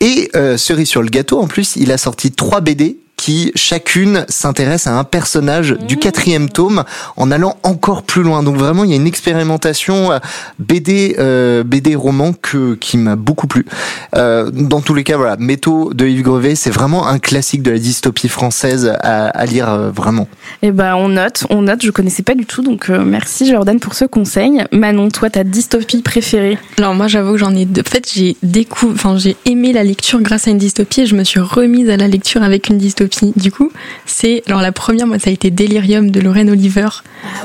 Et 0.00 0.30
euh, 0.36 0.56
cerise 0.56 0.88
sur 0.88 1.02
le 1.02 1.08
gâteau, 1.08 1.40
en 1.40 1.48
plus, 1.48 1.74
il 1.74 1.90
a 1.90 1.98
sorti 1.98 2.30
trois 2.30 2.60
BD 2.60 2.98
qui 3.18 3.52
chacune 3.56 4.24
s'intéresse 4.28 4.86
à 4.86 4.96
un 4.96 5.04
personnage 5.04 5.76
du 5.86 5.96
mmh. 5.96 5.98
quatrième 5.98 6.48
tome 6.48 6.84
en 7.16 7.30
allant 7.30 7.56
encore 7.64 8.04
plus 8.04 8.22
loin. 8.22 8.42
Donc 8.42 8.56
vraiment, 8.56 8.84
il 8.84 8.90
y 8.90 8.92
a 8.94 8.96
une 8.96 9.08
expérimentation 9.08 10.12
euh, 10.12 10.18
BD, 10.58 11.16
euh, 11.18 11.64
BD 11.64 11.96
roman 11.96 12.32
que 12.32 12.74
qui 12.76 12.96
m'a 12.96 13.16
beaucoup 13.16 13.48
plu. 13.48 13.66
Euh, 14.14 14.50
dans 14.50 14.80
tous 14.80 14.94
les 14.94 15.04
cas, 15.04 15.16
voilà, 15.16 15.36
Métaux 15.36 15.92
de 15.92 16.06
Yves 16.06 16.22
Grevet, 16.22 16.54
c'est 16.54 16.70
vraiment 16.70 17.08
un 17.08 17.18
classique 17.18 17.62
de 17.62 17.72
la 17.72 17.78
dystopie 17.78 18.28
française 18.28 18.92
à, 19.00 19.26
à 19.26 19.46
lire 19.46 19.68
euh, 19.68 19.90
vraiment. 19.90 20.28
Eh 20.62 20.70
ben, 20.70 20.94
on 20.94 21.08
note, 21.08 21.44
on 21.50 21.62
note. 21.62 21.82
Je 21.82 21.90
connaissais 21.90 22.22
pas 22.22 22.36
du 22.36 22.46
tout, 22.46 22.62
donc 22.62 22.88
euh, 22.88 23.04
merci 23.04 23.50
Jordan 23.50 23.80
pour 23.80 23.94
ce 23.94 24.04
conseil. 24.04 24.64
Manon, 24.70 25.08
toi, 25.08 25.28
ta 25.28 25.42
dystopie 25.42 26.02
préférée? 26.02 26.56
Alors 26.78 26.94
moi, 26.94 27.08
j'avoue 27.08 27.32
que 27.32 27.38
j'en 27.38 27.54
ai. 27.54 27.64
De... 27.64 27.80
En 27.80 27.84
fait, 27.84 28.08
j'ai 28.14 28.36
découvert, 28.44 28.94
enfin, 28.94 29.18
j'ai 29.18 29.36
aimé 29.44 29.72
la 29.72 29.82
lecture 29.82 30.20
grâce 30.22 30.46
à 30.46 30.52
une 30.52 30.58
dystopie 30.58 31.00
et 31.00 31.06
je 31.06 31.16
me 31.16 31.24
suis 31.24 31.40
remise 31.40 31.90
à 31.90 31.96
la 31.96 32.06
lecture 32.06 32.44
avec 32.44 32.68
une 32.68 32.78
dystopie 32.78 33.08
du 33.36 33.52
coup, 33.52 33.70
c'est 34.06 34.42
alors 34.46 34.60
la 34.60 34.72
première, 34.72 35.06
moi, 35.06 35.18
ça 35.18 35.30
a 35.30 35.32
été 35.32 35.50
Delirium 35.50 36.10
de 36.10 36.20
Lorraine 36.20 36.50
Oliver. 36.50 36.88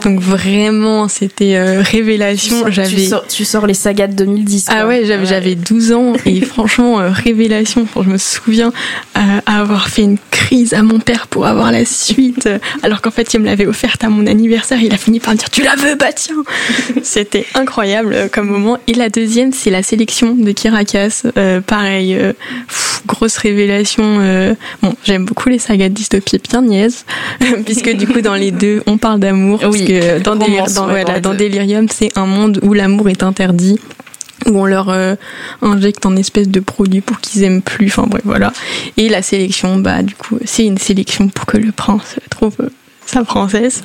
Donc 0.04 0.20
vraiment, 0.20 1.08
c'était 1.08 1.56
euh, 1.56 1.82
révélation. 1.82 2.66
J'avais. 2.70 3.10
Tu, 3.30 3.46
sors, 3.46 3.68
les 3.68 3.74
sagas 3.74 4.08
de 4.08 4.14
2010. 4.14 4.68
Ah 4.70 4.88
ouais, 4.88 5.06
j'avais 5.06 5.26
j'avais 5.26 5.56
12 5.56 5.92
ans 5.94 6.14
et 6.26 6.42
franchement 6.46 7.00
euh, 7.00 7.10
révélation. 7.10 7.88
Je 7.96 8.10
me 8.10 8.18
souviens 8.18 8.72
euh, 9.18 9.20
avoir 9.46 9.90
fait 9.90 10.04
une 10.04 10.18
crise 10.32 10.74
à 10.74 10.84
mon 10.84 11.00
père 11.00 11.28
pour 11.28 11.46
avoir 11.46 11.72
la 11.72 11.86
suite, 11.86 12.50
alors 12.82 13.02
qu'en 13.02 13.12
fait 13.12 13.34
il 13.34 13.40
me 13.40 13.46
l'avait 13.46 13.66
offerte 13.66 14.04
à 14.04 14.10
mon 14.10 14.28
anniversaire. 14.28 14.82
Il 14.82 14.94
a 14.94 14.98
fini 14.98 15.20
par 15.20 15.34
me 15.34 15.40
dire 15.40 15.50
tu 15.50 15.64
la 15.64 15.76
veux, 15.76 15.96
bah 15.96 16.12
tiens. 16.14 16.44
c'était 17.04 17.46
incroyable 17.56 18.30
comme 18.32 18.48
moment. 18.48 18.78
Et 18.88 18.94
la 18.94 19.10
deuxième, 19.10 19.54
c'est 19.54 19.70
la 19.70 19.84
sélection 19.84 20.36
de 20.36 20.52
Kirakas. 20.52 21.24
pareil, 21.66 22.18
grosse 23.08 23.38
révélation. 23.38 24.56
bon, 24.82 24.96
j'aime 25.04 25.26
beaucoup 25.26 25.50
les 25.54 25.60
saga 25.60 25.90
de 25.90 25.94
dystopie 25.94 26.40
bien 26.40 26.62
niaise, 26.62 27.06
puisque 27.66 27.90
du 27.96 28.08
coup 28.08 28.22
dans 28.22 28.36
les 28.36 28.52
deux 28.52 28.84
on 28.86 28.98
parle 28.98 29.20
d'amour, 29.20 29.62
oui, 29.70 29.86
que 29.86 30.20
dans, 30.20 30.36
dans, 30.36 31.34
Delirium 31.34 31.88
c'est 31.90 32.18
un 32.18 32.26
monde 32.26 32.60
où 32.64 32.74
l'amour 32.74 33.10
est 33.10 33.24
interdit 33.24 33.80
où 34.48 34.60
on 34.60 34.66
leur 34.66 34.90
euh, 34.90 35.16
injecte 35.62 36.06
un 36.06 36.18
espèce 36.18 36.50
de 36.50 36.60
produit 36.60 37.00
pour 37.00 37.20
qu'ils 37.22 37.44
aiment 37.44 37.62
plus, 37.62 37.88
enfin 37.88 38.08
bref 38.08 38.24
voilà. 38.26 38.52
Et 38.98 39.08
la 39.08 39.22
sélection, 39.22 39.78
bah 39.78 40.04
du 40.04 40.16
coup 40.16 40.38
c'est 40.44 40.66
une 40.66 40.78
sélection 40.78 41.30
pour 41.30 41.46
que 41.46 41.58
le 41.58 41.72
prince 41.72 42.18
trouve 42.30 42.58
sa 43.06 43.24
princesse. 43.24 43.84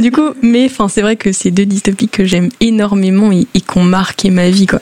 du 0.00 0.10
coup, 0.10 0.30
mais 0.42 0.66
enfin, 0.66 0.88
c'est 0.88 1.02
vrai 1.02 1.16
que 1.16 1.32
c'est 1.32 1.50
deux 1.50 1.66
dystopies 1.66 2.08
que 2.08 2.24
j'aime 2.24 2.48
énormément 2.60 3.32
et, 3.32 3.46
et 3.54 3.60
qui 3.60 3.78
ont 3.78 3.84
marqué 3.84 4.30
ma 4.30 4.50
vie, 4.50 4.66
quoi. 4.66 4.80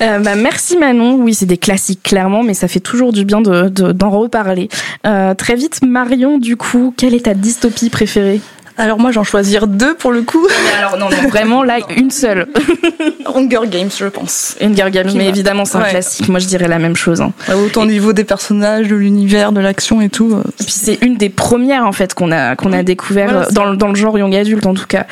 Euh, 0.00 0.18
bah, 0.18 0.34
merci 0.36 0.76
Manon. 0.76 1.16
Oui, 1.16 1.34
c'est 1.34 1.46
des 1.46 1.58
classiques 1.58 2.02
clairement, 2.02 2.42
mais 2.42 2.54
ça 2.54 2.68
fait 2.68 2.80
toujours 2.80 3.12
du 3.12 3.24
bien 3.24 3.40
d'en 3.40 3.68
de, 3.68 3.92
d'en 3.92 4.10
reparler. 4.10 4.68
Euh, 5.06 5.34
très 5.34 5.54
vite, 5.54 5.80
Marion, 5.82 6.38
du 6.38 6.56
coup, 6.56 6.94
quelle 6.96 7.14
est 7.14 7.24
ta 7.24 7.34
dystopie 7.34 7.90
préférée? 7.90 8.40
Alors 8.76 8.98
moi 8.98 9.12
j'en 9.12 9.22
choisir 9.22 9.68
deux 9.68 9.94
pour 9.94 10.10
le 10.10 10.22
coup. 10.22 10.44
Mais 10.48 10.78
alors 10.78 10.96
non, 10.98 11.08
non 11.08 11.28
vraiment 11.28 11.62
là 11.62 11.78
une 11.96 12.10
seule. 12.10 12.48
Hunger 13.26 13.68
Games 13.68 13.90
je 13.96 14.06
pense. 14.06 14.56
Hunger 14.60 14.90
Games 14.90 15.10
mais 15.14 15.28
évidemment 15.28 15.64
c'est 15.64 15.78
un 15.78 15.82
classique. 15.82 16.28
Moi 16.28 16.40
je 16.40 16.46
dirais 16.46 16.66
la 16.66 16.80
même 16.80 16.96
chose. 16.96 17.20
Hein. 17.20 17.32
Autant 17.54 17.82
au 17.82 17.86
niveau 17.86 18.12
des 18.12 18.24
personnages, 18.24 18.88
de 18.88 18.96
l'univers, 18.96 19.52
de 19.52 19.60
l'action 19.60 20.00
et 20.00 20.08
tout. 20.08 20.32
Euh, 20.34 20.42
et 20.60 20.64
puis 20.64 20.72
c'est 20.72 20.98
une 21.02 21.16
des 21.16 21.28
premières 21.28 21.86
en 21.86 21.92
fait 21.92 22.14
qu'on 22.14 22.32
a 22.32 22.56
qu'on 22.56 22.72
a 22.72 22.82
découvert 22.82 23.36
euh, 23.36 23.44
dans, 23.52 23.74
dans 23.74 23.88
le 23.88 23.94
genre 23.94 24.18
young 24.18 24.34
adulte 24.34 24.66
en 24.66 24.74
tout 24.74 24.86
cas. 24.86 25.06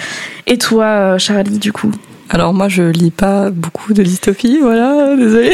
Et 0.48 0.58
toi 0.58 0.84
euh, 0.84 1.18
Charlie 1.18 1.58
du 1.58 1.72
coup? 1.72 1.92
Alors 2.30 2.54
moi 2.54 2.68
je 2.68 2.82
lis 2.82 3.12
pas 3.12 3.50
beaucoup 3.50 3.92
de 3.92 4.02
dystopie, 4.02 4.58
voilà, 4.60 5.14
désolé. 5.18 5.52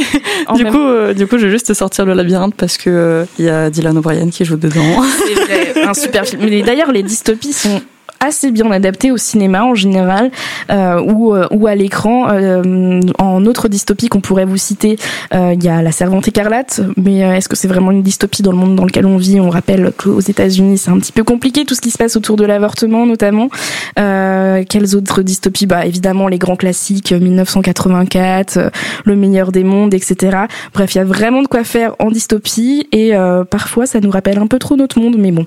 du 0.55 0.65
coup, 0.65 1.13
du 1.15 1.27
coup, 1.27 1.37
je 1.37 1.47
vais 1.47 1.51
juste 1.51 1.75
sortir 1.75 2.07
le 2.07 2.15
labyrinthe 2.15 2.55
parce 2.55 2.79
que 2.79 3.27
il 3.39 3.47
y 3.47 3.51
a 3.51 3.69
Dylan 3.69 3.99
O'Brien 3.99 4.31
qui 4.31 4.45
joue 4.45 4.57
dedans. 4.57 5.03
C'est 5.27 5.35
vrai, 5.35 5.83
un 5.85 5.93
super 5.95 6.25
film. 6.25 6.43
Mais 6.49 6.63
d'ailleurs, 6.63 6.93
les 6.93 7.03
dystopies 7.03 7.53
sont 7.53 7.83
assez 8.21 8.51
bien 8.51 8.71
adapté 8.71 9.11
au 9.11 9.17
cinéma 9.17 9.65
en 9.65 9.75
général 9.75 10.31
euh, 10.71 11.01
ou, 11.01 11.35
euh, 11.35 11.47
ou 11.51 11.67
à 11.67 11.75
l'écran. 11.75 12.29
Euh, 12.31 13.01
en 13.19 13.45
autre 13.47 13.69
dystopie 13.69 14.09
qu'on 14.09 14.21
pourrait 14.21 14.45
vous 14.45 14.57
citer, 14.57 14.99
euh, 15.35 15.55
il 15.55 15.63
y 15.63 15.69
a 15.69 15.83
La 15.83 15.93
Servante 15.93 16.29
écarlate, 16.29 16.81
mais 16.97 17.19
est-ce 17.19 17.49
que 17.49 17.57
c'est 17.57 17.69
vraiment 17.69 17.91
une 17.91 18.03
dystopie 18.03 18.43
dans 18.43 18.53
le 18.53 18.57
monde 18.59 18.77
dans 18.77 18.85
lequel 18.85 19.07
on 19.07 19.17
vit? 19.17 19.41
On 19.41 19.51
rappelle 19.51 19.93
qu'aux 19.97 20.21
États-Unis, 20.21 20.79
c'est 20.79 20.91
un 20.91 20.99
petit 20.99 21.13
peu 21.13 21.25
compliqué 21.25 21.65
tout 21.65 21.75
ce 21.75 21.81
qui 21.81 21.91
se 21.91 21.99
passe 21.99 22.17
autour 22.17 22.37
de 22.37 22.45
l'avortement 22.45 23.07
notamment. 23.07 23.49
quelles 23.97 24.97
autres 24.97 25.23
dystopies? 25.23 25.67
Bah 25.67 25.87
évidemment 25.87 26.29
les 26.29 26.39
grands 26.39 26.57
classiques 26.57 27.13
1984, 27.13 28.71
Le 29.05 29.17
meilleur 29.17 29.53
des 29.53 29.65
mondes, 29.65 29.95
etc. 29.95 30.39
Bref, 30.75 30.95
il 30.95 30.99
y 30.99 31.01
a 31.01 31.05
vraiment 31.05 31.43
de 31.43 31.49
quoi 31.49 31.65
faire 31.65 31.95
en 31.99 32.11
dystopie 32.11 32.87
et 32.93 33.13
parfois 33.51 33.87
ça 33.87 34.01
nous 34.01 34.11
rappelle 34.11 34.39
un 34.39 34.47
peu 34.47 34.59
trop 34.59 34.77
notre 34.77 35.01
monde, 35.01 35.17
mais 35.19 35.33
bon. 35.33 35.47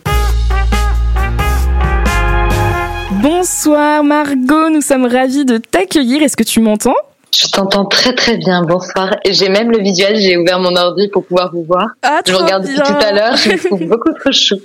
Bonsoir 3.42 4.04
Margot, 4.04 4.70
nous 4.70 4.82
sommes 4.82 5.08
ravis 5.08 5.46
de 5.46 5.58
t'accueillir. 5.58 6.22
Est-ce 6.22 6.38
que 6.38 6.44
tu 6.44 6.60
m'entends? 6.60 6.94
Je 7.34 7.48
t'entends 7.48 7.86
très 7.86 8.14
très 8.14 8.38
bien. 8.38 8.64
Bonsoir. 8.64 9.16
J'ai 9.30 9.50
même 9.50 9.72
le 9.72 9.80
visuel. 9.80 10.18
J'ai 10.18 10.38
ouvert 10.38 10.60
mon 10.60 10.76
ordi 10.76 11.08
pour 11.08 11.26
pouvoir 11.26 11.52
vous 11.54 11.64
voir. 11.64 11.88
Ah, 12.04 12.20
je 12.26 12.34
regarde 12.34 12.64
depuis 12.64 12.76
tout 12.76 12.94
à 12.94 13.12
l'heure. 13.12 13.36
Je 13.38 13.56
trouve 13.68 13.86
beaucoup 13.86 14.12
trop 14.14 14.32
chou. 14.32 14.58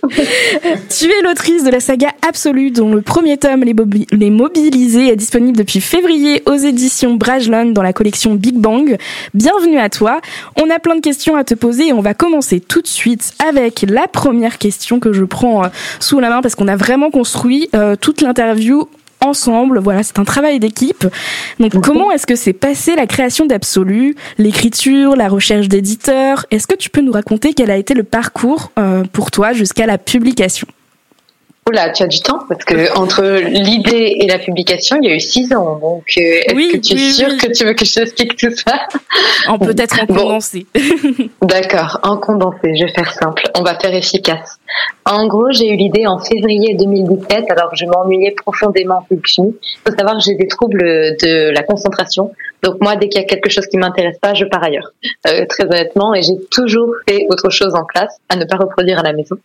tu 0.88 1.04
es 1.06 1.22
l'autrice 1.22 1.64
de 1.64 1.70
la 1.70 1.80
saga 1.80 2.08
Absolue, 2.26 2.70
dont 2.70 2.92
le 2.92 3.02
premier 3.02 3.36
tome, 3.36 3.62
Les, 3.62 3.74
les 4.12 4.30
Mobilisés, 4.30 5.08
est 5.08 5.16
disponible 5.16 5.56
depuis 5.56 5.80
février 5.80 6.42
aux 6.46 6.56
éditions 6.56 7.14
Brajlon 7.14 7.66
dans 7.70 7.82
la 7.82 7.92
collection 7.92 8.34
Big 8.34 8.56
Bang. 8.56 8.96
Bienvenue 9.34 9.78
à 9.78 9.88
toi. 9.88 10.20
On 10.60 10.68
a 10.70 10.78
plein 10.78 10.96
de 10.96 11.00
questions 11.00 11.36
à 11.36 11.44
te 11.44 11.54
poser 11.54 11.88
et 11.88 11.92
on 11.92 12.00
va 12.00 12.14
commencer 12.14 12.60
tout 12.60 12.82
de 12.82 12.88
suite 12.88 13.34
avec 13.46 13.84
la 13.88 14.08
première 14.08 14.58
question 14.58 14.98
que 14.98 15.12
je 15.12 15.24
prends 15.24 15.64
euh, 15.64 15.68
sous 16.00 16.18
la 16.20 16.30
main 16.30 16.42
parce 16.42 16.54
qu'on 16.54 16.68
a 16.68 16.76
vraiment 16.76 17.10
construit 17.10 17.70
euh, 17.74 17.96
toute 17.96 18.20
l'interview 18.20 18.88
ensemble. 19.20 19.78
Voilà, 19.78 20.02
c'est 20.02 20.18
un 20.18 20.24
travail 20.24 20.58
d'équipe. 20.58 21.06
Donc, 21.58 21.80
comment 21.80 22.10
est-ce 22.12 22.26
que 22.26 22.36
c'est 22.36 22.52
passé 22.52 22.96
la 22.96 23.06
création 23.06 23.46
d'Absolu, 23.46 24.14
l'écriture, 24.38 25.16
la 25.16 25.28
recherche 25.28 25.68
d'éditeurs? 25.68 26.46
Est-ce 26.50 26.66
que 26.66 26.76
tu 26.76 26.90
peux 26.90 27.00
nous 27.00 27.12
raconter 27.12 27.54
quel 27.54 27.70
a 27.70 27.76
été 27.76 27.94
le 27.94 28.04
parcours 28.04 28.72
euh, 28.78 29.04
pour 29.12 29.30
toi 29.30 29.52
jusqu'à 29.52 29.86
la 29.86 29.98
publication? 29.98 30.66
Oula, 31.68 31.90
tu 31.90 32.04
as 32.04 32.06
du 32.06 32.20
temps 32.20 32.38
parce 32.48 32.64
que 32.64 32.96
entre 32.96 33.24
l'idée 33.40 34.18
et 34.20 34.28
la 34.28 34.38
publication, 34.38 34.98
il 35.02 35.08
y 35.08 35.12
a 35.12 35.16
eu 35.16 35.20
six 35.20 35.52
ans. 35.52 35.78
Donc, 35.80 36.04
euh, 36.16 36.20
est-ce 36.20 36.54
Oui, 36.54 36.70
que 36.72 36.76
tu 36.78 36.92
es 36.92 36.96
oui, 36.96 37.12
sûre 37.12 37.28
oui. 37.28 37.36
que 37.38 37.52
tu 37.52 37.64
veux 37.64 37.74
que 37.74 37.84
je 37.84 37.92
t'explique 37.94 38.36
tout 38.36 38.52
ça? 38.54 38.86
En 39.48 39.58
peut-être 39.58 40.00
en 40.02 40.06
Bon. 40.06 40.14
condensé. 40.14 40.66
D'accord, 41.42 41.98
en 42.04 42.18
condensé, 42.18 42.76
je 42.76 42.84
vais 42.84 42.92
faire 42.92 43.12
simple. 43.12 43.42
On 43.58 43.62
va 43.62 43.76
faire 43.80 43.92
efficace. 43.92 44.58
En 45.04 45.26
gros, 45.26 45.50
j'ai 45.50 45.68
eu 45.70 45.76
l'idée 45.76 46.06
en 46.06 46.20
février 46.20 46.74
2017, 46.76 47.50
alors 47.50 47.70
que 47.70 47.76
je 47.76 47.86
m'ennuyais 47.86 48.30
profondément 48.32 49.04
en. 49.10 49.52
Il 49.86 49.90
faut 49.90 49.96
savoir 49.96 50.14
que 50.18 50.22
j'ai 50.24 50.36
des 50.36 50.46
troubles 50.46 50.78
de 50.84 51.50
la 51.50 51.62
concentration. 51.64 52.30
Donc 52.62 52.80
moi, 52.80 52.96
dès 52.96 53.08
qu'il 53.08 53.20
y 53.20 53.24
a 53.24 53.26
quelque 53.26 53.50
chose 53.50 53.66
qui 53.66 53.76
m'intéresse 53.76 54.18
pas, 54.18 54.34
je 54.34 54.44
pars 54.44 54.62
ailleurs. 54.62 54.92
Euh, 55.26 55.44
très 55.46 55.64
honnêtement, 55.64 56.14
et 56.14 56.22
j'ai 56.22 56.36
toujours 56.50 56.94
fait 57.08 57.26
autre 57.30 57.50
chose 57.50 57.74
en 57.74 57.84
classe, 57.84 58.16
à 58.28 58.36
ne 58.36 58.44
pas 58.44 58.56
reproduire 58.56 58.98
à 58.98 59.02
la 59.02 59.12
maison. 59.12 59.36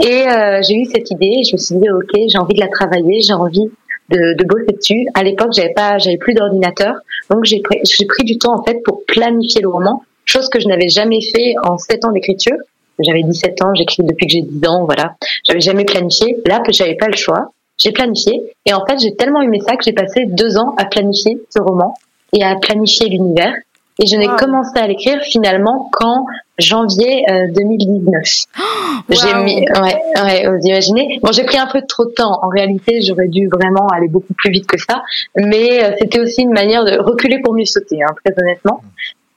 Et 0.00 0.26
euh, 0.28 0.60
j'ai 0.66 0.74
eu 0.74 0.84
cette 0.86 1.10
idée, 1.10 1.42
je 1.48 1.52
me 1.52 1.58
suis 1.58 1.76
dit, 1.76 1.90
ok, 1.90 2.10
j'ai 2.28 2.38
envie 2.38 2.54
de 2.54 2.60
la 2.60 2.68
travailler, 2.68 3.20
j'ai 3.20 3.34
envie 3.34 3.70
de, 4.10 4.34
de 4.34 4.44
bosser 4.44 4.72
dessus. 4.72 5.06
À 5.14 5.22
l'époque, 5.22 5.52
j'avais 5.54 5.72
pas, 5.72 5.98
j'avais 5.98 6.16
plus 6.18 6.34
d'ordinateur, 6.34 6.94
donc 7.30 7.44
j'ai 7.44 7.60
pris, 7.60 7.80
j'ai 7.84 8.06
pris 8.06 8.24
du 8.24 8.38
temps 8.38 8.58
en 8.58 8.62
fait 8.62 8.82
pour 8.84 9.04
planifier 9.06 9.60
le 9.60 9.68
roman, 9.68 10.02
chose 10.24 10.48
que 10.48 10.60
je 10.60 10.68
n'avais 10.68 10.88
jamais 10.88 11.20
fait 11.20 11.54
en 11.64 11.78
sept 11.78 12.04
ans 12.04 12.12
d'écriture. 12.12 12.56
J'avais 12.98 13.22
17 13.22 13.62
ans, 13.62 13.74
j'écris 13.74 14.02
depuis 14.04 14.26
que 14.26 14.32
j'ai 14.32 14.42
10 14.42 14.66
ans, 14.68 14.84
voilà. 14.86 15.16
J'avais 15.46 15.60
jamais 15.60 15.84
planifié. 15.84 16.38
Là, 16.46 16.62
j'avais 16.70 16.94
pas 16.94 17.08
le 17.08 17.16
choix. 17.16 17.52
J'ai 17.76 17.92
planifié. 17.92 18.42
Et 18.64 18.72
en 18.72 18.86
fait, 18.86 18.98
j'ai 18.98 19.14
tellement 19.14 19.42
aimé 19.42 19.60
ça 19.60 19.76
que 19.76 19.84
j'ai 19.84 19.92
passé 19.92 20.24
deux 20.24 20.56
ans 20.56 20.74
à 20.78 20.86
planifier 20.86 21.38
ce 21.50 21.60
roman 21.60 21.94
et 22.32 22.42
à 22.44 22.56
planifier 22.56 23.08
l'univers. 23.08 23.54
Et 24.02 24.06
je 24.06 24.14
n'ai 24.16 24.28
Wow. 24.28 24.36
commencé 24.36 24.78
à 24.78 24.86
l'écrire 24.86 25.20
finalement 25.22 25.88
qu'en 25.92 26.26
janvier 26.58 27.24
euh, 27.30 27.46
2019. 27.54 28.22
J'ai 29.10 29.34
Wow. 29.34 29.42
mis, 29.44 29.60
ouais, 29.60 30.02
ouais, 30.22 30.46
vous 30.48 30.66
imaginez. 30.66 31.18
Bon, 31.22 31.32
j'ai 31.32 31.44
pris 31.44 31.56
un 31.56 31.66
peu 31.66 31.80
trop 31.88 32.04
de 32.04 32.10
temps. 32.10 32.38
En 32.42 32.48
réalité, 32.48 33.00
j'aurais 33.00 33.28
dû 33.28 33.48
vraiment 33.48 33.86
aller 33.88 34.08
beaucoup 34.08 34.34
plus 34.34 34.50
vite 34.50 34.66
que 34.66 34.78
ça. 34.78 35.02
Mais 35.36 35.82
euh, 35.82 35.92
c'était 35.98 36.20
aussi 36.20 36.42
une 36.42 36.52
manière 36.52 36.84
de 36.84 36.98
reculer 36.98 37.40
pour 37.42 37.54
mieux 37.54 37.64
sauter, 37.64 38.02
hein, 38.02 38.12
très 38.22 38.34
honnêtement. 38.42 38.82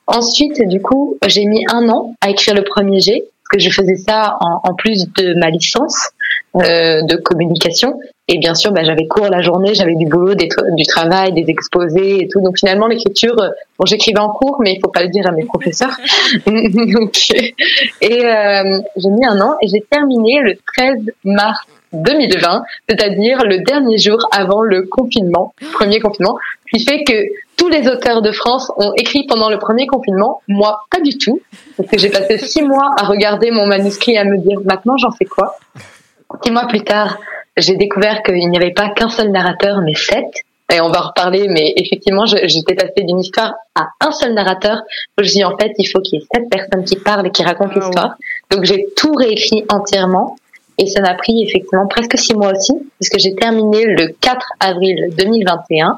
Ensuite, 0.07 0.67
du 0.67 0.81
coup, 0.81 1.17
j'ai 1.27 1.45
mis 1.45 1.63
un 1.71 1.87
an 1.87 2.15
à 2.21 2.29
écrire 2.29 2.55
le 2.55 2.63
premier 2.63 2.99
G, 2.99 3.25
que 3.49 3.59
je 3.59 3.69
faisais 3.69 3.95
ça 3.95 4.37
en, 4.39 4.69
en 4.69 4.75
plus 4.75 5.07
de 5.17 5.33
ma 5.39 5.49
licence 5.49 6.09
euh, 6.55 7.01
de 7.03 7.15
communication. 7.15 7.99
Et 8.27 8.37
bien 8.37 8.53
sûr, 8.53 8.71
bah, 8.71 8.83
j'avais 8.83 9.07
cours 9.07 9.27
la 9.27 9.41
journée, 9.41 9.73
j'avais 9.73 9.95
du 9.95 10.05
boulot, 10.05 10.35
des 10.35 10.49
du 10.77 10.83
travail, 10.85 11.33
des 11.33 11.45
exposés 11.47 12.23
et 12.23 12.27
tout. 12.27 12.41
Donc 12.41 12.59
finalement, 12.59 12.87
l'écriture, 12.87 13.35
euh, 13.39 13.49
bon, 13.77 13.85
j'écrivais 13.85 14.19
en 14.19 14.29
cours, 14.29 14.57
mais 14.61 14.73
il 14.73 14.79
faut 14.79 14.91
pas 14.91 15.01
le 15.01 15.09
dire 15.09 15.27
à 15.27 15.31
mes 15.31 15.45
professeurs. 15.45 15.97
Donc, 16.45 17.17
et 18.01 18.25
euh, 18.25 18.79
j'ai 18.95 19.09
mis 19.09 19.25
un 19.25 19.41
an 19.41 19.55
et 19.61 19.67
j'ai 19.67 19.81
terminé 19.81 20.39
le 20.41 20.55
13 20.77 21.11
mars 21.23 21.59
2020, 21.93 22.63
c'est-à-dire 22.87 23.43
le 23.43 23.59
dernier 23.59 23.97
jour 23.97 24.19
avant 24.31 24.61
le 24.61 24.83
confinement, 24.83 25.53
premier 25.73 25.99
confinement, 25.99 26.37
ce 26.71 26.77
qui 26.77 26.85
fait 26.85 27.03
que 27.03 27.25
tous 27.57 27.67
les 27.67 27.87
auteurs 27.87 28.21
de 28.21 28.31
France 28.31 28.71
ont 28.77 28.93
écrit 28.95 29.25
pendant 29.27 29.49
le 29.49 29.57
premier 29.57 29.87
confinement, 29.87 30.41
moi 30.47 30.81
pas 30.91 31.01
du 31.01 31.17
tout, 31.17 31.41
parce 31.77 31.89
que 31.89 31.97
j'ai 31.97 32.09
passé 32.09 32.37
six 32.37 32.61
mois 32.61 32.91
à 32.97 33.05
regarder 33.05 33.51
mon 33.51 33.65
manuscrit 33.67 34.13
et 34.13 34.17
à 34.17 34.23
me 34.23 34.37
dire 34.37 34.59
maintenant 34.65 34.97
j'en 34.97 35.11
fais 35.11 35.25
quoi? 35.25 35.57
Six 36.43 36.51
mois 36.51 36.67
plus 36.67 36.83
tard, 36.83 37.17
j'ai 37.57 37.75
découvert 37.75 38.23
qu'il 38.23 38.49
n'y 38.49 38.57
avait 38.57 38.73
pas 38.73 38.89
qu'un 38.89 39.09
seul 39.09 39.31
narrateur, 39.31 39.81
mais 39.81 39.95
sept. 39.95 40.43
Et 40.71 40.81
on 40.81 40.89
va 40.89 40.99
reparler, 40.99 41.47
mais 41.49 41.73
effectivement, 41.77 42.25
j'étais 42.27 42.75
passée 42.75 43.03
d'une 43.03 43.19
histoire 43.19 43.55
à 43.73 43.87
un 44.01 44.11
seul 44.11 44.35
narrateur. 44.35 44.77
Je 45.17 45.23
dit, 45.23 45.43
en 45.43 45.57
fait, 45.57 45.71
il 45.79 45.85
faut 45.85 45.99
qu'il 45.99 46.19
y 46.19 46.21
ait 46.21 46.27
sept 46.31 46.47
personnes 46.47 46.83
qui 46.83 46.95
parlent 46.95 47.25
et 47.25 47.31
qui 47.31 47.41
racontent 47.41 47.71
Ah 47.75 47.79
l'histoire. 47.79 48.15
Donc, 48.51 48.65
j'ai 48.65 48.85
tout 48.95 49.13
réécrit 49.13 49.65
entièrement. 49.69 50.35
Et 50.79 50.87
ça 50.87 51.01
m'a 51.01 51.13
pris 51.13 51.43
effectivement 51.43 51.87
presque 51.87 52.17
six 52.17 52.33
mois 52.33 52.53
aussi, 52.53 52.73
puisque 52.99 53.19
j'ai 53.19 53.35
terminé 53.35 53.83
le 53.85 54.15
4 54.21 54.53
avril 54.59 55.13
2021. 55.17 55.97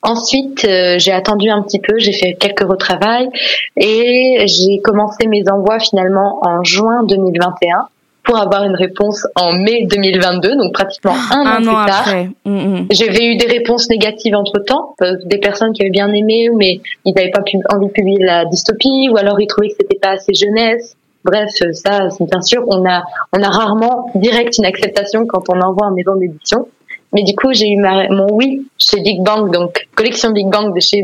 Ensuite, 0.00 0.64
euh, 0.64 0.96
j'ai 0.98 1.12
attendu 1.12 1.50
un 1.50 1.62
petit 1.62 1.78
peu, 1.78 1.98
j'ai 1.98 2.12
fait 2.12 2.34
quelques 2.34 2.66
retravails 2.66 3.28
et 3.76 4.44
j'ai 4.46 4.80
commencé 4.82 5.26
mes 5.26 5.42
envois 5.50 5.78
finalement 5.78 6.38
en 6.42 6.62
juin 6.62 7.04
2021 7.04 7.88
pour 8.22 8.38
avoir 8.38 8.64
une 8.64 8.76
réponse 8.76 9.26
en 9.34 9.52
mai 9.54 9.86
2022, 9.90 10.56
donc 10.56 10.72
pratiquement 10.72 11.14
un, 11.32 11.40
Un 11.40 11.46
an 11.46 11.54
an 11.54 11.56
plus 11.56 11.90
tard. 11.90 12.00
après. 12.00 12.30
Mm, 12.44 12.50
mm. 12.52 12.86
J'avais 12.90 13.24
eu 13.24 13.36
des 13.36 13.46
réponses 13.46 13.88
négatives 13.88 14.34
entre 14.34 14.58
temps, 14.60 14.94
des 15.24 15.38
personnes 15.38 15.72
qui 15.72 15.82
avaient 15.82 15.90
bien 15.90 16.12
aimé, 16.12 16.48
mais 16.54 16.80
ils 17.04 17.14
n'avaient 17.14 17.30
pas 17.30 17.42
pu, 17.42 17.58
envie 17.74 17.86
de 17.86 17.92
publier 17.92 18.24
la 18.24 18.44
dystopie, 18.44 19.08
ou 19.10 19.16
alors 19.16 19.40
ils 19.40 19.46
trouvaient 19.46 19.68
que 19.68 19.76
c'était 19.80 19.98
pas 19.98 20.10
assez 20.10 20.34
jeunesse. 20.34 20.97
Bref, 21.30 21.50
ça, 21.72 22.08
c'est 22.08 22.24
bien 22.24 22.40
sûr, 22.40 22.64
on 22.68 22.88
a, 22.88 23.02
on 23.34 23.42
a 23.42 23.48
rarement 23.50 24.10
direct 24.14 24.56
une 24.56 24.64
acceptation 24.64 25.26
quand 25.26 25.50
on 25.50 25.60
envoie 25.60 25.88
en 25.88 25.90
maison 25.90 26.16
d'édition. 26.16 26.68
Mais 27.12 27.22
du 27.22 27.34
coup, 27.34 27.52
j'ai 27.52 27.68
eu 27.68 27.76
ma, 27.76 28.08
mon 28.08 28.28
oui 28.32 28.66
chez 28.78 29.00
Big 29.02 29.22
Bang, 29.22 29.52
donc 29.52 29.86
collection 29.94 30.30
Big 30.30 30.48
Bang 30.48 30.74
de 30.74 30.80
chez 30.80 31.02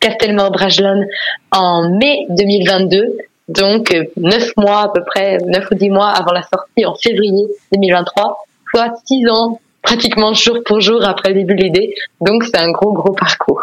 Castelmore 0.00 0.50
Brajlon 0.50 1.04
en 1.52 1.88
mai 1.88 2.26
2022. 2.30 3.16
Donc, 3.48 3.94
euh, 3.94 4.04
neuf 4.16 4.50
mois 4.56 4.82
à 4.82 4.88
peu 4.88 5.02
près, 5.04 5.38
neuf 5.46 5.68
ou 5.70 5.74
dix 5.76 5.90
mois 5.90 6.08
avant 6.08 6.32
la 6.32 6.42
sortie 6.42 6.84
en 6.84 6.94
février 6.94 7.46
2023, 7.72 8.38
soit 8.70 8.92
six 9.04 9.28
ans 9.28 9.60
pratiquement 9.82 10.32
jour 10.34 10.58
pour 10.64 10.80
jour 10.80 11.02
après 11.04 11.28
le 11.30 11.36
début 11.40 11.54
de 11.54 11.62
l'idée. 11.62 11.94
Donc, 12.20 12.44
c'est 12.44 12.58
un 12.58 12.70
gros, 12.72 12.92
gros 12.92 13.12
parcours. 13.12 13.62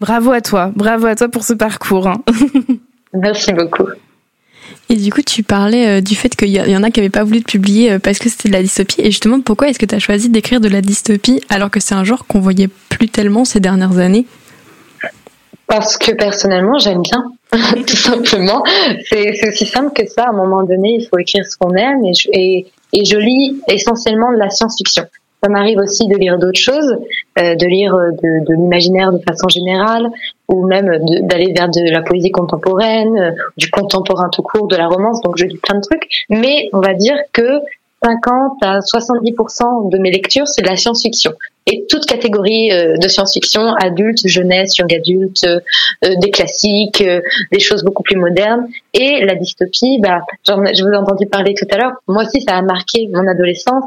Bravo 0.00 0.32
à 0.32 0.40
toi, 0.40 0.70
bravo 0.74 1.06
à 1.06 1.14
toi 1.16 1.28
pour 1.28 1.42
ce 1.44 1.54
parcours. 1.54 2.06
hein. 2.08 2.18
Merci 3.12 3.52
beaucoup. 3.52 3.88
Et 4.88 4.96
du 4.96 5.12
coup, 5.12 5.22
tu 5.22 5.42
parlais 5.42 5.98
euh, 5.98 6.00
du 6.00 6.14
fait 6.14 6.34
qu'il 6.36 6.48
y, 6.48 6.76
en 6.76 6.82
a 6.82 6.90
qui 6.90 7.00
n'avaient 7.00 7.10
pas 7.10 7.24
voulu 7.24 7.42
te 7.42 7.50
publier 7.50 7.92
euh, 7.92 7.98
parce 7.98 8.18
que 8.18 8.28
c'était 8.28 8.48
de 8.48 8.54
la 8.54 8.62
dystopie. 8.62 9.00
Et 9.00 9.06
justement, 9.06 9.40
pourquoi 9.40 9.68
est-ce 9.68 9.78
que 9.78 9.86
tu 9.86 9.94
as 9.94 9.98
choisi 9.98 10.28
d'écrire 10.28 10.60
de 10.60 10.68
la 10.68 10.80
dystopie 10.80 11.40
alors 11.48 11.70
que 11.70 11.80
c'est 11.80 11.94
un 11.94 12.04
genre 12.04 12.26
qu'on 12.26 12.40
voyait 12.40 12.68
plus 12.88 13.08
tellement 13.08 13.44
ces 13.44 13.60
dernières 13.60 13.98
années? 13.98 14.26
Parce 15.66 15.98
que 15.98 16.12
personnellement, 16.12 16.78
j'aime 16.78 17.02
bien, 17.02 17.24
tout 17.86 17.96
simplement. 17.96 18.62
C'est 19.08 19.48
aussi 19.48 19.66
simple 19.66 19.92
que 19.92 20.06
ça. 20.06 20.24
À 20.24 20.30
un 20.30 20.36
moment 20.36 20.62
donné, 20.62 20.98
il 21.00 21.08
faut 21.08 21.18
écrire 21.18 21.44
ce 21.44 21.56
qu'on 21.56 21.74
aime 21.74 22.04
et 22.32 23.04
je 23.04 23.16
lis 23.16 23.60
essentiellement 23.68 24.32
de 24.32 24.38
la 24.38 24.50
science-fiction. 24.50 25.06
Ça 25.42 25.50
m'arrive 25.50 25.78
aussi 25.78 26.08
de 26.08 26.16
lire 26.16 26.38
d'autres 26.38 26.58
choses, 26.58 26.96
euh, 27.38 27.54
de 27.54 27.66
lire 27.66 27.94
euh, 27.94 28.10
de, 28.10 28.44
de 28.46 28.54
l'imaginaire 28.54 29.12
de 29.12 29.18
façon 29.18 29.48
générale, 29.48 30.08
ou 30.48 30.66
même 30.66 30.98
d'aller 31.22 31.52
vers 31.52 31.68
de 31.68 31.90
la 31.90 32.02
poésie 32.02 32.30
contemporaine, 32.30 33.18
euh, 33.18 33.30
du 33.56 33.70
contemporain 33.70 34.28
tout 34.30 34.42
court, 34.42 34.66
de 34.68 34.76
la 34.76 34.88
romance. 34.88 35.20
Donc 35.22 35.36
je 35.36 35.44
lis 35.44 35.58
plein 35.58 35.76
de 35.76 35.82
trucs. 35.82 36.08
Mais 36.30 36.68
on 36.72 36.80
va 36.80 36.94
dire 36.94 37.16
que 37.32 37.60
50 38.04 38.58
à 38.62 38.78
70% 38.80 39.90
de 39.90 39.98
mes 39.98 40.10
lectures, 40.10 40.46
c'est 40.46 40.62
de 40.62 40.68
la 40.68 40.76
science-fiction. 40.76 41.32
Et 41.66 41.84
toute 41.88 42.06
catégorie 42.06 42.70
euh, 42.70 42.96
de 42.96 43.08
science-fiction, 43.08 43.74
adulte, 43.74 44.26
jeunesse, 44.26 44.76
young 44.78 44.92
adulte, 44.94 45.44
euh, 45.44 45.60
des 46.20 46.30
classiques, 46.30 47.00
euh, 47.00 47.20
des 47.50 47.58
choses 47.58 47.82
beaucoup 47.82 48.02
plus 48.02 48.16
modernes. 48.16 48.68
Et 48.94 49.24
la 49.24 49.34
dystopie, 49.34 49.98
bah, 50.00 50.20
je 50.46 50.52
vous 50.84 50.92
ai 50.92 50.96
entendu 50.96 51.26
parler 51.26 51.54
tout 51.54 51.66
à 51.70 51.78
l'heure. 51.78 51.92
Moi 52.06 52.22
aussi, 52.24 52.40
ça 52.42 52.56
a 52.56 52.62
marqué 52.62 53.08
mon 53.12 53.26
adolescence. 53.26 53.84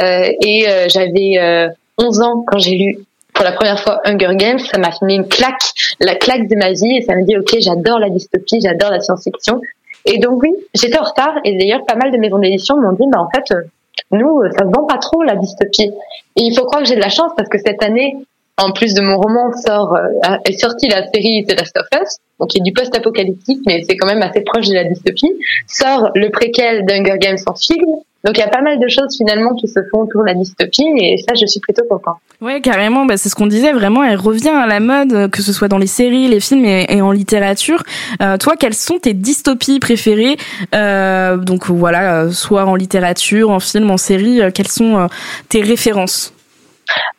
Euh, 0.00 0.32
et 0.40 0.68
euh, 0.68 0.86
j'avais 0.88 1.38
euh, 1.38 1.68
11 1.98 2.20
ans 2.22 2.44
quand 2.46 2.58
j'ai 2.58 2.76
lu 2.76 2.98
pour 3.34 3.44
la 3.44 3.52
première 3.52 3.80
fois 3.80 4.00
Hunger 4.04 4.34
Games. 4.34 4.58
Ça 4.58 4.78
m'a 4.78 4.90
mis 5.02 5.16
une 5.16 5.28
claque, 5.28 5.62
la 6.00 6.14
claque 6.14 6.48
de 6.48 6.56
ma 6.56 6.72
vie. 6.72 6.98
Et 6.98 7.02
ça 7.02 7.14
m'a 7.14 7.22
dit, 7.22 7.36
OK, 7.36 7.54
j'adore 7.58 7.98
la 7.98 8.10
dystopie, 8.10 8.60
j'adore 8.60 8.90
la 8.90 9.00
science-fiction. 9.00 9.60
Et 10.04 10.18
donc 10.18 10.42
oui, 10.42 10.50
j'étais 10.74 10.98
en 10.98 11.04
retard. 11.04 11.34
Et 11.44 11.56
d'ailleurs, 11.56 11.84
pas 11.86 11.94
mal 11.94 12.10
de 12.10 12.18
maisons 12.18 12.38
d'édition 12.38 12.76
m'ont 12.80 12.92
dit, 12.92 13.04
bah, 13.10 13.20
en 13.20 13.28
fait, 13.30 13.54
euh, 13.54 13.62
nous, 14.10 14.40
euh, 14.40 14.50
ça 14.50 14.64
se 14.64 14.70
vend 14.70 14.86
pas 14.86 14.98
trop 14.98 15.22
la 15.22 15.36
dystopie. 15.36 15.90
Et 16.36 16.42
il 16.42 16.54
faut 16.56 16.64
croire 16.64 16.82
que 16.82 16.88
j'ai 16.88 16.96
de 16.96 17.00
la 17.00 17.08
chance 17.08 17.32
parce 17.36 17.48
que 17.48 17.58
cette 17.58 17.82
année, 17.82 18.16
en 18.62 18.72
plus 18.72 18.94
de 18.94 19.00
mon 19.00 19.16
roman, 19.16 19.52
sort 19.64 19.94
euh, 19.94 20.36
est 20.44 20.58
sortie 20.58 20.88
la 20.88 21.06
série 21.10 21.44
The 21.46 21.58
Last 21.58 21.76
of 21.76 21.86
Us, 22.00 22.16
qui 22.48 22.58
est 22.58 22.62
du 22.62 22.72
post-apocalyptique, 22.72 23.60
mais 23.66 23.82
c'est 23.88 23.96
quand 23.96 24.06
même 24.06 24.22
assez 24.22 24.40
proche 24.40 24.68
de 24.68 24.74
la 24.74 24.84
dystopie. 24.84 25.32
Sort 25.66 26.10
le 26.14 26.30
préquel 26.30 26.84
d'Hunger 26.86 27.18
Games 27.18 27.38
en 27.46 27.54
film. 27.54 27.84
Donc 28.24 28.36
il 28.36 28.40
y 28.40 28.44
a 28.44 28.48
pas 28.48 28.62
mal 28.62 28.78
de 28.78 28.86
choses 28.86 29.16
finalement 29.16 29.52
qui 29.54 29.66
se 29.66 29.80
font 29.90 30.02
autour 30.02 30.20
de 30.20 30.26
la 30.26 30.34
dystopie 30.34 30.86
et 30.96 31.16
ça, 31.18 31.34
je 31.34 31.44
suis 31.44 31.58
plutôt 31.58 31.82
contente. 31.88 32.18
Ouais, 32.40 32.60
carrément, 32.60 33.04
bah, 33.04 33.16
c'est 33.16 33.28
ce 33.28 33.34
qu'on 33.34 33.48
disait, 33.48 33.72
vraiment, 33.72 34.04
elle 34.04 34.16
revient 34.16 34.48
à 34.48 34.66
la 34.66 34.78
mode, 34.78 35.12
euh, 35.12 35.28
que 35.28 35.42
ce 35.42 35.52
soit 35.52 35.68
dans 35.68 35.78
les 35.78 35.88
séries, 35.88 36.28
les 36.28 36.38
films 36.38 36.64
et, 36.64 37.02
en 37.02 37.10
littérature. 37.10 37.82
Euh, 38.20 38.36
toi, 38.36 38.54
quelles 38.56 38.74
sont 38.74 38.98
tes 38.98 39.12
dystopies 39.12 39.80
préférées? 39.80 40.36
Euh, 40.74 41.36
Donc 41.36 41.68
voilà, 41.68 42.22
euh, 42.22 42.30
soit 42.30 42.64
en 42.64 42.76
littérature, 42.76 43.50
en 43.50 43.58
film, 43.58 43.90
en 43.90 43.96
série, 43.96 44.40
euh, 44.40 44.50
quelles 44.54 44.68
sont 44.68 44.98
euh, 44.98 45.06
tes 45.48 45.62
références? 45.62 46.32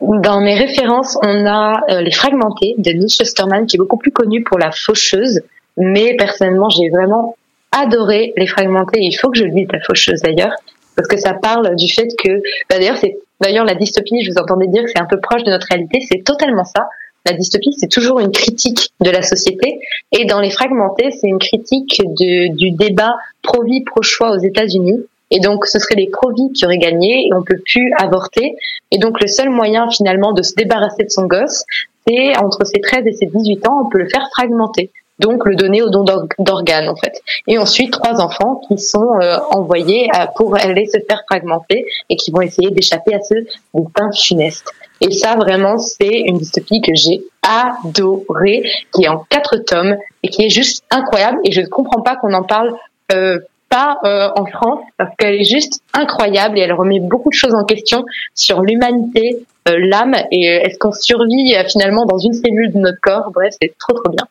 Dans 0.01 0.41
mes 0.41 0.55
références, 0.55 1.17
on 1.23 1.45
a 1.45 1.81
euh, 1.89 2.01
Les 2.01 2.11
Fragmentés 2.11 2.75
de 2.77 2.91
Neil 2.91 3.09
Shusterman, 3.09 3.65
qui 3.65 3.77
est 3.77 3.79
beaucoup 3.79 3.97
plus 3.97 4.11
connu 4.11 4.43
pour 4.43 4.59
La 4.59 4.71
Faucheuse. 4.71 5.41
Mais 5.77 6.15
personnellement, 6.17 6.69
j'ai 6.69 6.89
vraiment 6.89 7.35
adoré 7.71 8.33
Les 8.37 8.47
Fragmentés. 8.47 8.99
Il 9.01 9.13
faut 9.13 9.29
que 9.29 9.37
je 9.37 9.45
lise 9.45 9.67
La 9.71 9.79
Faucheuse 9.81 10.21
d'ailleurs, 10.21 10.53
parce 10.95 11.07
que 11.07 11.17
ça 11.17 11.33
parle 11.33 11.75
du 11.75 11.91
fait 11.91 12.07
que, 12.23 12.29
bah, 12.69 12.77
d'ailleurs, 12.77 12.97
c'est 12.97 13.17
d'ailleurs 13.41 13.65
la 13.65 13.75
dystopie. 13.75 14.23
Je 14.23 14.31
vous 14.31 14.37
entendais 14.37 14.67
dire 14.67 14.83
que 14.83 14.89
c'est 14.89 15.01
un 15.01 15.07
peu 15.09 15.19
proche 15.19 15.43
de 15.43 15.51
notre 15.51 15.67
réalité. 15.69 15.99
C'est 16.09 16.23
totalement 16.23 16.65
ça. 16.65 16.87
La 17.25 17.33
dystopie, 17.33 17.73
c'est 17.77 17.87
toujours 17.87 18.19
une 18.19 18.31
critique 18.31 18.89
de 18.99 19.09
la 19.09 19.21
société. 19.21 19.79
Et 20.11 20.25
dans 20.25 20.41
Les 20.41 20.49
Fragmentés, 20.49 21.11
c'est 21.11 21.27
une 21.27 21.39
critique 21.39 22.01
du 22.17 22.71
débat 22.71 23.15
pro-vie, 23.41 23.83
pro-choix 23.85 24.31
aux 24.31 24.39
États-Unis. 24.39 25.05
Et 25.33 25.39
donc, 25.39 25.65
ce 25.65 25.79
seraient 25.79 25.95
les 25.95 26.09
pro-vie 26.09 26.53
qui 26.53 26.63
auraient 26.63 26.77
gagné 26.77 27.27
et 27.27 27.33
on 27.33 27.43
peut 27.43 27.59
plus 27.65 27.91
avorter. 27.97 28.55
Et 28.91 28.99
donc, 28.99 29.19
le 29.19 29.27
seul 29.27 29.49
moyen 29.49 29.89
finalement 29.89 30.31
de 30.31 30.43
se 30.43 30.53
débarrasser 30.55 31.03
de 31.03 31.09
son 31.09 31.25
gosse, 31.25 31.63
c'est 32.07 32.37
entre 32.37 32.65
ses 32.65 32.79
13 32.79 33.05
et 33.07 33.13
ses 33.13 33.25
18 33.25 33.67
ans, 33.67 33.83
on 33.85 33.89
peut 33.89 33.99
le 33.99 34.07
faire 34.07 34.29
fragmenter 34.31 34.91
donc 35.19 35.45
le 35.45 35.55
donner 35.55 35.81
au 35.81 35.89
don 35.89 36.03
d'organes 36.39 36.89
en 36.89 36.95
fait. 36.95 37.21
Et 37.47 37.57
ensuite 37.57 37.91
trois 37.91 38.19
enfants 38.19 38.61
qui 38.67 38.77
sont 38.77 39.19
euh, 39.21 39.37
envoyés 39.51 40.09
pour 40.35 40.55
aller 40.55 40.85
se 40.87 40.97
faire 41.07 41.21
fragmenter 41.29 41.85
et 42.09 42.15
qui 42.15 42.31
vont 42.31 42.41
essayer 42.41 42.71
d'échapper 42.71 43.13
à 43.13 43.21
ce 43.21 43.35
destin 43.35 44.11
funeste. 44.11 44.71
Et 45.01 45.11
ça 45.11 45.35
vraiment 45.35 45.77
c'est 45.77 46.23
une 46.25 46.37
dystopie 46.37 46.81
que 46.81 46.93
j'ai 46.95 47.23
adorée, 47.43 48.63
qui 48.93 49.03
est 49.03 49.07
en 49.07 49.25
quatre 49.29 49.57
tomes 49.57 49.97
et 50.23 50.29
qui 50.29 50.45
est 50.45 50.49
juste 50.49 50.83
incroyable. 50.89 51.39
Et 51.43 51.51
je 51.51 51.61
ne 51.61 51.67
comprends 51.67 52.01
pas 52.01 52.15
qu'on 52.15 52.33
en 52.33 52.43
parle 52.43 52.73
euh, 53.11 53.39
pas 53.73 53.97
euh, 54.03 54.29
en 54.35 54.45
France 54.45 54.81
parce 54.97 55.09
qu'elle 55.17 55.35
est 55.35 55.49
juste 55.49 55.81
incroyable 55.93 56.59
et 56.59 56.61
elle 56.61 56.73
remet 56.73 56.99
beaucoup 56.99 57.29
de 57.29 57.35
choses 57.35 57.55
en 57.55 57.63
question 57.63 58.05
sur 58.35 58.61
l'humanité, 58.61 59.39
l'âme 59.65 60.15
et 60.31 60.45
est-ce 60.45 60.77
qu'on 60.77 60.91
survit 60.91 61.55
finalement 61.67 62.05
dans 62.05 62.17
une 62.17 62.33
cellule 62.33 62.71
de 62.71 62.79
notre 62.79 62.99
corps? 63.01 63.31
Bref, 63.33 63.55
c'est 63.59 63.73
trop 63.79 63.93
trop 63.93 64.11
bien. 64.11 64.27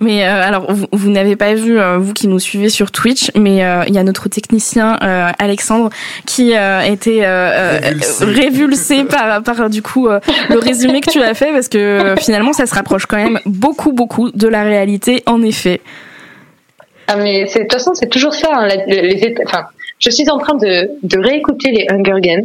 Mais 0.00 0.24
euh, 0.24 0.42
alors, 0.42 0.66
vous, 0.92 1.10
n'avez 1.10 1.36
pas 1.36 1.54
vu, 1.54 1.78
euh, 1.78 1.98
vous 1.98 2.12
qui 2.12 2.28
nous 2.28 2.38
suivez 2.38 2.68
sur 2.68 2.90
Twitch, 2.90 3.30
mais 3.34 3.64
euh, 3.64 3.84
il 3.86 3.94
y 3.94 3.98
a 3.98 4.02
notre 4.02 4.28
technicien 4.28 4.92
Alexandre 5.38 5.90
qui 6.26 6.52
était 6.52 7.26
révulsé, 7.26 8.24
révulsé 8.24 9.04
par, 9.04 9.42
par 9.42 9.70
du 9.70 9.82
coup 9.82 10.08
le 10.08 10.58
résumé 10.58 11.00
que 11.00 11.10
tu 11.10 11.22
as 11.22 11.34
fait 11.34 11.52
parce 11.52 11.68
que 11.68 12.14
finalement 12.18 12.52
ça 12.52 12.66
se 12.66 12.74
rapproche 12.74 13.06
quand 13.06 13.16
même 13.16 13.38
beaucoup 13.46 13.92
beaucoup 13.92 14.30
de 14.30 14.48
la 14.48 14.62
réalité 14.62 15.22
en 15.26 15.42
effet. 15.42 15.80
Ah 17.08 17.16
mais 17.16 17.44
de 17.44 17.52
toute 17.52 17.72
façon 17.72 17.94
c'est 17.94 18.08
toujours 18.08 18.34
ça. 18.34 18.48
Hein, 18.52 18.68
les, 18.86 19.34
enfin, 19.46 19.64
je 19.98 20.10
suis 20.10 20.28
en 20.30 20.38
train 20.38 20.54
de, 20.54 20.90
de 21.02 21.18
réécouter 21.18 21.70
les 21.70 21.86
Hunger 21.90 22.20
Games 22.20 22.44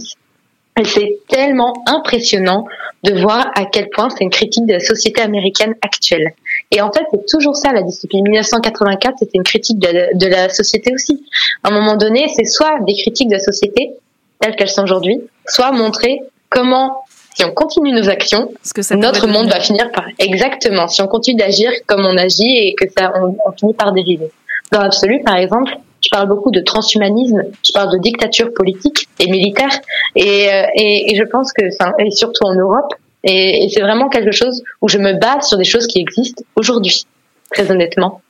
et 0.80 0.86
c'est 0.86 1.20
tellement 1.28 1.74
impressionnant 1.88 2.66
de 3.04 3.20
voir 3.20 3.52
à 3.56 3.66
quel 3.66 3.90
point 3.90 4.10
c'est 4.10 4.24
une 4.24 4.30
critique 4.30 4.66
de 4.66 4.74
la 4.74 4.80
société 4.80 5.22
américaine 5.22 5.76
actuelle. 5.82 6.34
Et 6.72 6.82
en 6.82 6.92
fait, 6.92 7.04
c'est 7.12 7.26
toujours 7.28 7.56
ça, 7.56 7.72
la 7.72 7.82
dystopie. 7.82 8.22
1984, 8.22 9.16
c'était 9.20 9.38
une 9.38 9.44
critique 9.44 9.80
de 9.80 10.28
la, 10.28 10.50
société 10.50 10.94
aussi. 10.94 11.26
À 11.64 11.70
un 11.70 11.72
moment 11.72 11.96
donné, 11.96 12.28
c'est 12.36 12.46
soit 12.46 12.80
des 12.86 12.94
critiques 12.94 13.30
de 13.30 13.34
la 13.34 13.40
société 13.40 13.92
telles 14.40 14.56
qu'elles 14.56 14.70
sont 14.70 14.84
aujourd'hui, 14.84 15.20
soit 15.48 15.72
montrer 15.72 16.20
comment, 16.50 17.04
si 17.36 17.44
on 17.44 17.52
continue 17.52 17.92
nos 17.92 18.10
actions, 18.10 18.52
que 18.76 18.96
notre 18.96 19.28
monde 19.28 19.50
va 19.50 19.60
finir 19.60 19.92
par 19.92 20.06
exactement. 20.20 20.88
Si 20.88 21.02
on 21.02 21.08
continue 21.08 21.38
d'agir 21.38 21.72
comme 21.88 22.06
on 22.06 22.18
agit 22.18 22.68
et 22.68 22.76
que 22.76 22.86
ça, 22.96 23.14
on, 23.16 23.52
finit 23.54 23.74
par 23.74 23.94
dériver. 23.94 24.30
Dans 24.72 24.82
l'absolu, 24.82 25.22
par 25.24 25.36
exemple, 25.36 25.78
je 26.02 26.10
parle 26.10 26.28
beaucoup 26.28 26.52
de 26.52 26.60
transhumanisme, 26.60 27.44
je 27.66 27.72
parle 27.74 27.92
de 27.94 27.98
dictature 27.98 28.54
politique 28.54 29.08
et 29.20 29.30
militaire, 29.30 29.80
et, 30.16 30.50
euh, 30.52 30.64
et, 30.76 31.12
et 31.12 31.16
je 31.16 31.24
pense 31.24 31.54
que, 31.54 31.70
ça, 31.72 31.94
et 32.00 32.12
surtout 32.12 32.44
en 32.46 32.56
Europe, 32.56 32.94
et, 33.24 33.68
c'est 33.74 33.82
vraiment 33.82 34.10
quelque 34.10 34.32
chose 34.32 34.64
où 34.82 34.88
je 34.88 34.98
me 34.98 35.14
base 35.14 35.48
sur 35.48 35.58
des 35.58 35.64
choses 35.64 35.88
qui 35.88 36.00
existent 36.00 36.44
aujourd'hui, 36.56 37.06
très 37.52 37.70
honnêtement, 37.72 38.22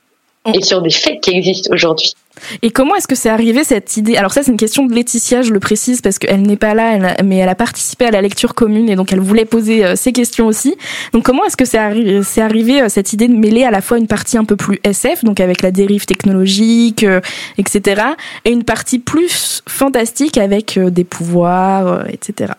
et 0.52 0.62
sur 0.62 0.82
des 0.82 0.90
faits 0.90 1.20
qui 1.20 1.30
existent 1.30 1.72
aujourd'hui. 1.72 2.14
Et 2.62 2.70
comment 2.70 2.94
est-ce 2.96 3.08
que 3.08 3.14
c'est 3.14 3.28
arrivé 3.28 3.64
cette 3.64 3.96
idée? 3.96 4.16
Alors 4.16 4.32
ça 4.32 4.42
c'est 4.42 4.50
une 4.50 4.56
question 4.56 4.86
de 4.86 4.94
Laetitia, 4.94 5.42
je 5.42 5.52
le 5.52 5.60
précise 5.60 6.00
parce 6.00 6.18
qu'elle 6.18 6.42
n'est 6.42 6.56
pas 6.56 6.74
là, 6.74 7.16
mais 7.24 7.36
elle 7.36 7.48
a 7.48 7.54
participé 7.54 8.06
à 8.06 8.10
la 8.10 8.22
lecture 8.22 8.54
commune 8.54 8.88
et 8.88 8.96
donc 8.96 9.12
elle 9.12 9.20
voulait 9.20 9.44
poser 9.44 9.84
euh, 9.84 9.96
ces 9.96 10.12
questions 10.12 10.46
aussi. 10.46 10.76
Donc 11.12 11.24
comment 11.24 11.44
est-ce 11.44 11.56
que 11.56 11.64
c'est 11.64 11.78
arrivé, 11.78 12.82
euh, 12.82 12.88
cette 12.88 13.12
idée 13.12 13.28
de 13.28 13.36
mêler 13.36 13.64
à 13.64 13.70
la 13.70 13.80
fois 13.80 13.98
une 13.98 14.06
partie 14.06 14.38
un 14.38 14.44
peu 14.44 14.56
plus 14.56 14.80
SF, 14.84 15.24
donc 15.24 15.40
avec 15.40 15.62
la 15.62 15.70
dérive 15.70 16.06
technologique, 16.06 17.04
euh, 17.04 17.20
etc., 17.58 18.02
et 18.44 18.50
une 18.50 18.64
partie 18.64 18.98
plus 18.98 19.62
fantastique 19.68 20.38
avec 20.38 20.78
des 20.78 21.04
pouvoirs, 21.04 22.08
etc. 22.08 22.52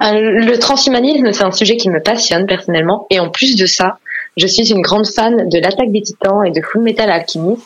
Le 0.00 0.56
transhumanisme, 0.58 1.32
c'est 1.32 1.44
un 1.44 1.50
sujet 1.50 1.76
qui 1.76 1.90
me 1.90 2.00
passionne 2.00 2.46
personnellement. 2.46 3.06
Et 3.10 3.18
en 3.18 3.30
plus 3.30 3.56
de 3.56 3.66
ça, 3.66 3.98
je 4.36 4.46
suis 4.46 4.70
une 4.70 4.82
grande 4.82 5.06
fan 5.06 5.48
de 5.48 5.58
l'attaque 5.58 5.90
des 5.90 6.02
titans 6.02 6.44
et 6.44 6.50
de 6.50 6.60
Full 6.60 6.82
Metal 6.82 7.10
Alchemist, 7.10 7.62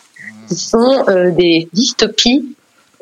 sont 0.54 1.04
euh, 1.08 1.30
des 1.30 1.68
dystopies 1.72 2.56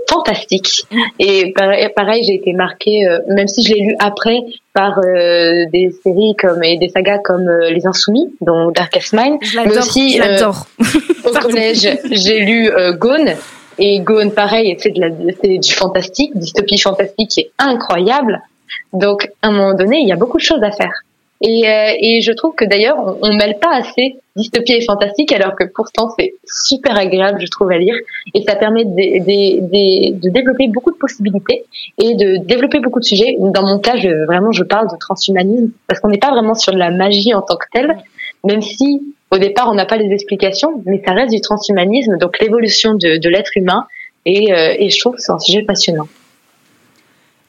fantastiques. 0.08 0.87
Et 1.18 1.52
pareil, 1.52 2.24
j'ai 2.24 2.34
été 2.34 2.52
marquée, 2.54 3.06
euh, 3.06 3.18
même 3.28 3.46
si 3.46 3.62
je 3.62 3.74
l'ai 3.74 3.80
lu 3.80 3.96
après, 3.98 4.38
par 4.72 4.98
euh, 4.98 5.66
des 5.72 5.90
séries 6.02 6.34
comme 6.38 6.62
et 6.64 6.78
des 6.78 6.88
sagas 6.88 7.18
comme 7.18 7.48
Les 7.68 7.87
Insoumis, 7.87 8.34
dont 8.40 8.70
Darkest 8.70 9.12
Mind. 9.12 9.38
Mais 9.54 9.76
aussi, 9.76 10.18
au 11.24 11.30
collège, 11.30 11.98
j'ai 12.11 12.40
lu 12.40 12.70
Gone. 12.98 13.34
Et 13.78 14.00
Gone, 14.00 14.32
pareil, 14.32 14.76
c'est 14.80 14.90
du 14.90 15.72
fantastique, 15.72 16.37
dystopie 16.37 16.78
fantastique 16.78 17.28
qui 17.28 17.40
est 17.40 17.50
incroyable. 17.58 18.40
Donc, 18.92 19.30
à 19.42 19.48
un 19.48 19.52
moment 19.52 19.74
donné, 19.74 19.98
il 19.98 20.08
y 20.08 20.12
a 20.12 20.16
beaucoup 20.16 20.38
de 20.38 20.42
choses 20.42 20.62
à 20.62 20.72
faire. 20.72 21.02
Et, 21.40 21.68
euh, 21.68 21.92
et 22.01 22.20
je 22.20 22.33
trouve 22.33 22.55
que 22.55 22.64
d'ailleurs, 22.64 22.98
on, 22.98 23.18
on 23.22 23.37
mêle 23.37 23.59
pas 23.61 23.72
assez 23.72 24.16
dystopie 24.35 24.72
et 24.72 24.85
fantastique, 24.85 25.33
alors 25.33 25.55
que 25.55 25.64
pourtant 25.72 26.09
c'est 26.18 26.35
super 26.44 26.96
agréable, 26.96 27.40
je 27.40 27.46
trouve, 27.46 27.70
à 27.70 27.79
lire. 27.79 27.94
Et 28.35 28.42
ça 28.42 28.57
permet 28.57 28.85
de, 28.85 28.90
de, 28.90 30.20
de, 30.20 30.31
développer 30.31 30.68
beaucoup 30.68 30.90
de 30.90 30.96
possibilités 30.96 31.64
et 31.98 32.14
de 32.14 32.37
développer 32.38 32.81
beaucoup 32.81 33.01
de 33.01 33.05
sujets. 33.05 33.37
Dans 33.38 33.66
mon 33.66 33.79
cas, 33.79 33.96
je, 33.96 34.27
vraiment, 34.27 34.53
je 34.53 34.64
parle 34.64 34.90
de 34.90 34.96
transhumanisme 34.98 35.70
parce 35.87 36.01
qu'on 36.01 36.09
n'est 36.09 36.18
pas 36.18 36.31
vraiment 36.31 36.55
sur 36.55 36.72
de 36.72 36.79
la 36.79 36.90
magie 36.90 37.35
en 37.35 37.42
tant 37.42 37.57
que 37.57 37.66
telle, 37.72 37.96
même 38.44 38.62
si 38.62 39.03
au 39.31 39.38
départ 39.38 39.68
on 39.70 39.74
n'a 39.74 39.87
pas 39.87 39.96
les 39.96 40.12
explications, 40.12 40.83
mais 40.87 41.03
ça 41.07 41.12
reste 41.12 41.33
du 41.33 41.40
transhumanisme, 41.40 42.16
donc 42.18 42.38
l'évolution 42.40 42.94
de, 42.94 43.18
de 43.18 43.29
l'être 43.29 43.53
humain. 43.57 43.87
Et, 44.24 44.53
euh, 44.53 44.74
et 44.79 44.90
je 44.90 44.98
trouve 44.98 45.14
que 45.14 45.22
c'est 45.22 45.33
un 45.33 45.38
sujet 45.38 45.62
passionnant. 45.62 46.09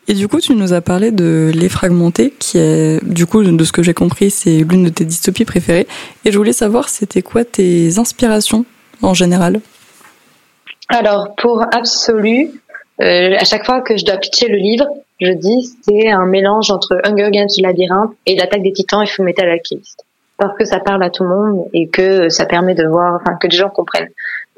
Et 0.10 0.16
du 0.16 0.28
coup, 0.28 0.40
tu 0.42 0.56
nous 0.56 0.74
as 0.74 0.82
parlé 0.82 1.12
de 1.12 1.52
Les 1.54 1.70
Fragmentés, 1.70 2.34
qui 2.40 2.58
est, 2.58 3.00
du 3.06 3.28
coup, 3.28 3.44
de 3.44 3.64
ce 3.64 3.72
que 3.72 3.84
j'ai 3.84 3.94
compris, 3.94 4.32
c'est 4.32 4.64
l'une 4.64 4.86
de 4.86 4.90
tes 4.90 5.06
dystopies 5.06 5.46
préférées. 5.46 5.86
Et 6.26 6.32
je 6.32 6.38
voulais 6.40 6.52
savoir, 6.52 6.90
c'était 6.90 7.22
quoi 7.22 7.46
tes 7.46 8.00
inspirations 8.00 8.66
en 9.04 9.14
général? 9.14 9.62
Alors, 10.88 11.36
pour 11.36 11.62
Absolu, 11.72 12.50
euh, 13.02 13.36
à 13.38 13.46
chaque 13.46 13.68
fois 13.68 13.82
que 13.82 13.98
je 13.98 14.04
dois 14.04 14.18
pitcher 14.18 14.48
le 14.48 14.58
livre, 14.58 14.88
je 15.22 15.32
dis 15.32 15.70
c'est 15.84 16.10
un 16.10 16.26
mélange 16.26 16.72
entre 16.72 17.00
Hunger 17.04 17.30
Games 17.32 17.48
Labyrinthe 17.62 18.12
et 18.26 18.36
l'attaque 18.36 18.64
des 18.64 18.74
titans 18.74 19.04
et 19.04 19.06
Fullmetal 19.06 19.48
Alchemist. 19.48 20.04
Parce 20.38 20.58
que 20.58 20.66
ça 20.66 20.80
parle 20.80 21.04
à 21.04 21.12
tout 21.12 21.22
le 21.24 21.30
monde 21.30 21.66
et 21.72 21.88
que 21.88 22.30
ça 22.30 22.48
permet 22.48 22.74
de 22.74 22.88
voir, 22.88 23.20
enfin, 23.22 23.38
que 23.40 23.46
les 23.46 23.56
gens 23.56 23.70
comprennent. 23.70 24.10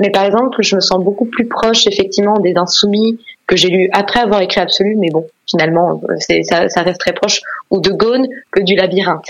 Mais 0.02 0.10
par 0.10 0.26
exemple, 0.26 0.58
je 0.64 0.76
me 0.76 0.82
sens 0.82 1.02
beaucoup 1.04 1.26
plus 1.26 1.48
proche, 1.48 1.86
effectivement, 1.86 2.40
des 2.40 2.56
Insoumis, 2.56 3.20
que 3.46 3.56
j'ai 3.56 3.70
lu 3.70 3.88
après 3.94 4.20
avoir 4.20 4.42
écrit 4.42 4.60
Absolu, 4.60 4.96
mais 4.98 5.10
bon, 5.12 5.28
finalement, 5.48 6.02
c'est, 6.18 6.42
ça, 6.42 6.70
ça, 6.70 6.82
reste 6.82 7.00
très 7.00 7.14
proche, 7.14 7.42
ou 7.70 7.80
de 7.80 7.92
Gone 7.92 8.28
que 8.50 8.62
du 8.62 8.76
Labyrinthe. 8.76 9.28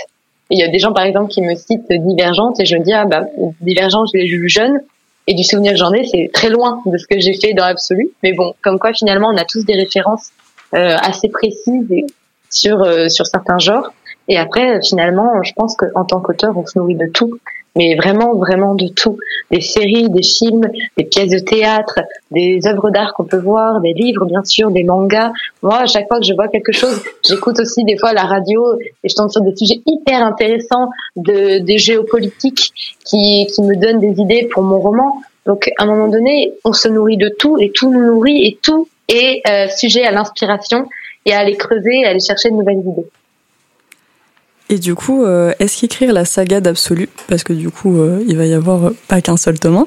Il 0.48 0.58
y 0.58 0.62
a 0.62 0.68
des 0.68 0.78
gens, 0.78 0.94
par 0.94 1.04
exemple, 1.04 1.30
qui 1.30 1.42
me 1.42 1.54
citent 1.54 1.90
Divergente, 1.90 2.58
et 2.58 2.64
je 2.64 2.76
me 2.76 2.82
dis, 2.82 2.92
ah 2.94 3.04
bah, 3.04 3.26
Divergente, 3.60 4.08
je 4.14 4.18
l'ai 4.18 4.26
lu 4.26 4.48
jeune, 4.48 4.80
et 5.26 5.34
du 5.34 5.44
souvenir 5.44 5.72
que 5.72 5.78
j'en 5.78 5.92
ai, 5.92 6.04
c'est 6.06 6.30
très 6.32 6.48
loin 6.48 6.80
de 6.86 6.96
ce 6.96 7.06
que 7.06 7.20
j'ai 7.20 7.34
fait 7.34 7.52
dans 7.52 7.64
Absolu. 7.64 8.08
Mais 8.22 8.32
bon, 8.32 8.54
comme 8.62 8.78
quoi, 8.78 8.94
finalement, 8.94 9.28
on 9.28 9.36
a 9.36 9.44
tous 9.44 9.66
des 9.66 9.74
références 9.74 10.30
euh, 10.74 10.96
assez 11.02 11.28
précises 11.28 11.86
sur, 12.48 12.82
euh, 12.82 13.08
sur 13.08 13.26
certains 13.26 13.58
genres. 13.58 13.92
Et 14.28 14.38
après, 14.38 14.80
finalement, 14.82 15.42
je 15.42 15.52
pense 15.52 15.76
qu'en 15.76 16.04
tant 16.06 16.20
qu'auteur, 16.20 16.56
on 16.56 16.64
se 16.64 16.78
nourrit 16.78 16.94
de 16.94 17.06
tout 17.12 17.38
mais 17.76 17.96
vraiment, 17.96 18.34
vraiment 18.34 18.74
de 18.74 18.88
tout. 18.88 19.18
Des 19.50 19.60
séries, 19.60 20.10
des 20.10 20.22
films, 20.22 20.68
des 20.96 21.04
pièces 21.04 21.30
de 21.30 21.38
théâtre, 21.38 22.00
des 22.30 22.60
œuvres 22.66 22.90
d'art 22.90 23.14
qu'on 23.14 23.24
peut 23.24 23.38
voir, 23.38 23.80
des 23.80 23.92
livres, 23.92 24.26
bien 24.26 24.44
sûr, 24.44 24.70
des 24.70 24.84
mangas. 24.84 25.32
Moi, 25.62 25.78
à 25.78 25.86
chaque 25.86 26.08
fois 26.08 26.18
que 26.18 26.26
je 26.26 26.34
vois 26.34 26.48
quelque 26.48 26.72
chose, 26.72 27.02
j'écoute 27.26 27.58
aussi 27.60 27.84
des 27.84 27.96
fois 27.96 28.12
la 28.12 28.24
radio 28.24 28.78
et 29.02 29.08
je 29.08 29.14
tombe 29.14 29.30
sur 29.30 29.42
des 29.42 29.56
sujets 29.56 29.80
hyper 29.86 30.22
intéressants 30.22 30.90
de, 31.16 31.58
des 31.58 31.78
géopolitiques 31.78 32.72
qui, 33.04 33.46
qui 33.46 33.62
me 33.62 33.76
donnent 33.76 34.00
des 34.00 34.20
idées 34.20 34.48
pour 34.52 34.62
mon 34.62 34.78
roman. 34.78 35.22
Donc, 35.46 35.70
à 35.78 35.84
un 35.84 35.86
moment 35.86 36.08
donné, 36.08 36.52
on 36.64 36.72
se 36.72 36.88
nourrit 36.88 37.16
de 37.16 37.28
tout 37.28 37.58
et 37.58 37.70
tout 37.70 37.92
nous 37.92 38.04
nourrit 38.04 38.46
et 38.46 38.58
tout 38.62 38.88
est 39.08 39.42
euh, 39.48 39.68
sujet 39.68 40.04
à 40.04 40.12
l'inspiration 40.12 40.86
et 41.24 41.32
à 41.32 41.40
aller 41.40 41.56
creuser 41.56 42.04
à 42.04 42.10
aller 42.10 42.20
chercher 42.20 42.50
de 42.50 42.54
nouvelles 42.54 42.78
idées. 42.78 43.06
Et 44.72 44.78
du 44.78 44.94
coup, 44.94 45.22
euh, 45.22 45.52
est-ce 45.58 45.82
qu'écrire 45.82 46.14
la 46.14 46.24
saga 46.24 46.62
d'Absolu, 46.62 47.10
parce 47.28 47.44
que 47.44 47.52
du 47.52 47.68
coup, 47.68 48.00
euh, 48.00 48.24
il 48.26 48.38
va 48.38 48.46
y 48.46 48.54
avoir 48.54 48.92
pas 49.06 49.20
qu'un 49.20 49.36
seul 49.36 49.60
tome, 49.60 49.84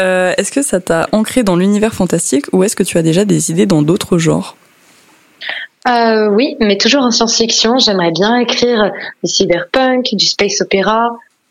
euh, 0.00 0.32
est-ce 0.36 0.50
que 0.50 0.62
ça 0.62 0.80
t'a 0.80 1.08
ancré 1.12 1.44
dans 1.44 1.54
l'univers 1.54 1.94
fantastique 1.94 2.46
ou 2.52 2.64
est-ce 2.64 2.74
que 2.74 2.82
tu 2.82 2.98
as 2.98 3.02
déjà 3.02 3.24
des 3.24 3.52
idées 3.52 3.66
dans 3.66 3.82
d'autres 3.82 4.18
genres? 4.18 4.56
Oui, 5.86 6.56
mais 6.58 6.76
toujours 6.76 7.02
en 7.02 7.12
science-fiction. 7.12 7.78
J'aimerais 7.78 8.10
bien 8.10 8.36
écrire 8.38 8.90
du 9.22 9.30
cyberpunk, 9.30 10.08
du 10.14 10.26
space 10.26 10.60
opéra, 10.60 11.10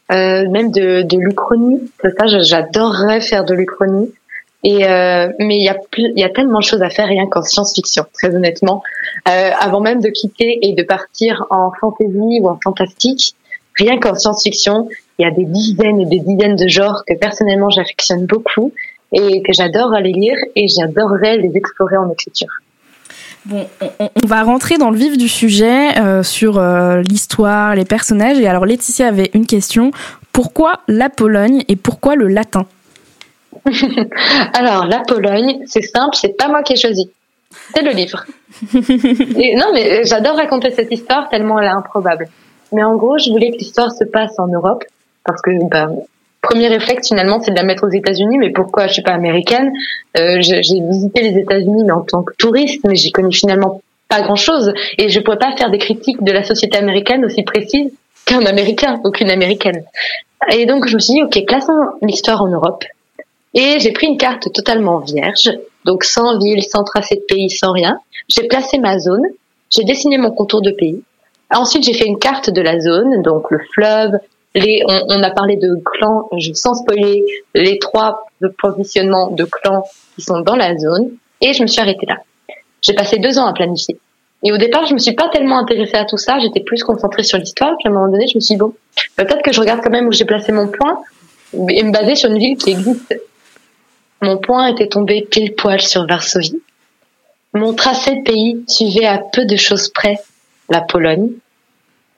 même 0.10 0.70
de, 0.72 1.04
de 1.04 1.18
l'Uchronie. 1.18 1.80
Ça, 2.04 2.28
j'adorerais 2.28 3.22
faire 3.22 3.46
de 3.46 3.54
l'Uchronie. 3.54 4.12
Euh, 4.66 5.30
mais 5.40 5.58
il 5.58 5.64
y 6.16 6.24
a 6.24 6.30
tellement 6.30 6.60
de 6.60 6.64
choses 6.64 6.82
à 6.82 6.90
faire 6.90 7.08
rien 7.08 7.28
qu'en 7.28 7.44
science-fiction, 7.44 8.06
très 8.14 8.36
honnêtement. 8.36 8.82
Euh, 9.28 9.52
avant 9.60 9.80
même 9.80 10.02
de 10.02 10.10
quitter 10.10 10.60
et 10.62 10.74
de 10.74 10.84
partir 10.84 11.46
en 11.52 11.72
fantasy 11.80 12.40
ou 12.42 12.50
en 12.50 12.58
fantastique, 12.64 13.36
rien 13.78 14.00
qu'en 14.00 14.16
science-fiction, 14.16 14.90
il 15.20 15.24
y 15.24 15.26
a 15.26 15.32
des 15.32 15.46
dizaines 15.46 16.02
et 16.02 16.06
des 16.06 16.20
dizaines 16.20 16.56
de 16.56 16.68
genres 16.68 17.04
que 17.08 17.14
personnellement 17.14 17.70
j'affectionne 17.70 18.26
beaucoup. 18.26 18.72
et 19.12 19.44
que 19.44 19.54
j'adore 19.54 19.94
aller 19.94 20.12
lire 20.12 20.38
et 20.56 20.68
j'adorerais 20.68 21.38
les 21.38 21.52
explorer 21.56 21.96
en 21.96 22.10
écriture. 22.12 22.50
Bon, 23.46 23.68
on, 24.00 24.26
va 24.26 24.42
rentrer 24.42 24.78
dans 24.78 24.90
le 24.90 24.98
vif 24.98 25.16
du 25.16 25.30
sujet 25.30 25.98
euh, 26.00 26.24
sur 26.24 26.60
l'histoire, 27.08 27.76
les 27.76 27.86
personnages. 27.86 28.40
Et 28.40 28.48
alors 28.48 28.66
Laetitia 28.66 29.08
avait 29.08 29.30
une 29.36 29.46
question. 29.46 29.92
Pourquoi 30.34 30.82
la 30.88 31.10
Pologne 31.10 31.64
et 31.68 31.76
pourquoi 31.76 32.16
le 32.16 32.28
latin? 32.28 32.66
Alors 34.54 34.86
la 34.86 35.00
Pologne, 35.00 35.64
c'est 35.66 35.82
simple, 35.82 36.16
c'est 36.16 36.38
pas 36.38 36.48
moi 36.48 36.64
qui 36.64 36.74
ai 36.74 36.78
choisi. 36.78 37.10
C'est 37.74 37.84
le 37.84 37.92
livre. 37.92 38.26
et, 38.74 39.56
non, 39.56 39.68
mais 39.74 40.04
j'adore 40.06 40.36
raconter 40.36 40.72
cette 40.72 40.92
histoire 40.92 41.30
tellement 41.30 41.60
elle 41.60 41.68
est 41.68 41.70
improbable. 41.70 42.28
Mais 42.72 42.84
en 42.84 42.96
gros, 42.96 43.18
je 43.18 43.30
voulais 43.30 43.52
que 43.52 43.58
l'histoire 43.58 43.92
se 43.92 44.04
passe 44.04 44.38
en 44.40 44.48
Europe 44.48 44.84
parce 45.24 45.42
que 45.42 45.52
bah, 45.70 45.88
premier 46.46 46.68
réflexe 46.68 47.08
finalement 47.08 47.42
c'est 47.42 47.52
de 47.52 47.58
la 47.58 47.64
mettre 47.64 47.86
aux 47.86 47.90
États-Unis 47.90 48.38
mais 48.38 48.52
pourquoi? 48.52 48.88
Je 48.88 48.94
suis 48.94 49.02
pas 49.02 49.14
américaine 49.14 49.72
euh, 50.18 50.38
j'ai 50.40 50.80
visité 50.80 51.22
les 51.22 51.40
États-Unis 51.40 51.92
en 51.92 52.02
tant 52.02 52.24
que 52.24 52.34
touriste 52.38 52.84
mais 52.86 52.96
j'y 52.96 53.12
connais 53.12 53.34
finalement 53.34 53.82
pas 54.08 54.22
grand-chose 54.22 54.74
et 54.98 55.10
je 55.10 55.20
pourrais 55.20 55.40
pas 55.40 55.56
faire 55.58 55.72
des 55.72 55.80
critiques 55.80 56.24
de 56.24 56.32
la 56.32 56.44
société 56.44 56.78
américaine 56.78 57.26
aussi 57.26 57.44
précises 57.44 57.92
qu'un 58.26 58.46
américain 58.46 59.00
ou 59.04 59.12
qu'une 59.12 59.32
américaine 59.32 59.84
et 60.52 60.66
donc 60.66 60.88
je 60.88 60.96
me 60.96 61.00
suis 61.00 61.16
dit 61.16 61.24
ok 61.24 61.46
plaçons 61.48 61.74
l'histoire 62.02 62.42
en 62.44 62.48
Europe 62.48 62.86
et 63.56 63.80
j'ai 63.80 63.92
pris 63.92 64.08
une 64.08 64.18
carte 64.18 64.52
totalement 64.54 65.00
vierge 65.00 65.52
donc 65.84 66.04
sans 66.04 66.38
ville 66.38 66.64
sans 66.64 66.84
tracé 66.84 67.16
de 67.16 67.26
pays 67.28 67.50
sans 67.50 67.72
rien 67.72 68.00
j'ai 68.28 68.44
placé 68.44 68.78
ma 68.78 69.00
zone 69.00 69.24
j'ai 69.70 69.84
dessiné 69.84 70.18
mon 70.18 70.32
contour 70.32 70.62
de 70.62 70.72
pays 70.72 71.02
Ensuite, 71.54 71.84
j'ai 71.84 71.94
fait 71.94 72.06
une 72.06 72.18
carte 72.18 72.50
de 72.50 72.62
la 72.62 72.80
zone, 72.80 73.22
donc 73.22 73.52
le 73.52 73.60
fleuve, 73.74 74.14
on, 74.56 75.24
a 75.24 75.30
parlé 75.32 75.58
de 75.58 75.76
clans, 75.84 76.30
sans 76.54 76.76
spoiler, 76.76 77.24
les 77.54 77.78
trois 77.78 78.28
positionnements 78.58 79.30
de 79.32 79.44
clans 79.44 79.84
qui 80.16 80.22
sont 80.22 80.40
dans 80.40 80.56
la 80.56 80.78
zone, 80.78 81.12
et 81.42 81.54
je 81.54 81.62
me 81.62 81.68
suis 81.68 81.82
arrêtée 81.82 82.06
là. 82.08 82.18
J'ai 82.82 82.94
passé 82.94 83.18
deux 83.18 83.38
ans 83.38 83.46
à 83.46 83.54
planifier. 83.54 83.98
Et 84.44 84.52
au 84.52 84.58
départ, 84.58 84.86
je 84.86 84.94
me 84.94 85.00
suis 85.00 85.14
pas 85.14 85.30
tellement 85.30 85.58
intéressée 85.58 85.96
à 85.96 86.06
tout 86.06 86.18
ça, 86.18 86.40
j'étais 86.40 86.62
plus 86.62 86.84
concentrée 86.84 87.24
sur 87.24 87.38
l'histoire, 87.38 87.76
puis 87.78 87.88
à 87.88 87.92
un 87.92 87.94
moment 87.94 88.12
donné, 88.12 88.28
je 88.28 88.38
me 88.38 88.42
suis 88.42 88.56
dit, 88.56 88.60
bon, 88.60 88.74
peut-être 89.16 89.42
que 89.42 89.52
je 89.52 89.60
regarde 89.60 89.82
quand 89.84 89.92
même 89.92 90.08
où 90.08 90.12
j'ai 90.12 90.26
placé 90.26 90.52
mon 90.52 90.68
point, 90.68 91.02
et 91.70 91.84
me 91.84 91.92
baser 91.92 92.16
sur 92.16 92.30
une 92.32 92.40
ville 92.40 92.58
qui 92.58 92.72
existe. 92.72 93.16
Mon 94.26 94.38
point 94.38 94.70
était 94.70 94.88
tombé 94.88 95.22
pile 95.22 95.54
poil 95.54 95.80
sur 95.80 96.08
Varsovie. 96.08 96.60
Mon 97.54 97.76
tracé 97.76 98.16
de 98.16 98.24
pays 98.24 98.64
suivait 98.68 99.06
à 99.06 99.20
peu 99.20 99.46
de 99.46 99.56
choses 99.56 99.90
près 99.90 100.18
la 100.68 100.82
Pologne. 100.82 101.30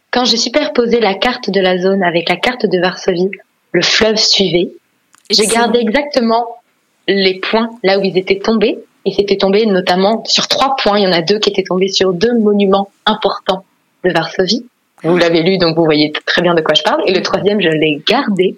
Quand 0.10 0.24
j'ai 0.24 0.38
superposé 0.38 1.02
la 1.02 1.16
carte 1.16 1.50
de 1.50 1.60
la 1.60 1.78
zone 1.78 2.02
avec 2.04 2.30
la 2.30 2.38
carte 2.38 2.66
de 2.66 2.80
Varsovie, 2.80 3.30
le 3.74 3.82
fleuve 3.82 4.16
suivait. 4.16 4.72
J'ai 5.30 5.48
gardé 5.48 5.80
exactement 5.80 6.46
les 7.10 7.42
points 7.42 7.72
là 7.84 8.00
où 8.00 8.04
ils 8.06 8.18
étaient 8.18 8.40
tombés. 8.40 8.80
Et 9.04 9.12
c'était 9.12 9.36
tombé 9.36 9.66
notamment 9.66 10.24
sur 10.24 10.48
trois 10.48 10.78
points. 10.78 11.00
Il 11.00 11.04
y 11.04 11.08
en 11.08 11.12
a 11.12 11.22
deux 11.22 11.40
qui 11.40 11.50
étaient 11.50 11.64
tombés 11.64 11.90
sur 11.90 12.14
deux 12.14 12.40
monuments 12.40 12.90
importants 13.06 13.66
de 14.06 14.12
Varsovie. 14.14 14.66
Vous 15.04 15.18
l'avez 15.18 15.44
lu, 15.44 15.58
donc 15.58 15.76
vous 15.76 15.84
voyez 15.84 16.14
très 16.26 16.42
bien 16.42 16.56
de 16.56 16.62
quoi 16.62 16.74
je 16.74 16.84
parle. 16.84 17.02
Et 17.06 17.14
le 17.14 17.22
troisième, 17.22 17.60
je 17.60 17.68
l'ai 17.68 18.02
gardé. 18.08 18.58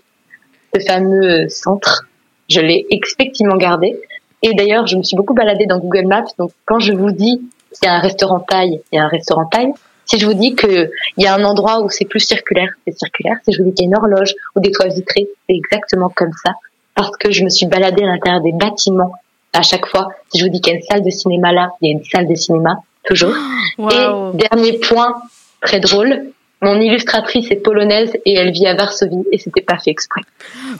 Ce 0.76 0.82
fameux 0.82 1.50
centre, 1.50 2.06
je 2.50 2.60
l'ai 2.62 2.86
effectivement 2.90 3.58
gardé. 3.58 4.00
Et 4.42 4.54
d'ailleurs, 4.54 4.88
je 4.88 4.98
me 4.98 5.04
suis 5.04 5.16
beaucoup 5.16 5.34
baladée 5.34 5.66
dans 5.66 5.80
Google 5.80 6.08
Maps. 6.08 6.26
Donc, 6.38 6.52
quand 6.66 6.80
je 6.80 6.94
vous 6.94 7.12
dis 7.12 7.42
qu'il 7.74 7.88
y 7.88 7.88
a 7.88 7.96
un 7.96 8.00
restaurant 8.00 8.40
taille, 8.40 8.82
il 8.92 8.96
y 8.96 9.00
a 9.00 9.04
un 9.04 9.08
restaurant 9.08 9.46
taille. 9.46 9.72
Si 10.06 10.18
je 10.18 10.26
vous 10.26 10.34
dis 10.34 10.56
qu'il 10.56 10.90
y 11.18 11.28
a 11.28 11.36
un 11.36 11.44
endroit 11.44 11.82
où 11.82 11.90
c'est 11.90 12.06
plus 12.06 12.22
circulaire, 12.22 12.70
c'est 12.86 12.98
circulaire. 12.98 13.38
Si 13.46 13.54
je 13.54 13.62
vous 13.62 13.70
dis 13.70 13.76
qu'il 13.76 13.86
y 13.86 13.88
a 13.88 13.90
une 13.90 13.98
horloge 13.98 14.34
ou 14.56 14.60
des 14.60 14.72
toits 14.72 14.88
vitrés, 14.88 15.28
c'est 15.48 15.56
exactement 15.56 16.10
comme 16.10 16.32
ça. 16.44 16.54
Parce 16.96 17.16
que 17.18 17.32
je 17.32 17.44
me 17.44 17.50
suis 17.50 17.68
baladée 17.68 18.04
à 18.04 18.08
l'intérieur 18.08 18.42
des 18.42 18.54
bâtiments 18.54 19.14
à 19.54 19.62
chaque 19.62 19.86
fois. 19.86 20.08
Si 20.30 20.40
je 20.40 20.46
vous 20.46 20.52
dis 20.52 20.62
qu'il 20.62 20.74
y 20.74 20.76
a 20.76 20.80
une 20.80 20.86
salle 20.86 21.04
de 21.04 21.10
cinéma 21.10 21.52
là, 21.52 21.70
il 21.82 21.90
y 21.90 21.94
a 21.94 21.98
une 21.98 22.04
salle 22.04 22.28
de 22.28 22.36
cinéma, 22.36 22.78
toujours. 23.04 23.34
Et 23.80 24.38
dernier 24.38 24.80
point, 24.80 25.22
très 25.62 25.80
drôle, 25.80 26.32
mon 26.62 26.80
illustratrice 26.82 27.50
est 27.52 27.64
polonaise 27.64 28.12
et 28.26 28.36
elle 28.36 28.52
vit 28.52 28.68
à 28.68 28.74
Varsovie 28.74 29.24
et 29.32 29.38
c'était 29.38 29.62
pas 29.62 29.78
fait 29.78 29.92
exprès. 29.92 30.22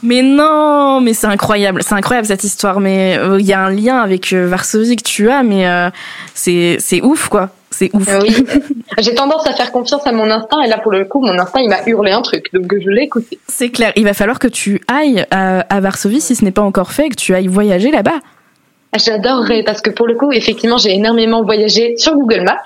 Mais 0.02 0.22
non, 0.22 1.00
mais 1.00 1.14
c'est 1.14 1.26
incroyable, 1.26 1.82
c'est 1.82 1.94
incroyable 1.94 2.26
cette 2.26 2.44
histoire. 2.44 2.80
Mais 2.80 3.14
il 3.14 3.18
euh, 3.18 3.40
y 3.40 3.54
a 3.54 3.60
un 3.64 3.70
lien 3.70 3.98
avec 3.98 4.32
euh, 4.32 4.46
Varsovie 4.46 4.96
que 4.96 5.02
tu 5.02 5.30
as, 5.30 5.42
mais 5.42 5.66
euh, 5.66 5.88
c'est 6.34 6.76
c'est 6.80 7.00
ouf 7.00 7.28
quoi. 7.28 7.48
C'est 7.70 7.88
ouf. 7.94 8.06
Oui. 8.20 8.44
J'ai 8.98 9.14
tendance 9.14 9.46
à 9.46 9.52
faire 9.52 9.72
confiance 9.72 10.06
à 10.06 10.12
mon 10.12 10.30
instinct 10.30 10.60
et 10.60 10.68
là 10.68 10.76
pour 10.76 10.92
le 10.92 11.04
coup 11.06 11.20
mon 11.20 11.38
instinct 11.38 11.60
il 11.60 11.70
m'a 11.70 11.82
hurlé 11.86 12.10
un 12.10 12.20
truc 12.20 12.52
donc 12.52 12.74
je 12.78 12.90
l'ai 12.90 13.04
écouté. 13.04 13.38
C'est 13.48 13.70
clair. 13.70 13.92
Il 13.96 14.04
va 14.04 14.12
falloir 14.12 14.38
que 14.38 14.48
tu 14.48 14.82
ailles 14.86 15.24
à, 15.30 15.60
à 15.60 15.80
Varsovie 15.80 16.20
si 16.20 16.34
ce 16.34 16.44
n'est 16.44 16.50
pas 16.50 16.62
encore 16.62 16.92
fait, 16.92 17.08
que 17.08 17.16
tu 17.16 17.34
ailles 17.34 17.46
voyager 17.46 17.90
là-bas. 17.90 18.18
J'adorerais 18.98 19.62
parce 19.64 19.80
que 19.80 19.90
pour 19.90 20.06
le 20.06 20.14
coup 20.14 20.30
effectivement 20.32 20.76
j'ai 20.76 20.92
énormément 20.92 21.42
voyagé 21.42 21.96
sur 21.96 22.14
Google 22.14 22.42
Maps 22.42 22.60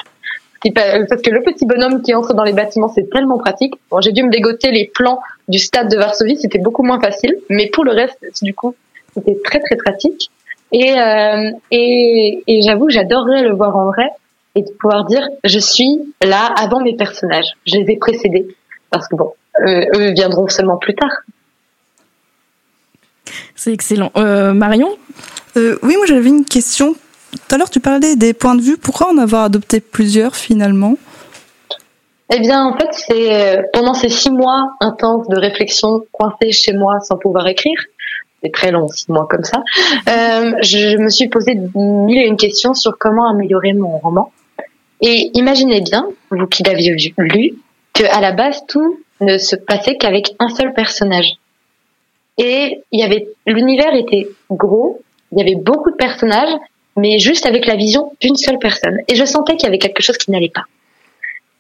parce 0.72 1.22
que 1.22 1.31
le 1.31 1.42
petit 1.42 1.66
bonhomme 1.66 2.03
qui 2.03 2.14
entre 2.14 2.35
dans 2.35 2.44
les 2.44 2.53
bâtiments, 2.53 2.88
c'est 2.88 3.11
tellement 3.11 3.38
pratique. 3.38 3.74
Bon, 3.90 4.00
j'ai 4.00 4.12
dû 4.12 4.22
me 4.22 4.31
dégoter 4.31 4.70
les 4.70 4.90
plans 4.94 5.20
du 5.48 5.59
stade 5.59 5.90
de 5.90 5.96
Varsovie, 5.96 6.37
c'était 6.37 6.59
beaucoup 6.59 6.83
moins 6.83 7.00
facile, 7.00 7.37
mais 7.50 7.68
pour 7.68 7.85
le 7.85 7.92
reste, 7.92 8.18
du 8.42 8.55
coup, 8.55 8.74
c'était 9.14 9.38
très 9.44 9.61
très 9.61 9.77
pratique. 9.77 10.31
Et, 10.72 10.98
euh, 10.98 11.50
et, 11.70 12.42
et 12.46 12.62
j'avoue, 12.62 12.88
j'adorerais 12.88 13.42
le 13.42 13.55
voir 13.55 13.77
en 13.77 13.87
vrai 13.87 14.09
et 14.55 14.62
de 14.62 14.70
pouvoir 14.81 15.05
dire, 15.05 15.29
je 15.44 15.59
suis 15.59 16.00
là 16.22 16.46
avant 16.59 16.81
mes 16.81 16.96
personnages, 16.96 17.53
je 17.66 17.77
les 17.77 17.92
ai 17.92 17.96
précédés, 17.96 18.46
parce 18.90 19.07
que 19.09 19.16
bon, 19.16 19.33
eux, 19.61 19.87
eux 19.94 20.12
viendront 20.12 20.48
seulement 20.48 20.79
plus 20.79 20.94
tard. 20.94 21.11
C'est 23.55 23.72
excellent. 23.72 24.11
Euh, 24.16 24.53
Marion? 24.53 24.96
Euh, 25.57 25.79
Oui, 25.83 25.96
moi 25.96 26.07
j'avais 26.07 26.29
une 26.29 26.44
question 26.44 26.96
tout 27.38 27.55
à 27.55 27.59
l'heure, 27.59 27.70
tu 27.70 27.81
parlais 27.81 28.16
des 28.16 28.33
points 28.33 28.55
de 28.55 28.62
vue. 28.62 28.77
Pourquoi 28.77 29.12
en 29.12 29.18
avoir 29.18 29.44
adopté 29.44 29.81
plusieurs 29.81 30.37
finalement? 30.37 30.97
Eh 32.33 32.40
bien, 32.40 32.64
en 32.64 32.77
fait, 32.77 32.88
c'est 32.92 33.35
euh, 33.35 33.62
pendant 33.73 33.94
ces 33.94 34.09
six 34.09 34.31
mois 34.31 34.70
intenses 34.81 35.29
de 35.29 35.38
réflexion 35.38 36.05
coincée 36.11 36.53
chez 36.53 36.73
moi 36.73 37.01
sans 37.01 37.16
pouvoir 37.16 37.47
écrire. 37.47 37.79
C'est 38.42 38.53
très 38.53 38.70
long, 38.70 38.88
six 38.88 39.11
mois 39.11 39.27
comme 39.29 39.44
ça. 39.44 39.62
Euh, 40.09 40.53
je 40.62 40.97
me 40.99 41.09
suis 41.09 41.29
posé 41.29 41.55
mille 41.75 42.18
et 42.18 42.27
une 42.27 42.37
questions 42.37 42.75
sur 42.75 42.97
comment 42.99 43.29
améliorer 43.31 43.73
mon 43.73 43.99
roman. 43.99 44.33
Et 45.01 45.31
imaginez 45.35 45.81
bien, 45.81 46.07
vous 46.31 46.47
qui 46.47 46.62
l'aviez 46.62 46.94
lu, 47.18 47.55
que 47.92 48.05
à 48.05 48.20
la 48.20 48.33
base 48.33 48.64
tout 48.66 48.99
ne 49.20 49.38
se 49.38 49.57
passait 49.57 49.97
qu'avec 49.97 50.35
un 50.38 50.49
seul 50.49 50.73
personnage. 50.73 51.35
Et 52.38 52.83
il 52.90 53.01
y 53.01 53.03
avait 53.03 53.29
l'univers 53.47 53.94
était 53.94 54.29
gros, 54.51 55.01
il 55.31 55.38
y 55.38 55.42
avait 55.42 55.61
beaucoup 55.61 55.90
de 55.90 55.97
personnages, 55.97 56.53
mais 56.96 57.18
juste 57.18 57.46
avec 57.46 57.66
la 57.66 57.76
vision 57.76 58.12
d'une 58.20 58.37
seule 58.37 58.59
personne. 58.59 58.98
Et 59.09 59.14
je 59.14 59.24
sentais 59.24 59.57
qu'il 59.57 59.64
y 59.64 59.68
avait 59.68 59.78
quelque 59.78 60.02
chose 60.02 60.18
qui 60.18 60.30
n'allait 60.30 60.52
pas. 60.52 60.64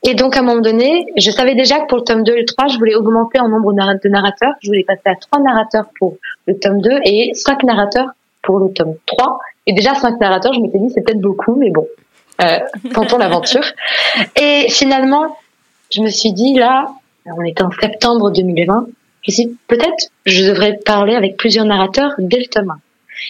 Et 0.06 0.14
donc, 0.14 0.36
à 0.36 0.40
un 0.40 0.42
moment 0.42 0.60
donné, 0.60 1.06
je 1.16 1.30
savais 1.30 1.54
déjà 1.54 1.80
que 1.80 1.86
pour 1.86 1.98
le 1.98 2.04
tome 2.04 2.24
2 2.24 2.32
et 2.32 2.40
le 2.40 2.44
3, 2.44 2.68
je 2.68 2.78
voulais 2.78 2.94
augmenter 2.94 3.40
en 3.40 3.48
nombre 3.48 3.72
de 3.72 4.08
narrateurs. 4.08 4.52
Je 4.62 4.68
voulais 4.68 4.84
passer 4.84 5.00
à 5.06 5.14
3 5.14 5.40
narrateurs 5.40 5.86
pour 5.98 6.16
le 6.46 6.58
tome 6.58 6.82
2 6.82 7.00
et 7.04 7.30
5 7.32 7.62
narrateurs 7.62 8.08
pour 8.42 8.58
le 8.58 8.70
tome 8.72 8.96
3. 9.06 9.38
Et 9.66 9.72
déjà, 9.72 9.94
5 9.94 10.20
narrateurs, 10.20 10.52
je 10.52 10.60
m'étais 10.60 10.78
dit, 10.78 10.90
c'est 10.90 11.00
peut-être 11.00 11.22
beaucoup, 11.22 11.56
mais 11.56 11.70
bon, 11.70 11.86
euh, 12.42 12.58
tentons 12.92 13.16
l'aventure. 13.16 13.64
Et 14.40 14.66
finalement, 14.68 15.36
je 15.90 16.02
me 16.02 16.08
suis 16.08 16.32
dit, 16.32 16.54
là, 16.54 16.86
on 17.26 17.42
était 17.42 17.62
en 17.62 17.70
septembre 17.70 18.30
2020, 18.30 18.86
je 19.22 19.30
me 19.30 19.34
suis 19.34 19.46
dit, 19.46 19.56
peut-être 19.68 20.10
je 20.26 20.44
devrais 20.44 20.78
parler 20.84 21.14
avec 21.14 21.38
plusieurs 21.38 21.64
narrateurs 21.64 22.12
dès 22.18 22.38
le 22.38 22.46
tome 22.46 22.70
1. 22.70 22.78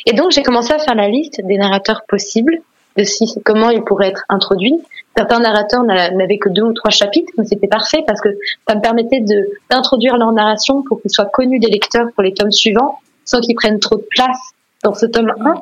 Et 0.06 0.12
donc 0.12 0.30
j'ai 0.30 0.42
commencé 0.42 0.72
à 0.72 0.78
faire 0.78 0.94
la 0.94 1.08
liste 1.08 1.40
des 1.44 1.56
narrateurs 1.56 2.02
possibles, 2.08 2.60
de 2.96 3.42
comment 3.42 3.70
ils 3.70 3.82
pourraient 3.82 4.08
être 4.08 4.24
introduits. 4.28 4.80
Certains 5.16 5.40
narrateurs 5.40 5.82
n'avaient 5.82 6.38
que 6.38 6.48
deux 6.48 6.62
ou 6.62 6.72
trois 6.72 6.90
chapitres, 6.90 7.32
mais 7.36 7.44
c'était 7.44 7.68
parfait 7.68 8.02
parce 8.06 8.20
que 8.20 8.28
ça 8.68 8.74
me 8.74 8.80
permettait 8.80 9.24
d'introduire 9.70 10.16
leur 10.16 10.32
narration 10.32 10.82
pour 10.82 11.00
qu'ils 11.00 11.10
soient 11.10 11.26
connus 11.32 11.58
des 11.58 11.68
lecteurs 11.68 12.06
pour 12.14 12.22
les 12.22 12.32
tomes 12.32 12.52
suivants, 12.52 12.98
sans 13.24 13.40
qu'ils 13.40 13.54
prennent 13.54 13.80
trop 13.80 13.96
de 13.96 14.06
place 14.10 14.38
dans 14.82 14.94
ce 14.94 15.06
tome 15.06 15.32
1. 15.40 15.54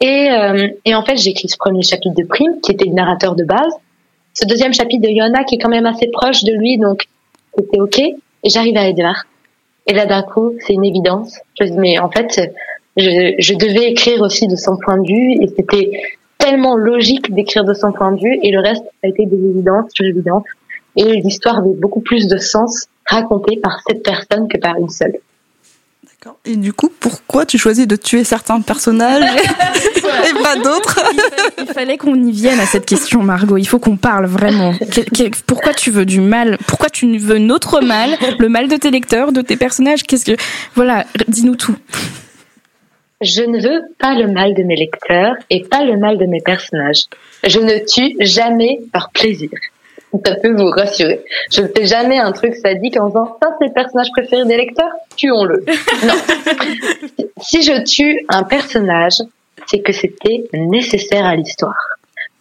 Et, 0.00 0.30
euh, 0.30 0.68
et 0.84 0.94
en 0.94 1.02
fait, 1.02 1.16
j'ai 1.16 1.30
écrit 1.30 1.48
ce 1.48 1.56
premier 1.56 1.82
chapitre 1.82 2.14
de 2.14 2.26
Prime, 2.26 2.60
qui 2.62 2.72
était 2.72 2.84
le 2.84 2.94
narrateur 2.94 3.34
de 3.34 3.44
base. 3.44 3.72
Ce 4.34 4.46
deuxième 4.46 4.74
chapitre 4.74 5.02
de 5.02 5.08
Yona, 5.08 5.44
qui 5.44 5.54
est 5.54 5.58
quand 5.58 5.70
même 5.70 5.86
assez 5.86 6.08
proche 6.08 6.44
de 6.44 6.52
lui, 6.52 6.76
donc 6.76 7.06
c'était 7.56 7.80
OK. 7.80 7.98
Et 7.98 8.50
j'arrive 8.50 8.76
à 8.76 8.86
Edward. 8.88 9.24
Et 9.86 9.94
là, 9.94 10.04
d'un 10.04 10.22
coup, 10.22 10.52
c'est 10.60 10.74
une 10.74 10.84
évidence. 10.84 11.38
Je 11.58 11.64
dis, 11.64 11.78
mais 11.78 11.98
en 11.98 12.10
fait, 12.10 12.52
je, 12.96 13.34
je, 13.38 13.54
devais 13.54 13.90
écrire 13.90 14.20
aussi 14.22 14.46
de 14.46 14.56
son 14.56 14.76
point 14.76 14.98
de 14.98 15.06
vue 15.06 15.32
et 15.42 15.48
c'était 15.56 15.90
tellement 16.38 16.76
logique 16.76 17.32
d'écrire 17.34 17.64
de 17.64 17.74
son 17.74 17.92
point 17.92 18.12
de 18.12 18.20
vue 18.20 18.38
et 18.42 18.50
le 18.50 18.60
reste 18.60 18.84
a 19.02 19.08
été 19.08 19.26
des 19.26 19.36
évidences 19.36 19.90
sur 19.92 20.04
évidence 20.04 20.44
et 20.96 21.20
l'histoire 21.20 21.58
avait 21.58 21.74
beaucoup 21.74 22.00
plus 22.00 22.26
de 22.26 22.38
sens 22.38 22.86
racontée 23.06 23.58
par 23.62 23.80
cette 23.86 24.02
personne 24.02 24.48
que 24.48 24.58
par 24.58 24.76
une 24.76 24.88
seule. 24.88 25.18
D'accord. 26.04 26.38
Et 26.44 26.56
du 26.56 26.72
coup, 26.72 26.90
pourquoi 26.98 27.44
tu 27.44 27.58
choisis 27.58 27.86
de 27.86 27.96
tuer 27.96 28.24
certains 28.24 28.60
personnages 28.60 29.22
et 29.44 30.42
pas 30.42 30.56
d'autres? 30.56 30.98
Il 31.58 31.66
fallait 31.66 31.98
qu'on 31.98 32.14
y 32.14 32.32
vienne 32.32 32.58
à 32.58 32.66
cette 32.66 32.86
question, 32.86 33.22
Margot. 33.22 33.58
Il 33.58 33.66
faut 33.66 33.78
qu'on 33.78 33.96
parle 33.96 34.26
vraiment. 34.26 34.72
Pourquoi 35.46 35.74
tu 35.74 35.90
veux 35.90 36.06
du 36.06 36.20
mal? 36.20 36.58
Pourquoi 36.66 36.88
tu 36.88 37.18
veux 37.18 37.38
notre 37.38 37.80
mal? 37.80 38.16
Le 38.38 38.48
mal 38.48 38.68
de 38.68 38.76
tes 38.76 38.90
lecteurs, 38.90 39.32
de 39.32 39.42
tes 39.42 39.56
personnages? 39.56 40.02
Qu'est-ce 40.04 40.24
que 40.24 40.36
Voilà, 40.74 41.04
dis-nous 41.28 41.56
tout. 41.56 41.76
Je 43.22 43.42
ne 43.42 43.58
veux 43.58 43.82
pas 43.98 44.14
le 44.14 44.26
mal 44.28 44.54
de 44.54 44.62
mes 44.62 44.76
lecteurs 44.76 45.36
et 45.48 45.64
pas 45.64 45.84
le 45.84 45.96
mal 45.96 46.18
de 46.18 46.26
mes 46.26 46.40
personnages. 46.40 47.04
Je 47.44 47.60
ne 47.60 47.78
tue 47.78 48.14
jamais 48.20 48.80
par 48.92 49.10
plaisir. 49.10 49.50
Ça 50.24 50.34
peut 50.36 50.52
vous 50.52 50.68
rassurer. 50.68 51.24
Je 51.50 51.62
ne 51.62 51.68
fais 51.68 51.86
jamais 51.86 52.18
un 52.18 52.32
truc 52.32 52.54
sadique 52.54 52.98
en 53.00 53.08
disant 53.08 53.38
ça 53.42 53.50
c'est 53.58 53.68
le 53.68 53.72
personnage 53.72 54.10
préféré 54.12 54.44
des 54.44 54.56
lecteurs, 54.56 54.92
tuons-le. 55.16 55.64
Non. 56.06 56.14
si 57.40 57.62
je 57.62 57.82
tue 57.84 58.24
un 58.28 58.42
personnage, 58.42 59.22
c'est 59.66 59.80
que 59.80 59.92
c'était 59.92 60.44
nécessaire 60.52 61.24
à 61.24 61.36
l'histoire. 61.36 61.96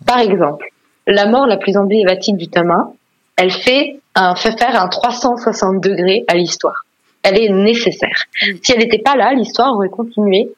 Par 0.05 0.19
exemple, 0.19 0.67
la 1.07 1.26
mort 1.26 1.47
la 1.47 1.57
plus 1.57 1.78
emblématique 1.78 2.36
du 2.36 2.49
tome 2.49 2.71
1, 2.71 2.93
elle 3.38 3.51
fait, 3.51 3.97
un, 4.15 4.36
fait 4.36 4.57
faire 4.57 4.82
un 4.82 4.89
360 4.89 5.82
degrés 5.82 6.26
à 6.28 6.36
l'histoire. 6.36 6.86
Elle 7.23 7.39
est 7.39 7.49
nécessaire. 7.49 8.26
Si 8.61 8.71
elle 8.73 8.80
n'était 8.80 8.99
pas 8.99 9.15
là, 9.15 9.34
l'histoire 9.34 9.73
aurait 9.73 9.89
continué 9.89 10.49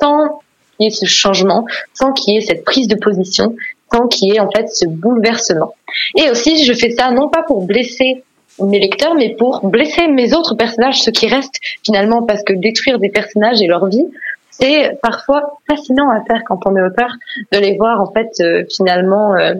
sans 0.00 0.40
qu'il 0.76 0.84
y 0.84 0.86
ait 0.86 0.90
ce 0.90 1.06
changement, 1.06 1.64
sans 1.94 2.12
qu'il 2.12 2.34
y 2.34 2.38
ait 2.38 2.40
cette 2.40 2.64
prise 2.64 2.88
de 2.88 2.96
position, 2.96 3.54
sans 3.92 4.06
qu'il 4.06 4.32
y 4.32 4.36
ait 4.36 4.40
en 4.40 4.50
fait 4.50 4.68
ce 4.68 4.86
bouleversement. 4.86 5.74
Et 6.16 6.30
aussi, 6.30 6.64
je 6.64 6.72
fais 6.72 6.90
ça 6.90 7.10
non 7.10 7.28
pas 7.28 7.42
pour 7.42 7.66
blesser 7.66 8.22
mes 8.62 8.78
lecteurs, 8.78 9.14
mais 9.14 9.34
pour 9.34 9.66
blesser 9.66 10.06
mes 10.08 10.34
autres 10.34 10.54
personnages, 10.54 11.02
ceux 11.02 11.12
qui 11.12 11.26
restent 11.26 11.60
finalement, 11.84 12.22
parce 12.22 12.42
que 12.42 12.52
détruire 12.52 12.98
des 12.98 13.08
personnages 13.08 13.62
et 13.62 13.66
leur 13.66 13.86
vie, 13.86 14.06
c'est 14.50 14.98
parfois 15.02 15.58
fascinant 15.68 16.10
à 16.10 16.22
faire 16.24 16.42
quand 16.44 16.60
on 16.66 16.76
est 16.76 16.82
auteur, 16.82 17.12
de 17.52 17.58
les 17.58 17.76
voir 17.76 18.00
en 18.00 18.12
fait 18.12 18.30
euh, 18.40 18.64
finalement 18.74 19.34
euh, 19.34 19.54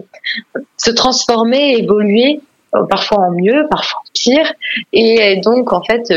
se 0.77 0.91
transformer, 0.91 1.77
évoluer, 1.77 2.41
euh, 2.75 2.83
parfois 2.89 3.19
en 3.19 3.31
mieux, 3.31 3.65
parfois 3.69 3.99
en 3.99 4.11
pire, 4.13 4.53
et 4.93 5.41
donc 5.43 5.73
en 5.73 5.81
fait 5.81 6.13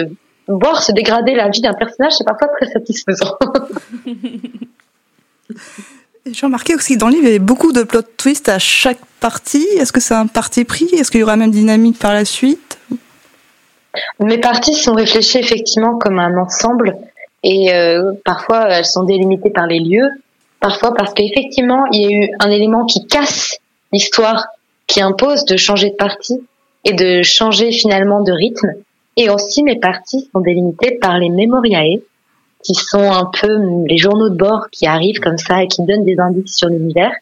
voir 0.48 0.82
se 0.82 0.92
dégrader 0.92 1.34
la 1.34 1.48
vie 1.48 1.60
d'un 1.60 1.74
personnage, 1.74 2.12
c'est 2.18 2.24
parfois 2.24 2.48
très 2.48 2.66
satisfaisant. 2.70 3.36
J'ai 6.26 6.46
remarqué 6.46 6.74
aussi 6.74 6.94
que 6.94 6.98
dans 7.00 7.08
le 7.08 7.12
livre, 7.14 7.24
il 7.24 7.28
y 7.28 7.30
avait 7.30 7.38
beaucoup 7.38 7.72
de 7.72 7.82
plot 7.82 8.00
twists 8.16 8.48
à 8.48 8.58
chaque 8.58 8.98
partie. 9.20 9.66
Est-ce 9.76 9.92
que 9.92 10.00
c'est 10.00 10.14
un 10.14 10.26
parti 10.26 10.64
pris? 10.64 10.86
Est-ce 10.94 11.10
qu'il 11.10 11.20
y 11.20 11.22
aura 11.22 11.36
même 11.36 11.50
dynamique 11.50 11.98
par 11.98 12.14
la 12.14 12.24
suite? 12.24 12.78
Mes 14.20 14.38
parties 14.38 14.74
sont 14.74 14.94
réfléchies 14.94 15.38
effectivement 15.38 15.98
comme 15.98 16.18
un 16.18 16.36
ensemble 16.38 16.96
et 17.42 17.72
euh, 17.74 18.12
parfois 18.24 18.68
elles 18.70 18.86
sont 18.86 19.04
délimitées 19.04 19.50
par 19.50 19.66
les 19.66 19.78
lieux, 19.80 20.08
parfois 20.60 20.94
parce 20.94 21.12
qu'effectivement 21.14 21.84
il 21.92 22.02
y 22.02 22.06
a 22.06 22.10
eu 22.10 22.30
un 22.40 22.50
élément 22.50 22.86
qui 22.86 23.06
casse 23.06 23.58
l'histoire, 23.92 24.46
qui 24.86 25.00
impose 25.00 25.44
de 25.44 25.56
changer 25.56 25.90
de 25.90 25.94
partie 25.94 26.40
et 26.84 26.92
de 26.92 27.22
changer 27.22 27.70
finalement 27.70 28.22
de 28.22 28.32
rythme. 28.32 28.72
Et 29.16 29.30
aussi 29.30 29.62
mes 29.62 29.78
parties 29.78 30.28
sont 30.32 30.40
délimitées 30.40 30.98
par 31.00 31.18
les 31.18 31.30
memoriae, 31.30 32.00
qui 32.62 32.74
sont 32.74 33.10
un 33.10 33.30
peu 33.40 33.84
les 33.86 33.98
journaux 33.98 34.30
de 34.30 34.36
bord 34.36 34.68
qui 34.72 34.86
arrivent 34.86 35.20
comme 35.20 35.38
ça 35.38 35.62
et 35.62 35.68
qui 35.68 35.82
donnent 35.84 36.04
des 36.04 36.18
indices 36.18 36.56
sur 36.56 36.68
l'univers. 36.68 37.12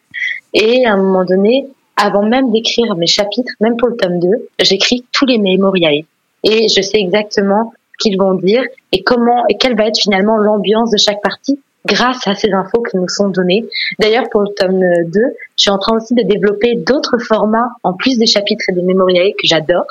Et 0.53 0.85
à 0.85 0.93
un 0.93 0.97
moment 0.97 1.25
donné, 1.25 1.67
avant 1.97 2.23
même 2.23 2.51
d'écrire 2.51 2.95
mes 2.95 3.07
chapitres, 3.07 3.51
même 3.59 3.77
pour 3.77 3.89
le 3.89 3.97
tome 3.97 4.19
2, 4.19 4.27
j'écris 4.59 5.05
tous 5.11 5.25
les 5.25 5.37
memoriae. 5.37 6.05
Et 6.43 6.67
je 6.67 6.81
sais 6.81 6.97
exactement 6.97 7.73
ce 7.93 8.09
qu'ils 8.09 8.17
vont 8.17 8.33
dire 8.33 8.63
et 8.91 9.03
comment 9.03 9.43
et 9.49 9.57
quelle 9.57 9.75
va 9.75 9.87
être 9.87 9.99
finalement 9.99 10.37
l'ambiance 10.37 10.91
de 10.91 10.97
chaque 10.97 11.21
partie 11.21 11.59
grâce 11.85 12.27
à 12.27 12.35
ces 12.35 12.51
infos 12.51 12.81
qui 12.83 12.97
nous 12.97 13.09
sont 13.09 13.29
données. 13.29 13.65
D'ailleurs, 13.99 14.25
pour 14.31 14.41
le 14.41 14.49
tome 14.55 14.79
2, 14.79 15.11
je 15.11 15.35
suis 15.55 15.69
en 15.69 15.77
train 15.77 15.95
aussi 15.95 16.13
de 16.13 16.23
développer 16.23 16.75
d'autres 16.75 17.17
formats 17.17 17.69
en 17.83 17.93
plus 17.93 18.17
des 18.17 18.25
chapitres 18.25 18.63
et 18.69 18.73
des 18.73 18.81
mémoriae 18.81 19.31
que 19.31 19.45
j'adore. 19.45 19.87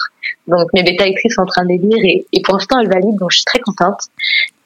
Donc 0.47 0.73
mes 0.73 0.83
bêta 0.83 1.05
lectrices 1.05 1.35
sont 1.35 1.43
en 1.43 1.47
train 1.47 1.65
de 1.65 1.69
les 1.69 1.79
lire 1.79 2.03
et, 2.03 2.27
et 2.33 2.43
pour 2.43 2.55
l'instant 2.55 2.81
elles 2.81 2.89
valident, 2.89 3.19
donc 3.19 3.31
je 3.31 3.39
suis 3.39 3.45
très 3.45 3.61
contente. 3.61 4.01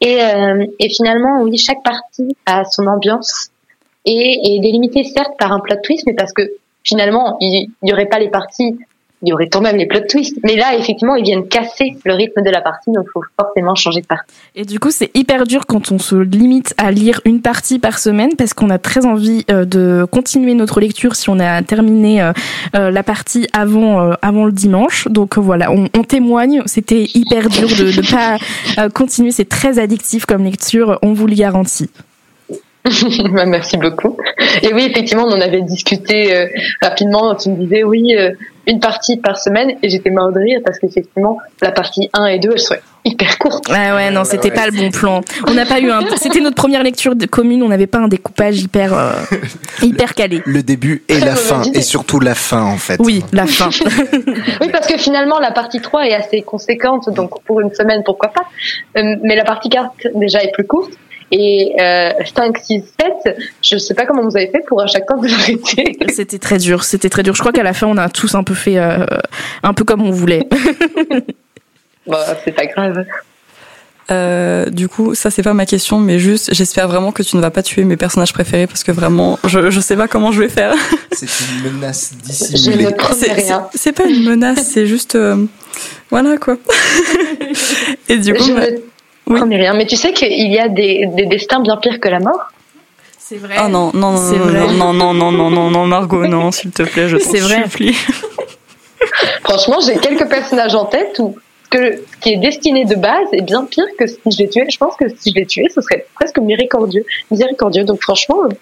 Et, 0.01 0.23
euh, 0.23 0.67
et 0.79 0.89
finalement, 0.89 1.43
oui, 1.43 1.57
chaque 1.59 1.83
partie 1.83 2.37
a 2.47 2.65
son 2.65 2.87
ambiance 2.87 3.51
et 4.05 4.57
est 4.57 4.61
délimitée 4.61 5.05
certes 5.05 5.33
par 5.39 5.53
un 5.53 5.61
plot 5.61 5.77
twist, 5.83 6.05
mais 6.07 6.15
parce 6.15 6.33
que 6.33 6.43
finalement, 6.85 7.37
il 7.41 7.69
n'y 7.83 7.93
aurait 7.93 8.07
pas 8.07 8.19
les 8.19 8.29
parties 8.29 8.79
il 9.27 9.31
y 9.31 9.33
aurait 9.33 9.49
quand 9.49 9.61
même 9.61 9.77
les 9.77 9.87
plot 9.87 10.07
twists. 10.09 10.39
Mais 10.45 10.55
là, 10.55 10.77
effectivement, 10.79 11.17
ils 11.17 11.25
viennent 11.25 11.49
casser 11.49 11.97
le 12.05 12.15
rythme 12.15 12.43
de 12.43 12.51
la 12.51 12.61
partie, 12.61 12.93
donc 12.93 13.07
il 13.09 13.11
faut 13.13 13.25
forcément 13.39 13.75
changer 13.75 14.01
de 14.01 14.07
partie. 14.07 14.33
Et 14.55 14.65
du 14.65 14.79
coup, 14.79 14.91
c'est 14.93 15.11
hyper 15.15 15.45
dur 15.45 15.67
quand 15.67 15.91
on 15.91 15.99
se 15.99 16.15
limite 16.15 16.75
à 16.79 16.93
lire 16.93 17.21
une 17.25 17.43
partie 17.43 17.81
par 17.81 17.99
semaine, 17.99 18.31
parce 18.39 18.55
qu'on 18.55 18.71
a 18.71 18.79
très 18.79 19.05
envie 19.05 19.45
euh, 19.51 19.65
de 19.65 20.07
continuer 20.11 20.55
notre 20.55 20.81
lecture 20.81 21.17
si 21.17 21.29
on 21.29 21.41
a 21.41 21.61
terminé 21.63 22.23
euh, 22.23 22.33
euh, 22.77 22.91
la 22.93 23.03
partie 23.03 23.49
avant 23.53 24.13
avant 24.23 24.45
le 24.45 24.53
dimanche. 24.53 25.09
Donc 25.09 25.39
voilà, 25.39 25.73
on, 25.73 25.89
on 25.97 26.05
témoigne. 26.05 26.63
C'était 26.67 27.09
hyper 27.15 27.49
dur 27.49 27.69
de 27.69 27.85
ne 27.85 28.11
pas 28.11 28.89
continuer. 28.91 29.33
C'est 29.33 29.49
très 29.49 29.81
addictif 29.81 30.25
comme 30.25 30.45
lecture, 30.45 30.99
on 31.03 31.13
vous 31.13 31.27
le 31.27 31.35
garantit. 31.35 31.91
Bah, 33.33 33.47
merci 33.47 33.77
beaucoup. 33.77 34.17
Et 34.63 34.73
oui, 34.73 34.87
effectivement, 34.91 35.25
on 35.25 35.33
en 35.33 35.41
avait 35.41 35.63
discuté 35.63 36.35
euh, 36.35 36.47
rapidement. 36.83 37.35
Tu 37.35 37.51
me 37.51 37.57
disais, 37.57 37.85
oui, 37.85 38.15
euh, 38.17 38.31
une 38.67 38.81
partie 38.81 39.17
par 39.17 39.39
semaine, 39.39 39.77
et 39.83 39.89
j'étais 39.89 40.11
mort 40.11 40.33
de 40.33 40.41
rire 40.41 40.61
parce 40.65 40.79
qu'effectivement, 40.79 41.39
la 41.63 41.71
partie 41.71 42.11
1 42.13 42.27
et 42.27 42.39
2, 42.39 42.51
elles 42.53 42.59
seraient 42.59 42.83
hyper 43.05 43.39
courtes. 43.39 43.69
Ouais, 43.69 43.93
ouais, 43.93 44.11
non, 44.11 44.25
c'était 44.25 44.51
pas 44.51 44.67
le 44.67 44.73
bon 44.73 44.91
plan. 44.91 45.21
On 45.47 45.55
n'a 45.55 45.65
pas 45.65 45.79
eu 45.79 45.91
un. 45.91 46.01
C'était 46.17 46.41
notre 46.41 46.57
première 46.57 46.83
lecture 46.83 47.15
de 47.15 47.27
commune. 47.27 47.63
On 47.63 47.69
n'avait 47.69 47.87
pas 47.87 47.99
un 47.99 48.09
découpage 48.09 48.61
hyper 48.61 48.93
euh, 48.93 49.13
hyper 49.83 50.15
calé. 50.15 50.43
Le 50.45 50.63
début 50.63 51.05
et 51.09 51.21
la 51.21 51.37
fin, 51.37 51.63
et 51.63 51.83
surtout 51.83 52.19
la 52.19 52.35
fin 52.35 52.63
en 52.63 52.77
fait. 52.77 52.97
Oui, 52.99 53.25
la 53.33 53.47
fin. 53.47 53.71
oui, 54.61 54.69
parce 54.73 54.89
que 54.89 54.99
finalement, 54.99 55.39
la 55.39 55.53
partie 55.53 55.81
3 55.81 56.09
est 56.09 56.15
assez 56.15 56.43
conséquente, 56.43 57.09
donc 57.11 57.43
pour 57.45 57.61
une 57.61 57.73
semaine, 57.73 58.03
pourquoi 58.05 58.31
pas. 58.31 58.47
mais 58.95 59.37
la 59.37 59.45
partie 59.45 59.69
4 59.69 60.09
déjà 60.17 60.43
est 60.43 60.53
plus 60.53 60.67
courte. 60.67 60.93
Et 61.33 61.75
euh, 61.81 62.11
5, 62.37 62.57
6, 62.59 62.85
7, 63.25 63.37
je 63.63 63.79
sais 63.79 63.95
pas 63.95 64.07
comment 64.07 64.23
vous 64.23 64.37
avez 64.37 64.49
fait 64.49 64.63
pour 64.67 64.81
à 64.81 64.87
chaque 64.87 65.07
fois 65.07 65.17
vous 65.17 65.33
arrêter. 65.33 65.99
C'était 66.15 66.39
très 66.39 66.59
dur, 66.59 66.85
c'était 66.85 67.09
très 67.09 67.23
dur. 67.23 67.35
Je 67.35 67.41
crois 67.41 67.53
qu'à 67.53 67.65
la 67.65 67.73
fin, 67.73 67.89
on 67.89 67.97
a 67.97 68.09
tous 68.09 68.35
un 68.35 68.45
peu 68.45 68.55
fait 68.55 68.79
euh, 68.79 69.05
un 69.63 69.75
peu 69.75 69.85
comme 69.85 70.03
on 70.03 70.13
voulait. 70.13 70.47
bon, 72.07 72.17
c'est 72.45 72.53
pas 72.53 72.67
grave. 72.67 73.05
Euh, 74.09 74.67
du 74.67 74.89
coup, 74.89 75.17
ça 75.17 75.31
c'est 75.31 75.43
pas 75.43 75.53
ma 75.53 75.67
question, 75.67 75.99
mais 75.99 76.21
juste, 76.21 76.55
j'espère 76.55 76.87
vraiment 76.87 77.11
que 77.11 77.25
tu 77.25 77.35
ne 77.35 77.41
vas 77.41 77.51
pas 77.51 77.65
tuer 77.65 77.83
mes 77.83 77.97
personnages 77.97 78.33
préférés 78.33 78.69
parce 78.69 78.85
que 78.85 78.93
vraiment, 78.93 79.39
je, 79.45 79.71
je 79.71 79.81
sais 79.81 79.97
pas 79.97 80.07
comment 80.07 80.31
je 80.31 80.43
vais 80.43 80.49
faire. 80.49 80.75
C'est 81.11 81.27
une 81.27 81.73
menace 81.73 82.13
dissimulée. 82.23 82.89
C'est 83.75 83.93
pas 83.93 84.05
une 84.05 84.23
menace, 84.23 84.69
c'est 84.69 84.87
juste, 84.87 85.17
euh, 85.17 85.47
voilà 86.11 86.37
quoi. 86.37 86.57
Et 88.09 88.19
du 88.19 88.35
coup, 88.35 88.45
je 88.45 88.53
bah, 88.53 88.67
oui. 89.29 89.39
J'en 89.39 89.49
rien. 89.49 89.75
Mais 89.75 89.87
tu 89.87 89.97
sais 89.97 90.13
qu'il 90.13 90.53
y 90.53 90.59
a 90.59 90.69
des, 90.69 91.07
des 91.07 91.27
destins 91.27 91.61
bien 91.61 91.77
pires 91.77 92.01
que 92.01 92.09
la 92.09 92.21
mort? 92.21 92.53
C'est 93.19 93.39
vrai. 93.39 93.57
Oh 93.65 93.69
non, 93.69 93.91
non, 93.93 94.13
non, 94.13 94.21
non, 94.21 94.37
vrai. 94.37 94.73
non, 94.73 94.93
non, 94.93 95.15
non, 95.15 95.33
non, 95.33 95.51
non, 95.51 95.71
non, 95.71 95.87
Margot, 95.87 96.27
non, 96.29 96.53
s'il 96.53 96.71
te 96.71 96.85
plaît, 96.85 97.09
je 97.09 97.17
t'en 97.17 97.65
supplie. 97.65 97.97
Franchement, 99.43 99.79
j'ai 99.85 99.97
quelques 99.97 100.29
personnages 100.29 100.75
en 100.77 100.85
tête 100.85 101.19
où, 101.19 101.37
que, 101.71 102.03
qui 102.21 102.35
est 102.35 102.37
destiné 102.37 102.85
de 102.85 102.95
base 102.95 103.27
est 103.33 103.43
bien 103.43 103.65
pire 103.65 103.85
que 103.99 104.07
si 104.07 104.17
je 104.27 104.39
l'ai 104.39 104.49
tué. 104.49 104.65
Je 104.71 104.77
pense 104.79 104.95
que 104.97 105.07
si 105.09 105.31
je 105.31 105.35
l'ai 105.35 105.47
tué, 105.47 105.65
ce 105.75 105.81
serait 105.81 106.07
presque 106.15 106.39
miséricordieux. 106.39 107.05
Miséricordieux. 107.33 107.85
Donc 107.85 108.01
franchement, 108.03 108.45
euh, 108.45 108.55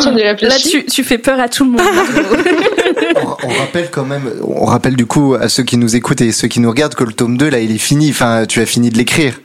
tu 0.00 0.46
Là, 0.46 0.56
tu, 0.56 0.84
tu 0.84 1.04
fais 1.04 1.18
peur 1.18 1.38
à 1.38 1.48
tout 1.48 1.64
le 1.64 1.70
monde. 1.70 1.80
on, 3.16 3.46
on, 3.46 3.58
rappelle 3.60 3.90
quand 3.90 4.04
même, 4.04 4.28
on 4.42 4.64
rappelle 4.64 4.96
du 4.96 5.06
coup 5.06 5.34
à 5.34 5.48
ceux 5.48 5.62
qui 5.62 5.76
nous 5.76 5.94
écoutent 5.94 6.20
et 6.20 6.32
ceux 6.32 6.48
qui 6.48 6.58
nous 6.58 6.70
regardent 6.70 6.96
que 6.96 7.04
le 7.04 7.12
tome 7.12 7.36
2, 7.36 7.48
là, 7.48 7.60
il 7.60 7.70
est 7.72 7.78
fini. 7.78 8.10
Enfin, 8.10 8.46
tu 8.46 8.60
as 8.60 8.66
fini 8.66 8.90
de 8.90 8.98
l'écrire. 8.98 9.40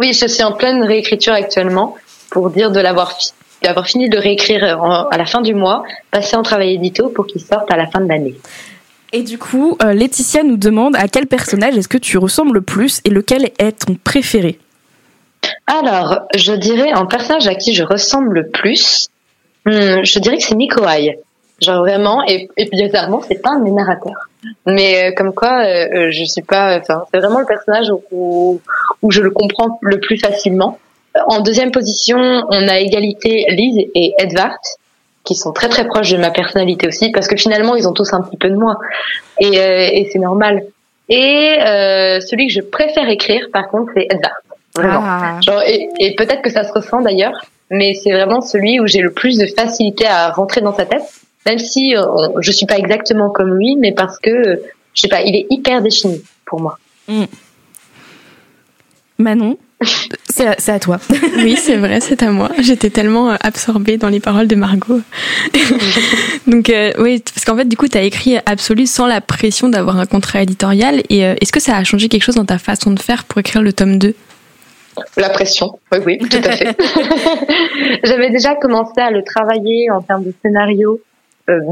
Oui, 0.00 0.14
je 0.14 0.26
suis 0.26 0.42
en 0.42 0.52
pleine 0.52 0.82
réécriture 0.82 1.34
actuellement 1.34 1.94
pour 2.30 2.48
dire 2.48 2.70
de 2.70 2.80
l'avoir 2.80 3.18
d'avoir 3.62 3.86
fini 3.86 4.08
de 4.08 4.16
réécrire 4.16 4.64
à 4.64 5.18
la 5.18 5.26
fin 5.26 5.42
du 5.42 5.54
mois, 5.54 5.84
passer 6.10 6.36
en 6.36 6.42
travail 6.42 6.76
édito 6.76 7.10
pour 7.10 7.26
qu'il 7.26 7.42
sorte 7.42 7.70
à 7.70 7.76
la 7.76 7.86
fin 7.86 8.00
de 8.00 8.08
l'année. 8.08 8.34
Et 9.12 9.22
du 9.22 9.36
coup, 9.36 9.76
euh, 9.82 9.92
Laetitia 9.92 10.42
nous 10.42 10.56
demande 10.56 10.96
à 10.96 11.06
quel 11.06 11.26
personnage 11.26 11.76
est-ce 11.76 11.88
que 11.88 11.98
tu 11.98 12.16
ressembles 12.16 12.54
le 12.54 12.60
plus 12.62 13.02
et 13.04 13.10
lequel 13.10 13.50
est 13.58 13.84
ton 13.84 13.94
préféré? 14.02 14.58
Alors, 15.66 16.20
je 16.34 16.52
dirais 16.54 16.92
un 16.92 17.04
personnage 17.04 17.46
à 17.46 17.54
qui 17.54 17.74
je 17.74 17.82
ressemble 17.82 18.32
le 18.32 18.48
plus, 18.48 19.10
hmm, 19.66 20.02
je 20.02 20.18
dirais 20.18 20.38
que 20.38 20.44
c'est 20.44 20.54
Mikoai. 20.54 21.18
Genre 21.60 21.78
vraiment, 21.80 22.22
et, 22.26 22.48
et 22.56 22.68
bizarrement, 22.70 23.20
c'est 23.26 23.42
pas 23.42 23.50
un 23.50 23.60
des 23.60 23.70
narrateurs. 23.70 24.28
Mais 24.66 25.10
euh, 25.10 25.12
comme 25.14 25.34
quoi, 25.34 25.62
euh, 25.64 25.88
euh, 25.92 26.10
je 26.10 26.24
suis 26.24 26.42
pas. 26.42 26.78
Enfin, 26.78 27.04
c'est 27.12 27.20
vraiment 27.20 27.40
le 27.40 27.46
personnage 27.46 27.88
où, 28.10 28.60
où 29.02 29.10
je 29.10 29.20
le 29.20 29.30
comprends 29.30 29.78
le 29.82 30.00
plus 30.00 30.18
facilement. 30.18 30.78
En 31.26 31.40
deuxième 31.40 31.70
position, 31.70 32.16
on 32.16 32.68
a 32.68 32.78
égalité 32.78 33.44
Lise 33.50 33.88
et 33.94 34.14
Edvard, 34.18 34.56
qui 35.24 35.34
sont 35.34 35.52
très 35.52 35.68
très 35.68 35.86
proches 35.86 36.10
de 36.10 36.16
ma 36.16 36.30
personnalité 36.30 36.86
aussi, 36.86 37.10
parce 37.10 37.26
que 37.26 37.36
finalement, 37.36 37.74
ils 37.74 37.86
ont 37.86 37.92
tous 37.92 38.12
un 38.14 38.22
petit 38.22 38.36
peu 38.36 38.48
de 38.48 38.56
moi, 38.56 38.76
et, 39.38 39.56
et 39.56 40.08
c'est 40.12 40.20
normal. 40.20 40.62
Et 41.08 41.56
celui 42.20 42.46
que 42.46 42.52
je 42.52 42.60
préfère 42.60 43.08
écrire, 43.08 43.48
par 43.52 43.68
contre, 43.68 43.90
c'est 43.94 44.06
Edvard. 44.08 44.40
Vraiment. 44.76 45.00
Ah. 45.02 45.40
Genre, 45.42 45.62
et, 45.66 45.88
et 45.98 46.14
peut-être 46.14 46.42
que 46.42 46.50
ça 46.50 46.62
se 46.62 46.72
ressent 46.72 47.00
d'ailleurs, 47.00 47.44
mais 47.70 47.94
c'est 47.94 48.12
vraiment 48.12 48.40
celui 48.40 48.78
où 48.78 48.86
j'ai 48.86 49.00
le 49.00 49.12
plus 49.12 49.36
de 49.36 49.46
facilité 49.46 50.06
à 50.06 50.30
rentrer 50.30 50.60
dans 50.60 50.72
sa 50.72 50.86
tête 50.86 51.02
même 51.46 51.58
si 51.58 51.96
euh, 51.96 52.02
je 52.40 52.52
suis 52.52 52.66
pas 52.66 52.78
exactement 52.78 53.30
comme 53.30 53.54
lui, 53.54 53.76
mais 53.76 53.92
parce 53.92 54.18
que 54.18 54.60
je 54.94 55.00
sais 55.00 55.08
pas, 55.08 55.22
il 55.22 55.34
est 55.34 55.46
hyper 55.50 55.82
défini 55.82 56.22
pour 56.44 56.60
moi. 56.60 56.78
Mm. 57.08 57.24
Manon, 59.18 59.58
C'est 60.28 60.72
à, 60.72 60.78
toi. 60.78 60.98
Oui, 61.36 61.56
c'est 61.56 61.76
vrai, 61.76 62.00
c'est 62.00 62.22
à 62.22 62.30
moi. 62.30 62.50
J'étais 62.60 62.90
tellement 62.90 63.30
euh, 63.30 63.36
absorbée 63.40 63.96
dans 63.96 64.08
les 64.08 64.20
paroles 64.20 64.46
de 64.46 64.56
Margot. 64.56 65.00
Donc, 66.46 66.70
euh, 66.70 66.92
oui, 66.98 67.22
parce 67.34 67.44
qu'en 67.44 67.56
fait, 67.56 67.66
du 67.66 67.76
coup, 67.76 67.88
tu 67.88 67.98
as 67.98 68.02
écrit 68.02 68.36
Absolu 68.46 68.86
sans 68.86 69.06
la 69.06 69.20
pression 69.20 69.68
d'avoir 69.68 69.98
un 69.98 70.06
contrat 70.06 70.42
éditorial. 70.42 71.02
Et 71.08 71.24
euh, 71.24 71.34
est-ce 71.40 71.52
que 71.52 71.60
ça 71.60 71.76
a 71.76 71.84
changé 71.84 72.08
quelque 72.08 72.22
chose 72.22 72.34
dans 72.34 72.44
ta 72.44 72.58
façon 72.58 72.90
de 72.90 73.00
faire 73.00 73.24
pour 73.24 73.38
écrire 73.38 73.62
le 73.62 73.72
tome 73.72 73.98
2 73.98 74.14
La 75.16 75.30
pression, 75.30 75.78
oui, 75.92 75.98
oui, 76.04 76.18
tout 76.18 76.36
à 76.44 76.52
fait. 76.52 76.76
j'avais 78.04 78.30
déjà 78.30 78.54
commencé 78.56 79.00
à 79.00 79.10
le 79.10 79.22
travailler 79.24 79.90
en 79.90 80.02
termes 80.02 80.24
de 80.24 80.34
scénario 80.42 80.92
euh, 80.92 81.09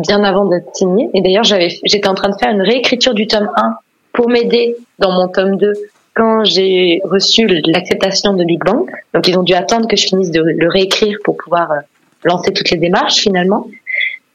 bien 0.03 0.23
avant 0.25 0.47
d'être 0.47 0.75
signé. 0.75 1.11
Et 1.15 1.21
d'ailleurs, 1.21 1.45
j'étais 1.45 2.09
en 2.09 2.15
train 2.15 2.31
de 2.31 2.37
faire 2.37 2.51
une 2.51 2.63
réécriture 2.63 3.15
du 3.15 3.27
tome 3.27 3.51
1 3.57 3.77
pour 4.13 4.29
m'aider 4.29 4.77
dans 4.99 5.13
mon 5.13 5.29
tome 5.29 5.57
2 5.57 5.73
quand 6.15 6.45
j'ai 6.45 7.01
reçu 7.05 7.47
l'acceptation 7.67 8.33
de 8.35 8.45
Big 8.45 8.61
Bang. 8.65 8.91
Donc, 9.15 9.29
ils 9.29 9.39
ont 9.39 9.45
dû 9.45 9.55
attendre 9.55 9.87
que 9.87 9.97
je 9.97 10.07
finisse 10.07 10.31
de 10.31 10.41
le 10.41 10.69
réécrire 10.69 11.17
pour 11.23 11.37
pouvoir 11.37 11.71
euh, 11.71 11.77
lancer 12.25 12.53
toutes 12.53 12.71
les 12.71 12.79
démarches 12.79 13.19
finalement. 13.19 13.69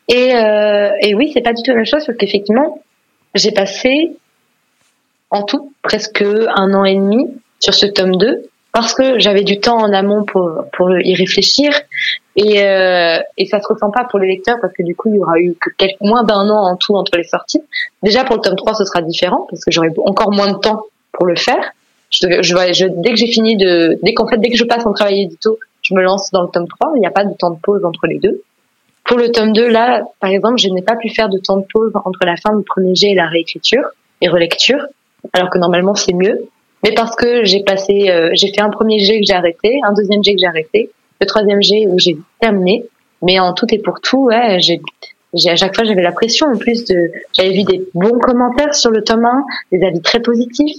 Et, 0.08 0.36
euh, 0.36 0.92
et 1.02 1.16
oui, 1.16 1.32
c'est 1.34 1.42
pas 1.42 1.54
du 1.54 1.62
tout 1.62 1.72
la 1.72 1.78
même 1.78 1.86
chose 1.86 2.06
parce 2.06 2.18
qu'effectivement, 2.18 2.82
j'ai 3.36 3.52
passé 3.52 4.16
en 5.30 5.44
tout 5.44 5.74
presque 5.82 6.22
un 6.24 6.74
an 6.74 6.86
et 6.86 6.96
demi 6.96 7.28
sur 7.60 7.74
ce 7.74 7.86
tome 7.86 8.18
2 8.18 8.50
parce 8.74 8.96
que 8.96 9.20
j'avais 9.20 9.44
du 9.44 9.60
temps 9.60 9.78
en 9.78 9.94
amont 9.94 10.26
pour, 10.26 10.66
pour 10.74 10.92
y 11.00 11.14
réfléchir 11.14 11.72
et, 12.36 12.64
euh, 12.64 13.20
et 13.38 13.46
ça 13.46 13.62
se 13.62 13.68
ressent 13.68 13.92
pas 13.92 14.04
pour 14.06 14.18
les 14.18 14.28
lecteurs 14.28 14.58
parce 14.60 14.74
que 14.74 14.82
du 14.82 14.96
coup 14.96 15.10
il 15.10 15.18
y 15.18 15.20
aura 15.20 15.40
eu 15.40 15.56
que 15.62 15.70
quelques, 15.78 16.02
moins 16.02 16.24
d'un 16.24 16.50
an 16.50 16.72
en 16.72 16.76
tout 16.76 16.96
entre 16.96 17.16
les 17.16 17.24
sorties. 17.24 17.62
Déjà 18.02 18.24
pour 18.24 18.36
le 18.36 18.42
tome 18.42 18.56
3 18.56 18.74
ce 18.74 18.86
sera 18.86 19.04
différent 19.04 19.46
parce 19.50 19.64
que 19.64 19.72
j'aurai 19.72 19.90
encore 20.06 20.32
moins 20.32 20.52
de 20.52 20.58
temps 20.58 20.82
pour 21.12 21.28
le 21.28 21.36
faire. 21.36 21.72
Je, 22.10 22.42
je, 22.42 22.74
je 22.74 22.88
dès 22.88 23.12
que 23.12 23.16
j'ai 23.16 23.28
fini 23.28 23.56
de 23.58 24.00
dès 24.02 24.16
qu'en 24.16 24.28
fait 24.28 24.38
dès 24.38 24.50
que 24.50 24.58
je 24.58 24.64
passe 24.64 24.86
en 24.88 24.94
travail 24.94 25.22
édito, 25.22 25.60
je 25.84 25.94
me 25.94 26.02
lance 26.02 26.32
dans 26.32 26.42
le 26.42 26.50
tome 26.50 26.68
3, 26.68 26.94
il 26.96 27.00
n'y 27.00 27.08
a 27.08 27.12
pas 27.12 27.26
de 27.26 27.34
temps 27.36 27.52
de 27.52 27.60
pause 27.62 27.86
entre 27.86 28.08
les 28.08 28.18
deux. 28.18 28.42
Pour 29.04 29.18
le 29.20 29.32
tome 29.32 29.54
2 29.54 29.68
là, 29.68 30.02
par 30.20 30.32
exemple, 30.32 30.58
je 30.58 30.70
n'ai 30.70 30.82
pas 30.82 30.96
pu 30.96 31.10
faire 31.10 31.30
de 31.30 31.38
temps 31.38 31.58
de 31.58 31.66
pause 31.72 31.92
entre 32.06 32.26
la 32.26 32.38
fin 32.38 32.56
du 32.56 32.64
premier 32.64 32.96
jet 32.96 33.12
et 33.12 33.16
la 33.16 33.28
réécriture 33.28 33.84
et 34.22 34.30
relecture 34.30 34.84
alors 35.32 35.50
que 35.50 35.60
normalement 35.60 35.96
c'est 35.96 36.14
mieux 36.14 36.48
mais 36.84 36.94
parce 36.94 37.16
que 37.16 37.46
j'ai 37.46 37.64
passé, 37.64 38.10
euh, 38.10 38.32
j'ai 38.34 38.50
fait 38.50 38.62
un 38.62 38.70
premier 38.70 39.00
jet 39.00 39.20
que 39.20 39.26
j'ai 39.26 39.34
arrêté, 39.34 39.80
un 39.84 39.94
deuxième 39.94 40.24
jet 40.24 40.34
que 40.34 40.40
j'ai 40.40 40.48
arrêté, 40.48 40.92
le 41.22 41.26
troisième 41.26 41.62
jet 41.62 41.88
où 41.88 41.98
j'ai 41.98 42.18
terminé. 42.40 42.86
Mais 43.22 43.40
en 43.40 43.54
tout 43.54 43.66
et 43.74 43.80
pour 43.80 44.02
tout, 44.02 44.26
ouais, 44.26 44.60
j'ai, 44.60 44.82
à 45.50 45.56
chaque 45.56 45.76
fois 45.76 45.86
j'avais 45.86 46.02
la 46.02 46.12
pression. 46.12 46.48
En 46.48 46.58
plus 46.58 46.84
de, 46.86 47.12
j'avais 47.32 47.52
vu 47.52 47.64
des 47.64 47.88
bons 47.94 48.20
commentaires 48.20 48.76
sur 48.76 48.92
le 48.92 49.02
tome 49.02 49.26
1, 49.26 49.44
des 49.72 49.86
avis 49.86 50.02
très 50.02 50.20
positifs 50.20 50.78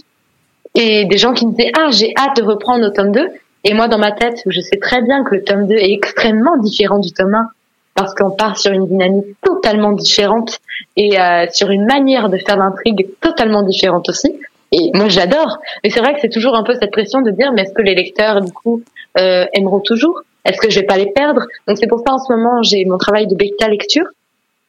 et 0.75 1.07
des 1.07 1.17
gens 1.17 1.33
qui 1.33 1.47
me 1.47 1.53
disaient 1.53 1.73
ah 1.79 1.89
j'ai 1.91 2.13
hâte 2.19 2.37
de 2.37 2.43
reprendre 2.43 2.87
au 2.87 2.91
tome 2.91 3.13
2. 3.13 3.29
Et 3.65 3.73
moi 3.73 3.89
dans 3.89 3.99
ma 3.99 4.13
tête, 4.13 4.43
je 4.47 4.61
sais 4.61 4.77
très 4.77 5.01
bien 5.01 5.25
que 5.25 5.37
le 5.37 5.43
tome 5.43 5.67
2 5.67 5.75
est 5.75 5.93
extrêmement 5.93 6.59
différent 6.59 6.99
du 6.99 7.13
tome 7.13 7.35
1 7.35 7.49
parce 7.95 8.15
qu'on 8.15 8.33
part 8.33 8.59
sur 8.59 8.73
une 8.73 8.87
dynamique 8.87 9.37
totalement 9.43 9.93
différente 9.93 10.59
et 10.97 11.19
euh, 11.19 11.47
sur 11.53 11.71
une 11.71 11.87
manière 11.87 12.29
de 12.29 12.37
faire 12.37 12.59
l'intrigue 12.59 13.09
totalement 13.21 13.63
différente 13.63 14.09
aussi. 14.09 14.39
Et 14.77 14.91
moi, 14.95 15.09
j'adore. 15.09 15.59
Mais 15.83 15.91
c'est 15.91 16.01
vrai 16.01 16.14
que 16.14 16.20
c'est 16.20 16.29
toujours 16.29 16.55
un 16.55 16.64
peu 16.64 16.75
cette 16.75 16.91
pression 16.91 17.22
de 17.22 17.31
dire, 17.31 17.53
mais 17.53 17.62
est-ce 17.62 17.72
que 17.72 17.83
les 17.83 17.95
lecteurs, 17.95 18.41
du 18.41 18.53
coup, 18.53 18.83
euh, 19.18 19.47
aimeront 19.53 19.81
toujours? 19.81 20.22
Est-ce 20.45 20.61
que 20.61 20.68
je 20.70 20.81
vais 20.81 20.87
pas 20.87 20.99
les 20.99 21.11
perdre? 21.12 21.43
Donc 21.66 21.79
c'est 21.79 21.87
pour 21.87 22.01
ça, 22.01 22.12
en 22.12 22.18
ce 22.18 22.33
moment, 22.33 22.62
j'ai 22.62 22.85
mon 22.85 22.99
travail 22.99 23.27
de 23.27 23.35
bêta 23.35 23.68
lecture. 23.68 24.07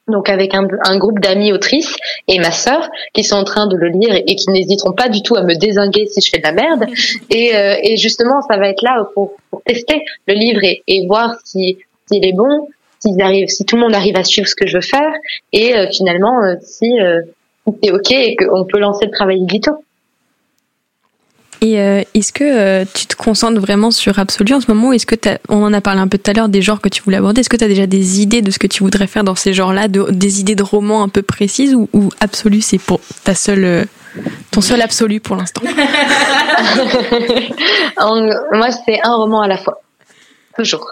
Donc 0.08 0.30
avec 0.30 0.53
un, 0.53 0.68
un 0.84 0.97
groupe 0.99 1.20
d'amis 1.20 1.51
autrices 1.51 1.97
et 2.28 2.38
ma 2.38 2.51
sœur 2.51 2.88
qui 3.14 3.24
sont 3.24 3.38
en 3.38 3.43
train 3.43 3.66
de 3.66 3.76
le 3.76 3.88
lire 3.88 4.14
et, 4.16 4.36
qui 4.36 4.51
n'hésiteront 4.51 4.93
pas 4.93 5.10
du 5.10 5.24
tout 5.24 5.36
à 5.36 5.41
me 5.41 5.56
désinguer 5.56 6.06
si 6.06 6.22
je 6.22 6.30
fais 6.30 6.38
de 6.38 6.43
la 6.43 6.51
merde. 6.51 6.86
Et, 7.32 7.56
euh, 7.56 7.76
et 7.82 7.97
justement, 7.97 8.39
ça 8.41 8.58
va 8.58 8.70
être 8.70 8.84
là 8.84 9.10
pour, 9.16 9.34
pour 9.49 9.64
tester 9.64 10.06
le 10.28 10.36
livre 10.36 10.64
et, 10.64 10.84
et 10.88 11.08
voir 11.08 11.34
si 11.43 11.80
s'il 12.08 12.24
est 12.26 12.34
bon, 12.34 12.68
s'ils 12.99 13.22
arrivent, 13.22 13.47
si 13.47 13.66
tout 13.66 13.76
le 13.76 13.82
monde 13.82 13.95
arrive 13.95 14.18
à 14.18 14.24
suivre 14.24 14.47
ce 14.47 14.56
que 14.56 14.68
je 14.68 14.78
veux 14.78 14.82
faire 14.82 15.12
et 15.51 15.76
euh, 15.76 15.88
finalement 15.91 16.43
euh, 16.43 16.56
si 16.62 16.99
euh, 16.99 17.22
c'est 17.84 17.91
ok 17.91 18.12
et 18.12 18.36
qu'on 18.36 18.66
peut 18.66 18.80
lancer 18.80 19.06
le 19.06 19.12
travail 19.12 19.41
édito. 19.41 19.72
Et 21.66 21.82
euh, 21.82 22.03
est-ce 22.13 22.32
que 22.32 22.43
euh, 22.43 22.86
tu 22.93 23.07
te 23.07 23.16
concentres 23.16 23.59
vraiment 23.59 23.89
sur 23.89 24.20
Absolu 24.20 24.53
en 24.53 24.61
ce 24.61 24.72
moment 24.72 24.93
Est-ce 24.93 25.07
que 25.07 25.16
on 25.49 25.63
en 25.63 25.74
a 25.74 25.82
parlé 25.82 25.99
un 25.99 26.07
peu 26.07 26.20
tout 26.20 26.30
à 26.30 26.34
l'heure 26.36 26.47
des 26.47 26.61
genres 26.61 26.80
que 26.80 26.89
tu 26.89 27.01
voulais 27.01 27.18
aborder 27.18 27.41
Est-ce 27.41 27.49
que 27.49 27.57
tu 27.57 27.63
as 27.63 27.68
déjà 27.68 27.88
des 27.88 28.22
idées 28.22 28.43
de 28.43 28.51
ce 28.51 28.59
que 28.59 28.68
tu 28.68 28.84
voudrais 28.84 29.07
faire 29.07 29.24
dans 29.24 29.34
ces 29.34 29.51
genres-là, 29.51 29.88
des 29.88 30.39
idées 30.39 30.53
de 30.53 30.61
romans 30.61 31.01
un 31.01 31.09
peu 31.09 31.24
précises 31.24 31.74
ou, 31.74 31.89
ou 31.91 32.11
Absolu 32.20 32.61
c'est 32.61 32.78
pour 32.78 32.99
ta 33.24 33.34
seule 33.34 33.66
euh, 33.66 33.84
ton 34.51 34.61
seul 34.61 34.80
absolu 34.80 35.20
pour 35.20 35.38
l'instant? 35.38 35.63
Moi, 38.51 38.70
c'est 38.86 38.99
un 39.03 39.16
roman 39.16 39.41
à 39.41 39.47
la 39.47 39.57
fois, 39.57 39.82
toujours. 40.55 40.91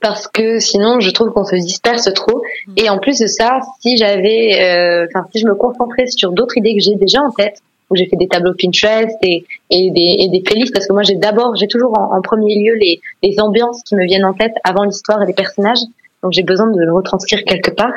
Parce 0.00 0.26
que 0.26 0.58
sinon, 0.58 1.00
je 1.00 1.10
trouve 1.10 1.32
qu'on 1.32 1.44
se 1.44 1.56
disperse 1.56 2.10
trop. 2.14 2.40
Et 2.78 2.88
en 2.88 2.98
plus 2.98 3.18
de 3.18 3.26
ça, 3.26 3.58
si 3.82 3.98
j'avais, 3.98 5.06
enfin, 5.06 5.26
si 5.34 5.40
je 5.42 5.46
me 5.46 5.54
concentrais 5.54 6.06
sur 6.06 6.32
d'autres 6.32 6.56
idées 6.56 6.74
que 6.74 6.80
j'ai 6.80 6.94
déjà 6.96 7.20
en 7.20 7.30
tête, 7.30 7.60
où 7.94 7.96
j'ai 7.96 8.06
fait 8.06 8.16
des 8.16 8.28
tableaux 8.28 8.52
Pinterest 8.60 9.16
et, 9.22 9.44
des, 9.70 10.16
et 10.18 10.28
des 10.28 10.40
playlists 10.40 10.74
parce 10.74 10.86
que 10.86 10.92
moi 10.92 11.02
j'ai 11.02 11.14
d'abord 11.14 11.54
j'ai 11.56 11.68
toujours 11.68 11.96
en, 11.98 12.20
premier 12.20 12.56
lieu 12.56 12.74
les, 12.74 13.00
les 13.22 13.40
ambiances 13.40 13.82
qui 13.84 13.94
me 13.94 14.04
viennent 14.04 14.24
en 14.24 14.34
tête 14.34 14.54
avant 14.64 14.84
l'histoire 14.84 15.22
et 15.22 15.26
les 15.26 15.32
personnages. 15.32 15.78
Donc 16.22 16.32
j'ai 16.32 16.42
besoin 16.42 16.66
de 16.66 16.80
le 16.80 16.92
retranscrire 16.92 17.44
quelque 17.44 17.70
part. 17.70 17.92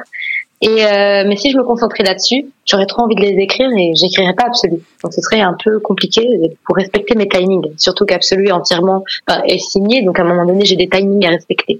Et 0.61 0.85
euh, 0.85 1.23
mais 1.27 1.35
si 1.35 1.51
je 1.51 1.57
me 1.57 1.63
concentrais 1.63 2.03
là-dessus 2.03 2.47
j'aurais 2.65 2.87
trop 2.87 3.03
envie 3.03 3.15
de 3.15 3.21
les 3.21 3.41
écrire 3.41 3.69
et 3.77 3.93
j'écrirais 3.95 4.33
pas 4.33 4.45
absolu. 4.45 4.77
Donc 5.03 5.13
ce 5.13 5.21
serait 5.21 5.41
un 5.41 5.55
peu 5.63 5.79
compliqué 5.79 6.27
pour 6.65 6.75
respecter 6.75 7.15
mes 7.15 7.27
timings. 7.27 7.73
Surtout 7.77 8.05
qu'absolu 8.05 8.51
entièrement 8.51 9.03
est 9.45 9.59
signé. 9.59 10.03
Donc 10.03 10.19
à 10.19 10.23
un 10.23 10.25
moment 10.25 10.45
donné 10.45 10.65
j'ai 10.65 10.75
des 10.75 10.89
timings 10.89 11.25
à 11.25 11.29
respecter. 11.29 11.79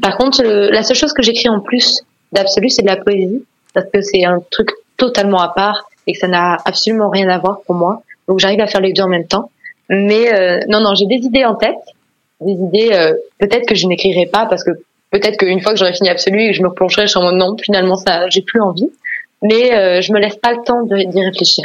Par 0.00 0.16
contre 0.18 0.42
euh, 0.44 0.70
la 0.70 0.82
seule 0.82 0.96
chose 0.96 1.12
que 1.12 1.22
j'écris 1.22 1.48
en 1.48 1.60
plus 1.60 2.02
d'absolu 2.32 2.68
c'est 2.68 2.82
de 2.82 2.88
la 2.88 2.96
poésie. 2.96 3.44
Parce 3.74 3.90
que 3.92 4.00
c'est 4.00 4.24
un 4.24 4.40
truc 4.50 4.70
totalement 4.96 5.40
à 5.40 5.48
part 5.48 5.88
et 6.06 6.12
que 6.12 6.18
ça 6.18 6.28
n'a 6.28 6.56
absolument 6.64 7.10
rien 7.10 7.28
à 7.28 7.38
voir 7.38 7.60
pour 7.66 7.74
moi. 7.74 8.02
Donc 8.28 8.38
j'arrive 8.38 8.60
à 8.60 8.66
faire 8.66 8.80
les 8.80 8.92
deux 8.92 9.02
en 9.02 9.08
même 9.08 9.26
temps. 9.26 9.50
Mais 9.88 10.32
euh, 10.34 10.60
non, 10.68 10.80
non, 10.80 10.94
j'ai 10.94 11.06
des 11.06 11.24
idées 11.24 11.44
en 11.44 11.54
tête, 11.54 11.76
des 12.40 12.52
idées 12.52 12.90
euh, 12.92 13.14
peut-être 13.38 13.66
que 13.66 13.74
je 13.74 13.86
n'écrirai 13.86 14.26
pas 14.26 14.46
parce 14.46 14.64
que 14.64 14.70
peut-être 15.10 15.36
qu'une 15.36 15.60
fois 15.60 15.72
que 15.72 15.78
j'aurai 15.78 15.92
fini 15.92 16.08
Absolu, 16.08 16.52
je 16.52 16.62
me 16.62 16.68
replongerai, 16.68 17.06
en 17.14 17.22
mode 17.22 17.36
non, 17.36 17.56
finalement 17.56 17.96
ça, 17.96 18.28
j'ai 18.28 18.42
plus 18.42 18.60
envie. 18.60 18.90
Mais 19.42 19.74
euh, 19.74 20.00
je 20.00 20.12
me 20.12 20.18
laisse 20.18 20.36
pas 20.36 20.52
le 20.52 20.62
temps 20.64 20.82
d'y 20.82 21.24
réfléchir. 21.24 21.64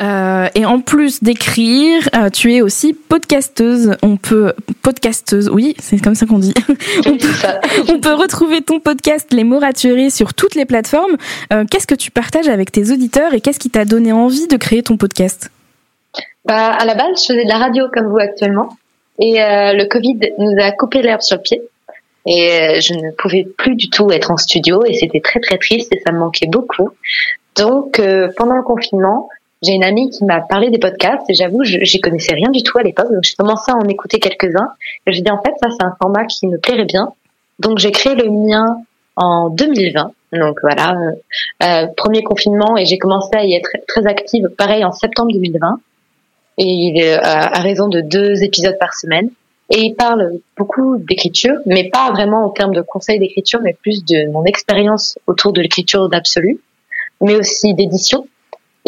Euh, 0.00 0.48
et 0.54 0.64
en 0.64 0.80
plus 0.80 1.22
d'écrire, 1.24 2.08
euh, 2.14 2.30
tu 2.30 2.54
es 2.54 2.60
aussi 2.60 2.94
podcasteuse. 2.94 3.96
On 4.02 4.16
peut 4.16 4.52
podcasteuse, 4.82 5.48
oui, 5.48 5.74
c'est 5.80 5.98
comme 5.98 6.14
ça 6.14 6.24
qu'on 6.26 6.38
dit. 6.38 6.54
on, 7.06 7.16
peut, 7.16 7.28
on, 7.88 8.00
peut, 8.00 8.14
retrouver 8.14 8.62
ton 8.62 8.78
podcast 8.78 9.32
Les 9.32 9.42
mots 9.42 9.58
raturés 9.58 10.10
sur 10.10 10.34
toutes 10.34 10.54
les 10.54 10.66
plateformes. 10.66 11.16
Euh, 11.52 11.64
qu'est-ce 11.68 11.86
que 11.86 11.96
tu 11.96 12.12
partages 12.12 12.48
avec 12.48 12.70
tes 12.70 12.92
auditeurs 12.92 13.34
et 13.34 13.40
qu'est-ce 13.40 13.58
qui 13.58 13.70
t'a 13.70 13.84
donné 13.84 14.12
envie 14.12 14.46
de 14.46 14.56
créer 14.56 14.84
ton 14.84 14.96
podcast? 14.96 15.50
Bah 16.44 16.68
à 16.68 16.84
la 16.84 16.94
base, 16.94 17.20
je 17.20 17.32
faisais 17.32 17.44
de 17.44 17.48
la 17.48 17.58
radio 17.58 17.86
comme 17.92 18.06
vous 18.06 18.18
actuellement, 18.18 18.70
et 19.18 19.34
le 19.34 19.84
Covid 19.86 20.18
nous 20.38 20.54
a 20.58 20.72
coupé 20.72 21.02
l'herbe 21.02 21.20
sur 21.20 21.36
le 21.36 21.42
pied. 21.42 21.60
Et 22.24 22.80
je 22.80 22.94
ne 22.94 23.10
pouvais 23.10 23.46
plus 23.58 23.74
du 23.74 23.90
tout 23.90 24.10
être 24.10 24.30
en 24.30 24.38
studio 24.38 24.82
et 24.86 24.94
c'était 24.94 25.20
très 25.20 25.40
très 25.40 25.58
triste 25.58 25.92
et 25.92 26.00
ça 26.06 26.12
me 26.12 26.20
manquait 26.20 26.46
beaucoup. 26.46 26.90
Donc 27.54 28.00
pendant 28.36 28.54
le 28.54 28.62
confinement, 28.62 29.28
j'ai 29.62 29.72
une 29.72 29.84
amie 29.84 30.10
qui 30.10 30.24
m'a 30.24 30.40
parlé 30.40 30.70
des 30.70 30.78
podcasts 30.78 31.28
et 31.28 31.34
j'avoue, 31.34 31.64
j'y 31.64 32.00
connaissais 32.00 32.34
rien 32.34 32.50
du 32.50 32.62
tout 32.62 32.78
à 32.78 32.82
l'époque. 32.82 33.12
Donc 33.12 33.24
j'ai 33.24 33.34
commencé 33.34 33.72
à 33.72 33.76
en 33.76 33.88
écouter 33.88 34.20
quelques-uns. 34.20 34.68
Et 35.06 35.12
j'ai 35.12 35.22
dit 35.22 35.30
en 35.30 35.42
fait, 35.42 35.52
ça 35.60 35.68
c'est 35.70 35.84
un 35.84 35.94
format 36.00 36.24
qui 36.26 36.46
me 36.46 36.58
plairait 36.58 36.84
bien. 36.84 37.12
Donc 37.58 37.78
j'ai 37.78 37.90
créé 37.90 38.14
le 38.14 38.30
mien 38.30 38.82
en 39.16 39.50
2020. 39.50 40.12
Donc 40.34 40.58
voilà, 40.62 40.92
euh, 40.92 41.12
euh, 41.64 41.86
premier 41.96 42.22
confinement 42.22 42.76
et 42.76 42.84
j'ai 42.84 42.98
commencé 42.98 43.30
à 43.34 43.44
y 43.44 43.54
être 43.54 43.70
très 43.88 44.06
active, 44.06 44.48
pareil 44.56 44.84
en 44.84 44.92
septembre 44.92 45.32
2020. 45.32 45.80
Et 46.58 46.64
il 46.64 47.00
est 47.00 47.14
à, 47.14 47.56
à 47.56 47.60
raison 47.60 47.88
de 47.88 48.00
deux 48.00 48.42
épisodes 48.44 48.76
par 48.78 48.94
semaine. 48.94 49.30
Et 49.70 49.80
il 49.80 49.94
parle 49.94 50.38
beaucoup 50.56 50.96
d'écriture, 50.98 51.54
mais 51.66 51.90
pas 51.90 52.10
vraiment 52.10 52.44
en 52.46 52.50
termes 52.50 52.74
de 52.74 52.80
conseils 52.80 53.18
d'écriture, 53.18 53.60
mais 53.62 53.74
plus 53.74 54.04
de 54.04 54.30
mon 54.30 54.44
expérience 54.44 55.18
autour 55.26 55.52
de 55.52 55.60
l'écriture 55.60 56.08
d'absolu, 56.08 56.60
mais 57.20 57.36
aussi 57.36 57.74
d'édition 57.74 58.26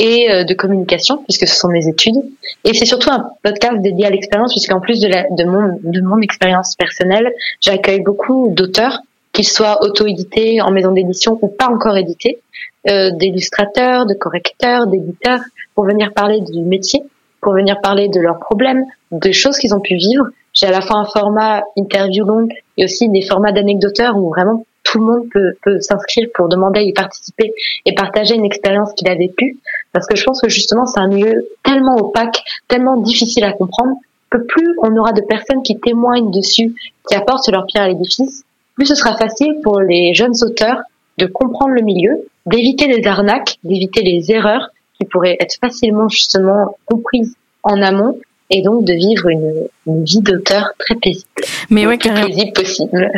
et 0.01 0.31
euh, 0.31 0.45
de 0.45 0.55
communication 0.55 1.19
puisque 1.25 1.47
ce 1.47 1.55
sont 1.55 1.69
mes 1.69 1.87
études 1.87 2.17
et 2.65 2.73
c'est 2.73 2.87
surtout 2.87 3.11
un 3.11 3.31
podcast 3.43 3.81
dédié 3.81 4.07
à 4.07 4.11
l'expérience 4.11 4.53
puisqu'en 4.53 4.81
plus 4.81 4.99
de, 4.99 5.09
la, 5.09 5.25
de 5.31 5.45
mon 5.45 5.79
de 5.83 6.01
mon 6.01 6.19
expérience 6.21 6.75
personnelle 6.75 7.31
j'accueille 7.61 8.01
beaucoup 8.01 8.49
d'auteurs 8.49 9.01
qu'ils 9.33 9.47
soient 9.47 9.85
auto-édités 9.85 10.61
en 10.63 10.71
maison 10.71 10.91
d'édition 10.93 11.39
ou 11.43 11.49
pas 11.49 11.69
encore 11.69 11.97
édités 11.99 12.41
euh, 12.89 13.11
d'illustrateurs 13.11 14.07
de 14.07 14.15
correcteurs 14.15 14.87
d'éditeurs 14.87 15.41
pour 15.75 15.85
venir 15.85 16.13
parler 16.15 16.41
du 16.41 16.63
métier 16.63 17.03
pour 17.43 17.53
venir 17.53 17.79
parler 17.83 18.09
de 18.09 18.21
leurs 18.21 18.39
problèmes 18.39 18.85
de 19.13 19.33
choses 19.33 19.59
qu'ils 19.59 19.75
ont 19.75 19.81
pu 19.81 19.97
vivre 19.97 20.25
j'ai 20.55 20.67
à 20.67 20.71
la 20.71 20.81
fois 20.81 20.97
un 20.97 21.05
format 21.05 21.63
interview 21.77 22.25
long 22.25 22.49
et 22.79 22.85
aussi 22.85 23.11
des 23.11 23.23
formats 23.23 23.53
d'anecdoteurs 23.53 24.17
où 24.17 24.31
vraiment 24.31 24.65
tout 24.91 24.99
le 24.99 25.05
monde 25.05 25.29
peut, 25.31 25.53
peut 25.63 25.81
s'inscrire 25.81 26.29
pour 26.35 26.49
demander 26.49 26.81
à 26.81 26.83
y 26.83 26.93
participer 26.93 27.53
et 27.87 27.95
partager 27.95 28.35
une 28.35 28.45
expérience 28.45 28.93
qu'il 28.95 29.09
a 29.09 29.15
vécue. 29.15 29.59
Parce 29.93 30.07
que 30.07 30.17
je 30.17 30.25
pense 30.25 30.41
que 30.41 30.49
justement, 30.49 30.87
c'est 30.87 31.01
un 31.01 31.09
milieu 31.09 31.49
tellement 31.65 31.97
opaque, 31.97 32.43
tellement 32.69 32.97
difficile 32.97 33.45
à 33.45 33.53
comprendre, 33.53 33.97
que 34.31 34.39
plus 34.39 34.77
on 34.83 34.97
aura 34.97 35.13
de 35.13 35.23
personnes 35.23 35.63
qui 35.63 35.79
témoignent 35.79 36.31
dessus, 36.31 36.75
qui 37.09 37.15
apportent 37.17 37.49
leur 37.49 37.67
pierre 37.67 37.85
à 37.85 37.89
l'édifice, 37.89 38.45
plus 38.75 38.87
ce 38.87 38.95
sera 38.95 39.17
facile 39.17 39.61
pour 39.63 39.81
les 39.81 40.15
jeunes 40.15 40.35
auteurs 40.43 40.83
de 41.19 41.27
comprendre 41.27 41.75
le 41.75 41.83
milieu, 41.83 42.27
d'éviter 42.47 42.87
les 42.87 43.07
arnaques, 43.07 43.59
d'éviter 43.65 44.03
les 44.03 44.31
erreurs 44.31 44.69
qui 44.99 45.05
pourraient 45.07 45.37
être 45.41 45.57
facilement 45.61 46.09
justement 46.09 46.77
comprises 46.87 47.35
en 47.63 47.83
amont 47.83 48.19
et 48.51 48.63
donc 48.63 48.85
de 48.85 48.93
vivre 48.93 49.29
une, 49.29 49.69
une 49.87 50.05
vie 50.05 50.21
d'auteur 50.21 50.73
très 50.79 50.95
paisible. 50.95 51.27
Mais 51.71 51.87
ouais, 51.87 51.97
carrément. 51.97 52.27
paisible 52.27 52.53
possible. 52.53 53.11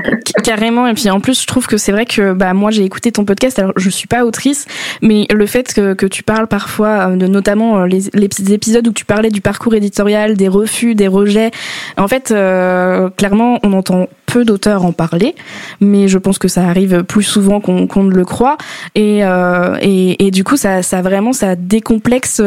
Carrément. 0.44 0.86
Et 0.86 0.94
puis 0.94 1.10
en 1.10 1.20
plus, 1.20 1.40
je 1.42 1.46
trouve 1.46 1.66
que 1.66 1.76
c'est 1.76 1.92
vrai 1.92 2.06
que 2.06 2.32
bah 2.32 2.54
moi 2.54 2.70
j'ai 2.70 2.84
écouté 2.84 3.10
ton 3.10 3.24
podcast. 3.24 3.58
Alors 3.58 3.72
je 3.76 3.90
suis 3.90 4.06
pas 4.06 4.24
autrice, 4.24 4.66
mais 5.00 5.26
le 5.32 5.46
fait 5.46 5.72
que, 5.74 5.94
que 5.94 6.06
tu 6.06 6.22
parles 6.22 6.46
parfois 6.46 7.10
euh, 7.10 7.16
de 7.16 7.26
notamment 7.26 7.80
euh, 7.80 7.86
les, 7.86 8.02
les 8.14 8.28
petits 8.28 8.52
épisodes 8.52 8.86
où 8.86 8.92
tu 8.92 9.04
parlais 9.04 9.30
du 9.30 9.40
parcours 9.40 9.74
éditorial, 9.74 10.36
des 10.36 10.48
refus, 10.48 10.94
des 10.94 11.08
rejets. 11.08 11.50
En 11.96 12.06
fait, 12.08 12.30
euh, 12.30 13.10
clairement, 13.10 13.58
on 13.64 13.72
entend 13.72 14.08
peu 14.26 14.44
d'auteurs 14.44 14.84
en 14.86 14.92
parler, 14.92 15.34
mais 15.80 16.08
je 16.08 16.16
pense 16.16 16.38
que 16.38 16.48
ça 16.48 16.62
arrive 16.62 17.02
plus 17.02 17.22
souvent 17.22 17.60
qu'on 17.60 17.86
qu'on 17.86 18.04
ne 18.04 18.14
le 18.14 18.24
croit. 18.24 18.56
Et, 18.94 19.24
euh, 19.24 19.76
et, 19.82 20.26
et 20.26 20.30
du 20.30 20.42
coup, 20.44 20.56
ça, 20.56 20.82
ça 20.82 21.02
vraiment 21.02 21.32
ça 21.32 21.56
décomplexe 21.56 22.40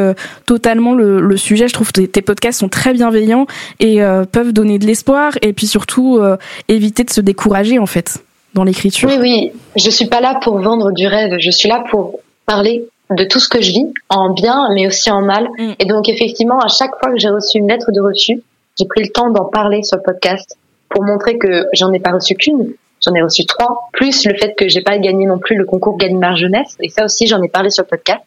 totalement 0.46 0.94
le, 0.96 1.20
le 1.22 1.38
sujet. 1.38 1.68
Je 1.68 1.74
trouve 1.74 1.92
que 1.92 2.02
tes, 2.02 2.08
tes 2.08 2.22
podcasts 2.22 2.60
sont 2.60 2.70
très 2.70 2.94
bienveillants 2.94 3.46
et 3.80 4.02
euh, 4.02 4.15
peuvent 4.24 4.54
donner 4.54 4.80
de 4.80 4.86
l'espoir 4.86 5.34
et 5.42 5.52
puis 5.52 5.68
surtout 5.68 6.18
euh, 6.18 6.38
éviter 6.68 7.04
de 7.04 7.10
se 7.10 7.22
décourager 7.22 7.80
en 7.80 7.86
fait 7.86 8.24
dans 8.54 8.64
l'écriture. 8.64 9.10
Oui, 9.10 9.18
oui, 9.20 9.52
je 9.76 9.90
suis 9.90 10.06
pas 10.06 10.22
là 10.22 10.40
pour 10.42 10.60
vendre 10.60 10.92
du 10.92 11.08
rêve, 11.08 11.36
je 11.40 11.52
suis 11.52 11.68
là 11.68 11.84
pour 11.90 12.20
parler 12.46 12.88
de 13.10 13.24
tout 13.26 13.40
ce 13.40 13.50
que 13.50 13.62
je 13.62 13.72
vis, 13.72 13.94
en 14.10 14.34
bien 14.34 14.70
mais 14.74 14.88
aussi 14.88 15.12
en 15.12 15.22
mal. 15.22 15.50
Mm. 15.58 15.74
Et 15.80 15.86
donc 15.86 16.08
effectivement, 16.08 16.60
à 16.60 16.70
chaque 16.70 16.92
fois 17.00 17.12
que 17.12 17.20
j'ai 17.20 17.30
reçu 17.30 17.58
une 17.58 17.68
lettre 17.68 17.92
de 17.92 18.00
refus, 18.00 18.42
j'ai 18.80 18.86
pris 18.86 19.04
le 19.04 19.10
temps 19.10 19.30
d'en 19.30 19.46
parler 19.46 19.84
sur 19.84 19.98
le 19.98 20.04
podcast 20.04 20.58
pour 20.90 21.04
montrer 21.04 21.38
que 21.38 21.66
j'en 21.74 21.92
ai 21.94 22.00
pas 22.00 22.12
reçu 22.12 22.36
qu'une, 22.36 22.74
j'en 23.04 23.14
ai 23.14 23.22
reçu 23.22 23.46
trois, 23.46 23.90
plus 23.92 24.26
le 24.26 24.36
fait 24.36 24.54
que 24.56 24.68
j'ai 24.70 24.82
pas 24.82 24.98
gagné 24.98 25.26
non 25.26 25.38
plus 25.38 25.56
le 25.56 25.66
concours 25.66 25.98
Gallimard 25.98 26.38
Jeunesse, 26.38 26.76
et 26.80 26.90
ça 26.90 27.06
aussi 27.06 27.28
j'en 27.28 27.42
ai 27.42 27.50
parlé 27.50 27.70
sur 27.70 27.84
le 27.84 27.90
podcast, 27.90 28.22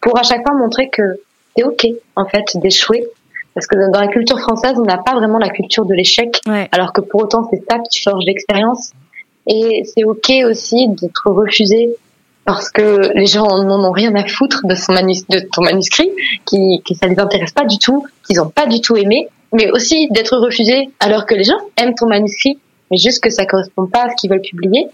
pour 0.00 0.18
à 0.18 0.22
chaque 0.22 0.42
fois 0.46 0.56
montrer 0.56 0.88
que 0.88 1.02
c'est 1.56 1.64
ok 1.64 1.86
en 2.14 2.26
fait 2.26 2.44
d'échouer 2.56 3.08
parce 3.56 3.66
que 3.66 3.90
dans 3.90 4.00
la 4.00 4.08
culture 4.08 4.38
française, 4.38 4.74
on 4.76 4.84
n'a 4.84 4.98
pas 4.98 5.14
vraiment 5.14 5.38
la 5.38 5.48
culture 5.48 5.86
de 5.86 5.94
l'échec, 5.94 6.40
Ouais. 6.46 6.68
alors 6.72 6.92
que 6.92 7.00
pour 7.00 7.22
autant, 7.22 7.48
c'est 7.50 7.62
ça 7.70 7.78
qui 7.90 8.02
forge 8.02 8.22
l'expérience. 8.26 8.92
Et 9.46 9.82
c'est 9.84 10.04
ok 10.04 10.30
aussi 10.46 10.88
d'être 10.88 11.30
refusé 11.30 11.88
parce 12.44 12.68
que 12.70 13.12
les 13.14 13.24
gens 13.24 13.46
n'en 13.64 13.82
ont 13.82 13.92
rien 13.92 14.14
à 14.14 14.26
foutre 14.26 14.66
de, 14.66 14.74
son 14.74 14.92
manus 14.92 15.26
de 15.28 15.40
ton 15.40 15.62
manuscrit, 15.62 16.10
qui, 16.44 16.82
que 16.86 16.94
ça 16.94 17.06
les 17.06 17.18
intéresse 17.18 17.52
pas 17.52 17.64
du 17.64 17.78
tout, 17.78 18.06
qu'ils 18.26 18.42
ont 18.42 18.50
pas 18.50 18.66
du 18.66 18.82
tout 18.82 18.94
aimé, 18.94 19.26
mais 19.54 19.70
aussi 19.70 20.08
d'être 20.10 20.36
refusé 20.36 20.90
alors 21.00 21.24
que 21.24 21.34
les 21.34 21.44
gens 21.44 21.58
aiment 21.78 21.94
ton 21.94 22.08
manuscrit, 22.08 22.58
mais 22.90 22.98
juste 22.98 23.22
que 23.22 23.30
ça 23.30 23.46
correspond 23.46 23.86
pas 23.86 24.04
à 24.04 24.10
ce 24.10 24.16
qu'ils 24.16 24.28
veulent 24.28 24.42
publier, 24.42 24.86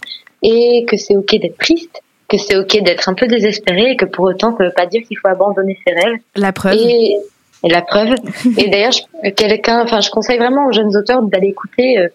et 0.42 0.84
que 0.88 0.96
c'est 0.96 1.16
ok 1.16 1.34
d'être 1.40 1.58
triste, 1.58 2.00
que 2.28 2.38
c'est 2.38 2.56
ok 2.56 2.80
d'être 2.84 3.08
un 3.08 3.14
peu 3.14 3.26
désespéré, 3.26 3.90
et 3.90 3.96
que 3.96 4.04
pour 4.04 4.26
autant, 4.26 4.56
ça 4.56 4.64
veut 4.64 4.72
pas 4.74 4.86
dire 4.86 5.02
qu'il 5.02 5.18
faut 5.18 5.28
abandonner 5.28 5.76
ses 5.84 5.94
rêves. 5.94 6.20
La 6.36 6.52
preuve. 6.52 6.74
Et, 6.76 7.16
et 7.64 7.68
la 7.68 7.82
preuve. 7.82 8.14
et 8.58 8.68
d'ailleurs, 8.68 8.92
quelqu'un, 9.36 9.82
enfin, 9.82 10.00
je 10.00 10.10
conseille 10.10 10.38
vraiment 10.38 10.66
aux 10.66 10.72
jeunes 10.72 10.96
auteurs 10.96 11.22
d'aller 11.22 11.48
écouter 11.48 11.98
euh, 11.98 12.08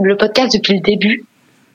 le 0.00 0.16
podcast 0.16 0.52
depuis 0.54 0.74
le 0.74 0.80
début, 0.80 1.24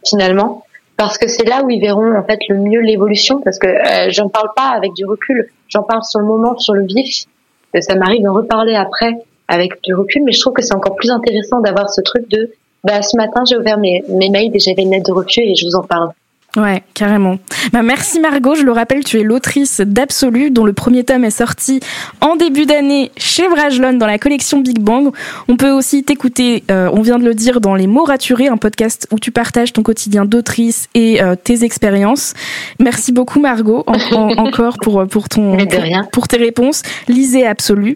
finalement, 0.06 0.64
parce 0.98 1.18
que 1.18 1.28
c'est 1.28 1.48
là 1.48 1.64
où 1.64 1.70
ils 1.70 1.80
verront 1.80 2.16
en 2.16 2.24
fait 2.24 2.40
le 2.50 2.58
mieux 2.58 2.82
l'évolution. 2.82 3.42
Parce 3.42 3.60
que 3.60 3.68
euh, 3.68 4.10
j'en 4.10 4.30
parle 4.30 4.50
pas 4.56 4.70
avec 4.70 4.94
du 4.94 5.06
recul, 5.06 5.50
j'en 5.70 5.84
parle 5.84 6.04
sur 6.04 6.20
le 6.20 6.26
moment, 6.26 6.58
sur 6.58 6.74
le 6.74 6.86
vif. 6.86 7.26
Que 7.74 7.82
ça 7.82 7.96
m'arrive 7.96 8.24
d'en 8.24 8.34
reparler 8.34 8.76
après 8.76 9.14
avec 9.48 9.82
du 9.84 9.94
recul, 9.94 10.24
mais 10.24 10.32
je 10.32 10.40
trouve 10.40 10.54
que 10.54 10.62
c'est 10.62 10.74
encore 10.74 10.96
plus 10.96 11.12
intéressant 11.12 11.60
d'avoir 11.60 11.90
ce 11.90 12.02
truc 12.02 12.30
de, 12.30 12.52
bah, 12.84 13.02
ce 13.02 13.16
matin 13.18 13.44
j'ai 13.48 13.58
ouvert 13.58 13.78
mes, 13.78 14.04
mes 14.10 14.30
mails 14.30 14.52
et 14.54 14.60
j'avais 14.60 14.84
une 14.84 14.92
lettre 14.92 15.08
de 15.08 15.14
refus 15.14 15.42
et 15.42 15.56
je 15.56 15.66
vous 15.66 15.76
en 15.76 15.84
parle. 15.84 16.10
Ouais, 16.58 16.82
carrément. 16.96 17.38
Bah, 17.72 17.84
merci 17.84 18.20
Margot, 18.20 18.56
je 18.56 18.64
le 18.64 18.72
rappelle, 18.72 19.04
tu 19.04 19.20
es 19.20 19.24
l'autrice 19.24 19.80
d'Absolu, 19.80 20.50
dont 20.50 20.66
le 20.66 20.74
premier 20.74 21.04
tome 21.04 21.24
est 21.24 21.30
sorti 21.30 21.80
en 22.20 22.36
début 22.36 22.66
d'année 22.66 23.12
chez 23.16 23.48
Brajlon 23.48 23.94
dans 23.94 24.08
la 24.08 24.18
collection 24.18 24.60
Big 24.62 24.80
Bang. 24.80 25.12
On 25.50 25.56
peut 25.56 25.70
aussi 25.70 26.04
t'écouter, 26.04 26.64
euh, 26.72 26.90
on 26.92 27.02
vient 27.04 27.20
de 27.20 27.26
le 27.26 27.36
dire, 27.36 27.62
dans 27.62 27.76
Les 27.76 27.86
mots 27.86 28.06
raturés, 28.06 28.48
un 28.48 28.58
podcast 28.58 29.08
où 29.12 29.20
tu 29.20 29.30
partages 29.32 29.72
ton 29.72 29.84
quotidien 29.84 30.26
d'autrice 30.26 30.88
et 30.96 31.22
euh, 31.22 31.36
tes 31.36 31.64
expériences. 31.64 32.34
Merci 32.80 33.12
beaucoup 33.12 33.40
Margot, 33.40 33.84
en- 33.86 34.16
en- 34.16 34.38
encore 34.38 34.78
pour, 34.82 35.06
pour, 35.08 35.30
ton, 35.30 35.58
pour, 35.58 36.10
pour 36.12 36.28
tes 36.28 36.38
réponses. 36.38 36.82
Lisez 37.08 37.46
Absolu. 37.46 37.94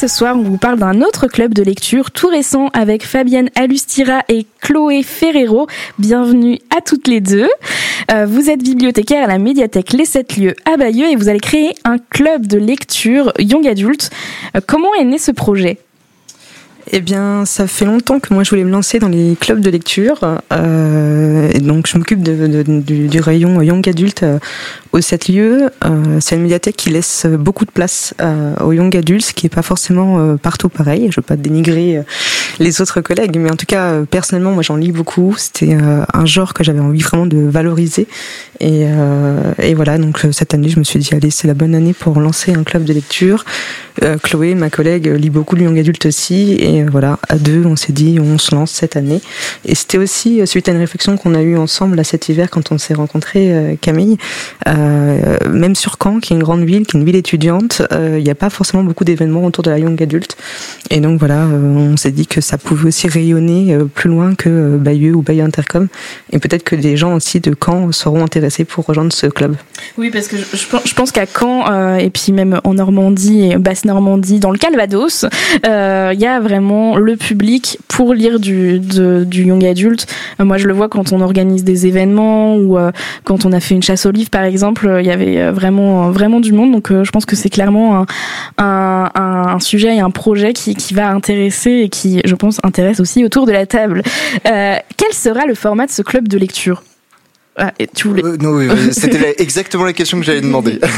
Ce 0.00 0.06
soir, 0.06 0.36
on 0.36 0.42
vous 0.42 0.58
parle 0.58 0.78
d'un 0.78 1.00
autre 1.02 1.26
club 1.26 1.52
de 1.52 1.64
lecture 1.64 2.12
tout 2.12 2.28
récent 2.28 2.68
avec 2.72 3.04
Fabienne 3.04 3.50
Alustira 3.56 4.20
et 4.28 4.46
Chloé 4.60 5.02
Ferrero. 5.02 5.66
Bienvenue 5.98 6.60
à 6.70 6.80
toutes 6.80 7.08
les 7.08 7.20
deux. 7.20 7.48
Euh, 8.12 8.24
vous 8.24 8.48
êtes 8.48 8.62
bibliothécaire 8.62 9.24
à 9.24 9.26
la 9.26 9.38
médiathèque 9.38 9.92
Les 9.92 10.04
Sept 10.04 10.36
Lieux 10.36 10.54
à 10.72 10.76
Bayeux 10.76 11.08
et 11.10 11.16
vous 11.16 11.28
allez 11.28 11.40
créer 11.40 11.74
un 11.82 11.98
club 11.98 12.46
de 12.46 12.58
lecture 12.58 13.32
Young 13.40 13.66
Adult. 13.66 14.10
Euh, 14.56 14.60
comment 14.64 14.94
est 14.94 15.04
né 15.04 15.18
ce 15.18 15.32
projet? 15.32 15.78
Eh 16.92 17.00
bien, 17.00 17.44
ça 17.44 17.66
fait 17.66 17.84
longtemps 17.84 18.20
que 18.20 18.32
moi 18.32 18.44
je 18.44 18.50
voulais 18.50 18.64
me 18.64 18.70
lancer 18.70 19.00
dans 19.00 19.08
les 19.08 19.36
clubs 19.38 19.60
de 19.60 19.68
lecture. 19.68 20.38
Euh, 20.52 21.50
donc, 21.58 21.88
je 21.88 21.98
m'occupe 21.98 22.22
du, 22.22 23.20
rayon 23.20 23.60
Young 23.62 23.86
Adult 23.88 24.24
au 24.92 25.00
7 25.00 25.28
lieux. 25.28 25.70
Euh, 25.84 26.18
c'est 26.20 26.36
une 26.36 26.42
médiathèque 26.42 26.76
qui 26.76 26.90
laisse 26.90 27.26
beaucoup 27.26 27.64
de 27.64 27.70
place 27.70 28.14
euh, 28.20 28.54
aux 28.60 28.72
Young 28.72 28.94
Adults, 28.96 29.22
ce 29.22 29.32
qui 29.32 29.46
n'est 29.46 29.50
pas 29.50 29.62
forcément 29.62 30.18
euh, 30.18 30.36
partout 30.36 30.68
pareil. 30.68 31.02
Je 31.02 31.06
ne 31.06 31.16
veux 31.16 31.22
pas 31.22 31.36
dénigrer 31.36 32.02
les 32.58 32.80
autres 32.80 33.00
collègues, 33.00 33.38
mais 33.38 33.50
en 33.50 33.56
tout 33.56 33.66
cas, 33.66 34.02
personnellement, 34.10 34.52
moi 34.52 34.62
j'en 34.62 34.76
lis 34.76 34.92
beaucoup. 34.92 35.34
C'était 35.36 35.76
un 36.12 36.26
genre 36.26 36.54
que 36.54 36.64
j'avais 36.64 36.80
envie 36.80 37.02
vraiment 37.02 37.26
de 37.26 37.38
valoriser. 37.38 38.06
Et, 38.60 38.86
et 39.58 39.74
voilà, 39.74 39.98
donc 39.98 40.26
cette 40.32 40.54
année, 40.54 40.68
je 40.68 40.78
me 40.78 40.84
suis 40.84 40.98
dit, 40.98 41.10
allez, 41.12 41.30
c'est 41.30 41.46
la 41.46 41.54
bonne 41.54 41.74
année 41.74 41.92
pour 41.92 42.18
lancer 42.18 42.52
un 42.52 42.64
club 42.64 42.84
de 42.84 42.92
lecture. 42.92 43.44
Chloé, 44.22 44.54
ma 44.54 44.70
collègue, 44.70 45.06
lit 45.06 45.30
beaucoup 45.30 45.56
de 45.56 45.62
young 45.62 45.78
adulte 45.78 46.06
aussi. 46.06 46.56
Et 46.58 46.84
voilà, 46.84 47.18
à 47.28 47.36
deux, 47.36 47.64
on 47.64 47.76
s'est 47.76 47.92
dit, 47.92 48.18
on 48.20 48.38
se 48.38 48.54
lance 48.54 48.72
cette 48.72 48.96
année. 48.96 49.20
Et 49.64 49.74
c'était 49.74 49.98
aussi 49.98 50.44
suite 50.46 50.68
à 50.68 50.72
une 50.72 50.78
réflexion 50.78 51.16
qu'on 51.16 51.34
a 51.34 51.42
eue 51.42 51.56
ensemble 51.56 51.96
là, 51.96 52.04
cet 52.04 52.28
hiver 52.28 52.50
quand 52.50 52.72
on 52.72 52.78
s'est 52.78 52.94
rencontrés, 52.94 53.78
Camille. 53.80 54.18
Même 55.50 55.74
sur 55.74 55.96
Caen, 56.02 56.20
qui 56.20 56.32
est 56.32 56.36
une 56.36 56.42
grande 56.42 56.64
ville, 56.64 56.86
qui 56.86 56.96
est 56.96 57.00
une 57.00 57.06
ville 57.06 57.16
étudiante, 57.16 57.82
euh, 57.92 58.16
il 58.18 58.24
n'y 58.24 58.30
a 58.30 58.34
pas 58.34 58.50
forcément 58.50 58.82
beaucoup 58.84 59.04
d'événements 59.04 59.44
autour 59.44 59.62
de 59.64 59.70
la 59.70 59.78
young 59.78 60.00
adulte. 60.02 60.36
Et 60.90 61.00
donc 61.00 61.18
voilà, 61.18 61.42
euh, 61.44 61.92
on 61.92 61.96
s'est 61.96 62.10
dit 62.10 62.26
que 62.26 62.40
ça 62.40 62.58
pouvait 62.58 62.88
aussi 62.88 63.08
rayonner 63.08 63.74
euh, 63.74 63.84
plus 63.84 64.08
loin 64.10 64.34
que 64.34 64.48
euh, 64.48 64.76
Bayeux 64.78 65.14
ou 65.14 65.22
Bayeux 65.22 65.44
Intercom. 65.44 65.88
Et 66.32 66.38
peut-être 66.38 66.64
que 66.64 66.76
des 66.76 66.96
gens 66.96 67.14
aussi 67.14 67.40
de 67.40 67.54
Caen 67.64 67.92
seront 67.92 68.22
intéressés 68.22 68.64
pour 68.64 68.84
rejoindre 68.86 69.12
ce 69.12 69.26
club. 69.26 69.56
Oui, 69.96 70.10
parce 70.10 70.28
que 70.28 70.36
je, 70.36 70.94
pense- 70.94 71.12
qu'à 71.12 71.24
Caen, 71.26 71.64
euh, 71.70 71.96
et 71.96 72.10
puis 72.10 72.32
même 72.32 72.60
en 72.64 72.74
Normandie 72.74 73.50
et 73.52 73.56
Basse-Normandie, 73.56 74.40
dans 74.40 74.50
le 74.50 74.58
Calvados, 74.58 75.24
euh, 75.66 76.10
il 76.14 76.20
y 76.20 76.26
a 76.26 76.40
vraiment 76.40 76.96
le 76.96 77.16
public 77.16 77.78
pour 77.88 78.12
lire 78.14 78.38
du, 78.38 78.78
du 78.80 79.44
young 79.44 79.64
adulte. 79.64 80.06
Euh, 80.40 80.44
moi, 80.44 80.58
je 80.58 80.66
le 80.66 80.74
vois 80.74 80.88
quand 80.88 81.12
on 81.12 81.20
organise 81.20 81.64
des 81.64 81.86
événements 81.86 82.56
ou 82.56 82.76
euh, 82.78 82.90
quand 83.24 83.44
on 83.46 83.52
a 83.52 83.60
fait 83.60 83.74
une 83.74 83.82
chasse 83.82 84.04
aux 84.06 84.10
livres, 84.10 84.30
par 84.30 84.44
exemple, 84.44 84.67
euh, 84.84 85.00
il 85.00 85.06
y 85.06 85.10
avait 85.10 85.40
euh, 85.40 85.52
vraiment, 85.52 86.10
vraiment 86.10 86.40
du 86.40 86.52
monde. 86.52 86.72
Donc, 86.72 86.90
euh, 86.90 87.04
je 87.04 87.10
pense 87.10 87.26
que 87.26 87.36
c'est 87.36 87.50
clairement 87.50 88.06
un, 88.58 89.58
sujet 89.60 89.96
et 89.96 90.00
un 90.00 90.10
projet 90.10 90.52
qui, 90.52 90.74
qui 90.76 90.94
va 90.94 91.10
intéresser 91.10 91.70
et 91.70 91.88
qui, 91.88 92.20
je 92.24 92.34
pense, 92.34 92.60
intéresse 92.62 93.00
aussi 93.00 93.24
autour 93.24 93.46
de 93.46 93.52
la 93.52 93.66
table. 93.66 94.02
Euh, 94.46 94.76
quel 94.96 95.12
sera 95.12 95.46
le 95.46 95.54
format 95.54 95.86
de 95.86 95.90
ce 95.90 96.02
club 96.02 96.28
de 96.28 96.38
lecture? 96.38 96.82
Ah, 97.60 97.72
et 97.80 97.88
tu 97.88 98.06
voulais... 98.06 98.24
Euh, 98.24 98.36
non, 98.40 98.50
oui, 98.50 98.68
oui, 98.70 98.88
c'était 98.92 99.34
exactement 99.38 99.84
la 99.84 99.92
question 99.92 100.18
que 100.20 100.24
j'allais 100.24 100.40
demander. 100.40 100.78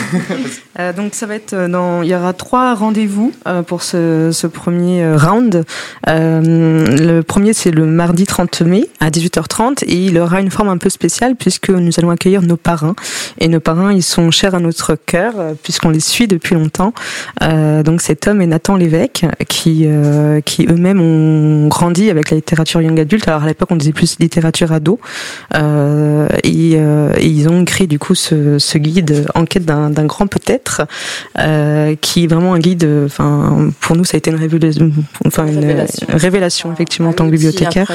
Euh, 0.79 0.93
donc 0.93 1.15
ça 1.15 1.27
va 1.27 1.35
être 1.35 1.53
euh, 1.53 1.69
dans, 1.69 2.03
il 2.03 2.09
y 2.09 2.15
aura 2.15 2.33
trois 2.33 2.75
rendez-vous 2.75 3.33
euh, 3.47 3.63
pour 3.63 3.83
ce, 3.83 4.31
ce 4.33 4.47
premier 4.47 5.15
round. 5.15 5.65
Le 6.07 7.21
premier 7.23 7.53
c'est 7.53 7.73
le 7.73 7.87
mardi 7.87 8.25
30 8.25 8.63
mai 8.63 8.89
à 9.01 9.11
18h30 9.11 9.85
et 9.85 9.97
il 9.97 10.17
aura 10.17 10.41
une 10.41 10.51
forme 10.51 10.69
un 10.69 10.79
peu 10.79 10.89
spéciale 10.89 11.35
puisque 11.35 11.71
nous 11.71 11.91
allons 11.99 12.11
accueillir 12.11 12.41
nos 12.43 12.57
parrains 12.57 12.95
et 13.39 13.49
nos 13.49 13.61
parrains 13.61 13.93
ils 13.93 14.03
sont 14.03 14.31
chers 14.31 14.55
à 14.55 14.61
notre 14.61 14.95
cœur 14.95 15.35
puisqu'on 15.63 15.91
les 15.91 16.01
suit 16.01 16.29
depuis 16.29 16.55
longtemps. 16.55 16.95
Donc 17.41 18.01
c'est 18.01 18.17
Tom 18.17 18.41
et 18.41 18.47
Nathan 18.47 18.77
Lévesque 18.77 19.27
qui 19.49 19.87
qui 20.45 20.67
eux-mêmes 20.67 21.01
ont 21.01 21.69
grandi 21.69 22.11
avec 22.11 22.31
la 22.31 22.37
littérature 22.37 22.81
young 22.81 22.99
adulte. 22.99 23.27
Alors 23.29 23.43
à 23.43 23.47
l'époque 23.47 23.71
on 23.73 23.77
disait 23.77 23.93
plus 23.93 24.19
littérature 24.21 24.73
ado 24.73 25.01
et 26.51 26.61
et, 27.21 27.27
ils 27.27 27.49
ont 27.49 27.65
créé 27.65 27.87
du 27.87 27.99
coup 27.99 28.15
ce, 28.15 28.59
ce 28.59 28.79
guide 28.79 29.27
en 29.35 29.45
quête 29.45 29.65
d'un 29.65 29.91
grand 30.05 30.27
peut-être, 30.27 30.83
qui 32.01 32.25
est 32.25 32.27
vraiment 32.27 32.55
un 32.55 32.59
guide. 32.59 32.89
Enfin, 33.05 33.71
pour 33.81 33.97
nous, 33.97 34.05
ça 34.05 34.17
a 34.17 34.19
été 34.19 34.31
une 34.31 34.37
révélation, 34.37 34.93
enfin 35.27 35.47
une 35.47 35.87
révélation, 36.13 36.73
effectivement 36.73 37.11
en 37.11 37.13
tant 37.13 37.27
que 37.27 37.31
bibliothécaire, 37.31 37.91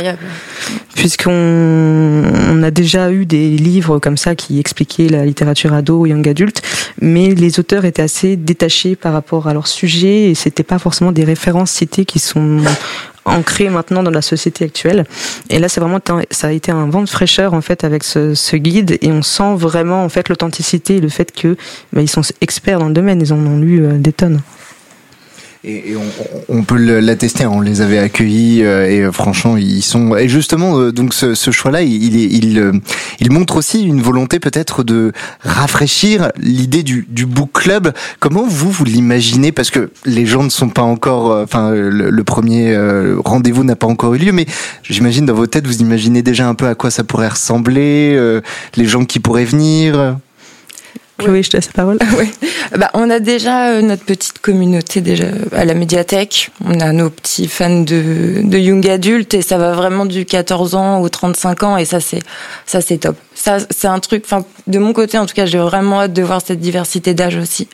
puisqu'on 0.95 2.23
on 2.49 2.63
a 2.63 2.71
déjà 2.71 3.11
eu 3.11 3.25
des 3.25 3.49
livres 3.51 3.99
comme 3.99 4.17
ça 4.17 4.35
qui 4.35 4.59
expliquaient 4.59 5.07
la 5.07 5.25
littérature 5.25 5.73
ado, 5.73 6.05
young 6.05 6.27
adulte, 6.27 6.61
mais 7.01 7.33
les 7.33 7.59
auteurs 7.59 7.85
étaient 7.85 8.01
assez 8.01 8.35
détachés 8.35 8.95
par 8.95 9.13
rapport 9.13 9.47
à 9.47 9.53
leur 9.53 9.67
sujet 9.67 10.29
et 10.29 10.35
c'était 10.35 10.63
pas 10.63 10.79
forcément 10.79 11.11
des 11.11 11.23
références 11.23 11.71
citées 11.71 12.05
qui 12.05 12.19
sont 12.19 12.61
ancrées 13.25 13.69
maintenant 13.69 14.03
dans 14.03 14.11
la 14.11 14.21
société 14.21 14.65
actuelle. 14.65 15.05
Et 15.49 15.59
là, 15.59 15.67
c'est 15.67 15.81
vraiment 15.81 15.99
ça 16.31 16.47
a 16.47 16.51
été 16.51 16.71
un 16.71 16.87
vent 16.87 17.01
de 17.01 17.09
fraîcheur 17.09 17.53
en 17.53 17.61
fait 17.61 17.83
avec 17.83 18.03
ce, 18.03 18.55
guide 18.55 18.97
et 19.01 19.11
on 19.11 19.21
sent 19.21 19.55
vraiment 19.55 20.03
en 20.03 20.09
fait 20.09 20.29
l'authenticité 20.29 21.01
le 21.01 21.09
fait 21.09 21.31
que 21.31 21.57
bah, 21.91 22.01
ils 22.01 22.09
sont 22.09 22.21
experts 22.41 22.79
dans 22.79 22.87
le 22.87 22.93
domaine, 22.93 23.19
ils 23.21 23.33
en 23.33 23.37
ont 23.37 23.57
lu 23.57 23.83
euh, 23.83 23.97
des 23.97 24.13
tonnes. 24.13 24.41
Et, 25.67 25.95
on, 26.47 26.63
peut 26.63 26.77
l'attester, 26.99 27.47
on 27.47 27.59
les 27.59 27.81
avait 27.81 27.97
accueillis 27.97 28.61
euh, 28.63 28.87
et 28.87 28.99
euh, 29.01 29.11
franchement 29.11 29.57
ils 29.57 29.81
sont. 29.81 30.15
Et 30.15 30.29
justement 30.29 30.79
euh, 30.79 30.91
donc 30.91 31.11
ce, 31.15 31.33
choix-là, 31.33 31.81
il, 31.81 32.15
il, 32.15 32.81
il, 33.19 33.31
montre 33.31 33.55
aussi 33.55 33.81
une 33.83 33.99
volonté 33.99 34.39
peut-être 34.39 34.83
de 34.83 35.11
rafraîchir 35.41 36.31
l'idée 36.37 36.83
du, 36.83 37.07
du 37.09 37.25
book 37.25 37.49
club. 37.53 37.93
Comment 38.19 38.45
vous 38.45 38.69
vous 38.69 38.85
l'imaginez? 38.85 39.51
Parce 39.51 39.71
que 39.71 39.89
les 40.05 40.27
gens 40.27 40.43
ne 40.43 40.49
sont 40.49 40.69
pas 40.69 40.83
encore. 40.83 41.35
Enfin 41.41 41.71
le, 41.71 42.23
premier 42.23 42.77
rendez-vous 43.23 43.63
n'a 43.63 43.75
pas 43.75 43.87
encore 43.87 44.13
eu 44.13 44.19
lieu, 44.19 44.31
mais 44.31 44.45
j'imagine 44.83 45.25
dans 45.25 45.33
vos 45.33 45.47
têtes 45.47 45.65
vous 45.65 45.81
imaginez 45.81 46.21
déjà 46.21 46.47
un 46.47 46.55
peu 46.55 46.67
à 46.67 46.75
quoi 46.75 46.91
ça 46.91 47.03
pourrait 47.03 47.29
ressembler, 47.29 48.19
les 48.75 48.85
gens 48.85 49.05
qui 49.05 49.19
pourraient 49.19 49.45
venir. 49.45 50.17
Chloé, 51.17 51.43
je 51.43 51.49
te 51.49 51.57
laisse 51.57 51.67
la 51.67 51.73
parole. 51.73 51.97
oui. 52.19 52.31
Bah, 52.77 52.89
on 52.93 53.09
a 53.09 53.19
déjà 53.19 53.69
euh, 53.69 53.81
notre 53.81 54.03
petite 54.03 54.39
communauté 54.39 55.01
déjà 55.01 55.25
à 55.53 55.63
la 55.63 55.73
médiathèque. 55.73 56.51
On 56.65 56.79
a 56.79 56.91
nos 56.91 57.09
petits 57.09 57.47
fans 57.47 57.81
de, 57.81 58.41
de 58.43 58.57
young 58.57 58.85
adultes 58.87 59.33
et 59.33 59.41
ça 59.41 59.57
va 59.57 59.73
vraiment 59.73 60.05
du 60.05 60.25
14 60.25 60.75
ans 60.75 61.01
au 61.01 61.07
35 61.07 61.63
ans 61.63 61.77
et 61.77 61.85
ça 61.85 61.99
c'est 61.99 62.21
ça 62.65 62.81
c'est 62.81 62.97
top. 62.97 63.15
Ça 63.33 63.57
c'est 63.69 63.87
un 63.87 63.99
truc. 63.99 64.23
Enfin, 64.25 64.45
de 64.67 64.79
mon 64.79 64.91
côté 64.91 65.17
en 65.17 65.25
tout 65.25 65.35
cas, 65.35 65.45
j'ai 65.45 65.57
vraiment 65.57 66.01
hâte 66.01 66.13
de 66.13 66.21
voir 66.21 66.41
cette 66.45 66.59
diversité 66.59 67.13
d'âge 67.13 67.37
aussi. 67.37 67.69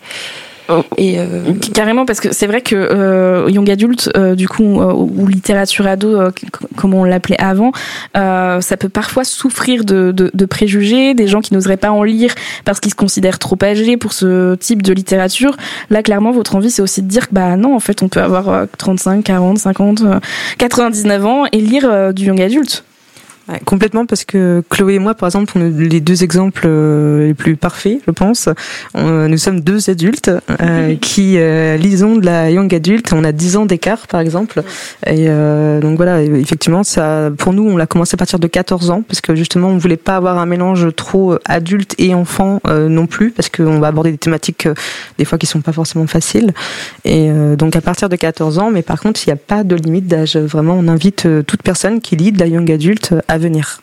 Et 0.98 1.20
euh, 1.20 1.54
Carrément, 1.74 2.06
parce 2.06 2.20
que 2.20 2.34
c'est 2.34 2.48
vrai 2.48 2.62
que 2.62 2.76
euh, 2.76 3.50
young 3.50 3.70
adulte, 3.70 4.10
euh, 4.16 4.36
du 4.36 4.48
coup, 4.48 4.64
ou 4.64 5.28
littérature 5.28 5.88
ado, 5.88 6.20
comme 6.76 6.94
on 6.94 7.04
l'appelait 7.04 7.40
avant, 7.42 7.72
ça 8.14 8.78
peut 8.78 8.90
parfois 8.90 9.24
souffrir 9.24 9.84
de, 9.84 10.12
de, 10.12 10.32
de 10.34 10.46
préjugés, 10.46 11.14
des 11.14 11.28
gens 11.28 11.42
qui 11.42 11.54
n'oseraient 11.54 11.78
pas 11.78 11.92
en 11.92 12.04
lire 12.04 12.34
parce 12.66 12.80
qu'ils 12.80 12.92
se 12.92 12.96
considèrent 12.96 13.40
trop 13.40 13.58
âgés 13.64 13.98
pour 13.98 14.14
ce 14.14 14.56
type 14.56 14.82
de 14.82 14.94
littérature. 14.94 15.58
Là, 15.90 16.04
clairement, 16.04 16.32
votre 16.32 16.56
envie, 16.56 16.72
c'est 16.72 16.82
aussi 16.82 17.02
de 17.02 17.08
dire 17.08 17.30
que 17.30 17.34
bah 17.34 17.56
non, 17.56 17.76
en 17.76 17.80
fait, 17.80 18.04
on 18.04 18.10
peut 18.10 18.22
avoir 18.22 18.68
35, 18.78 19.24
40, 19.24 19.58
50, 19.58 20.04
99 20.58 21.26
ans 21.26 21.44
et 21.52 21.60
lire 21.60 22.14
du 22.14 22.26
young 22.26 22.42
adulte 22.42 22.84
complètement 23.66 24.06
parce 24.06 24.26
que 24.26 24.64
Chloé 24.70 24.96
et 24.96 25.00
moi, 25.00 25.14
par 25.14 25.28
exemple, 25.28 25.54
on 25.56 25.62
est 25.62 25.90
les 25.90 26.00
deux 26.00 26.24
exemples 26.24 26.64
euh, 26.66 27.28
les 27.28 27.34
plus 27.34 27.56
parfaits, 27.56 28.00
je 28.06 28.12
pense. 28.12 28.50
nous 28.96 29.38
sommes 29.38 29.62
deux 29.62 29.90
adultes 29.90 30.32
euh, 30.62 30.96
qui 30.96 31.38
euh, 31.38 31.78
lisons 31.78 32.16
de 32.16 32.26
la 32.26 32.50
young 32.52 32.74
adulte. 32.74 33.14
On 33.14 33.24
a 33.24 33.32
10 33.32 33.58
ans 33.58 33.66
d'écart, 33.66 34.08
par 34.08 34.22
exemple. 34.22 34.62
Et 35.06 35.28
donc 35.82 35.98
voilà, 35.98 36.22
effectivement, 36.22 36.84
ça, 36.84 37.30
pour 37.38 37.54
nous, 37.54 37.68
on 37.68 37.78
l'a 37.78 37.88
commencé 37.88 38.16
à 38.16 38.18
partir 38.18 38.40
de 38.40 38.48
14 38.48 38.90
ans 38.92 39.02
parce 39.02 39.22
que 39.22 39.36
justement, 39.36 39.70
on 39.70 39.78
voulait 39.78 39.98
pas 39.98 40.16
avoir 40.16 40.38
un 40.38 40.46
mélange 40.46 40.88
trop 40.96 41.36
adulte 41.46 41.96
et 41.98 42.14
enfant 42.14 42.62
non 42.68 43.08
plus 43.08 43.32
parce 43.32 43.50
qu'on 43.50 43.80
va 43.80 43.88
aborder 43.88 44.12
des 44.12 44.18
thématiques 44.18 44.68
des 45.18 45.26
fois 45.26 45.38
qui 45.38 45.46
sont 45.46 45.62
pas 45.62 45.72
forcément 45.72 46.08
faciles. 46.08 46.54
Et 47.06 47.30
donc 47.58 47.76
à 47.76 47.82
partir 47.82 48.10
de 48.10 48.16
14 48.16 48.60
ans, 48.60 48.72
mais 48.72 48.82
par 48.82 49.00
contre, 49.02 49.22
il 49.26 49.30
n'y 49.30 49.34
a 49.34 49.38
pas 49.38 49.64
de 49.64 49.76
limite 49.76 50.08
d'âge. 50.08 50.38
Vraiment, 50.38 50.76
on 50.78 50.88
invite 50.88 51.28
toute 51.46 51.64
personne 51.64 52.02
qui 52.02 52.16
lit 52.16 52.32
de 52.32 52.40
la 52.40 52.48
young 52.48 52.70
adulte 52.72 53.14
à 53.32 53.38
venir. 53.38 53.82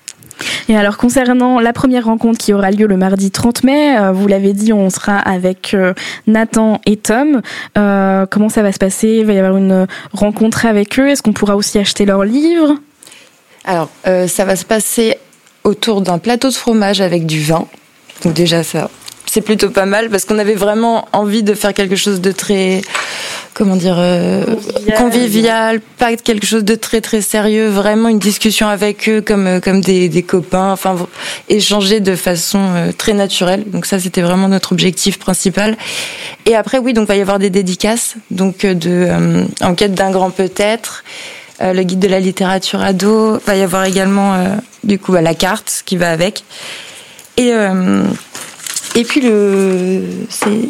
Et 0.69 0.77
alors 0.77 0.97
concernant 0.99 1.59
la 1.59 1.73
première 1.73 2.05
rencontre 2.05 2.39
qui 2.39 2.53
aura 2.53 2.71
lieu 2.71 2.87
le 2.87 2.97
mardi 2.97 3.31
30 3.31 3.65
mai, 3.65 3.99
euh, 3.99 4.13
vous 4.13 4.29
l'avez 4.29 4.53
dit, 4.53 4.73
on 4.73 4.91
sera 4.91 5.17
avec 5.17 5.75
euh, 5.75 5.95
Nathan 6.27 6.81
et 6.87 6.97
Tom. 6.97 7.41
Euh, 7.77 8.27
comment 8.31 8.49
ça 8.49 8.63
va 8.63 8.71
se 8.71 8.79
passer? 8.79 9.19
Il 9.21 9.27
va 9.27 9.33
y 9.33 9.39
avoir 9.39 9.57
une 9.57 9.87
rencontre 10.13 10.67
avec 10.67 10.99
eux. 11.01 11.09
Est-ce 11.09 11.23
qu'on 11.23 11.33
pourra 11.33 11.57
aussi 11.57 11.79
acheter 11.79 12.05
leurs 12.05 12.25
livres? 12.25 12.75
Alors 13.65 13.91
ça 14.05 14.45
va 14.47 14.57
se 14.57 14.65
passer 14.65 15.19
autour 15.65 16.01
d'un 16.01 16.19
plateau 16.19 16.49
de 16.49 16.55
fromage 16.55 17.01
avec 17.01 17.27
du 17.27 17.43
vin. 17.43 17.67
Donc 18.25 18.33
déjà 18.33 18.63
ça, 18.63 18.89
c'est 19.31 19.43
plutôt 19.43 19.71
pas 19.71 19.87
mal 19.87 20.09
parce 20.09 20.25
qu'on 20.25 20.39
avait 20.39 20.55
vraiment 20.55 21.07
envie 21.13 21.43
de 21.43 21.55
faire 21.55 21.75
quelque 21.75 21.97
chose 21.97 22.21
de 22.21 22.33
très 22.33 22.81
comment 23.55 23.77
dire 23.77 23.97
euh, 23.99 24.45
convivial. 24.97 25.81
pas 25.99 26.15
quelque 26.17 26.47
chose 26.47 26.65
de 26.65 26.75
très 26.75 27.01
très 27.01 27.21
sérieux, 27.21 27.69
vraiment 27.69 28.09
une 28.09 28.19
discussion 28.19 28.69
avec 28.69 29.09
eux 29.09 29.21
comme 29.21 29.47
euh, 29.47 29.61
comme 29.61 29.81
des, 29.81 30.09
des 30.09 30.23
copains, 30.23 30.73
enfin 30.73 30.97
échanger 31.49 32.01
de 32.01 32.15
façon 32.15 32.61
euh, 32.75 32.93
très 32.97 33.13
naturelle. 33.13 33.65
Donc 33.67 33.85
ça 33.85 33.99
c'était 33.99 34.23
vraiment 34.23 34.49
notre 34.49 34.73
objectif 34.73 35.19
principal. 35.19 35.77
Et 36.47 36.55
après 36.55 36.79
oui, 36.79 36.93
donc 36.93 37.09
va 37.09 37.17
y 37.17 37.21
avoir 37.21 37.39
des 37.39 37.51
dédicaces, 37.51 38.15
donc 38.31 38.65
de 38.65 39.09
en 39.61 39.75
quête 39.75 39.95
d'un 39.95 40.11
grand 40.11 40.31
peut-être. 40.31 41.05
le 41.61 41.83
guide 41.83 41.99
de 41.99 42.09
la 42.09 42.21
littérature 42.21 42.81
ado, 42.81 43.39
va 43.47 43.57
y 43.57 43.63
avoir 43.63 43.85
également 43.85 44.37
du 44.85 44.99
coup 44.99 45.13
bah, 45.13 45.21
la 45.21 45.35
carte 45.35 45.83
qui 45.85 45.97
va 45.97 46.11
avec. 46.11 46.45
Et 47.37 47.53
et 48.95 49.05
puis 49.05 49.21
le 49.21 50.03
c'est 50.29 50.69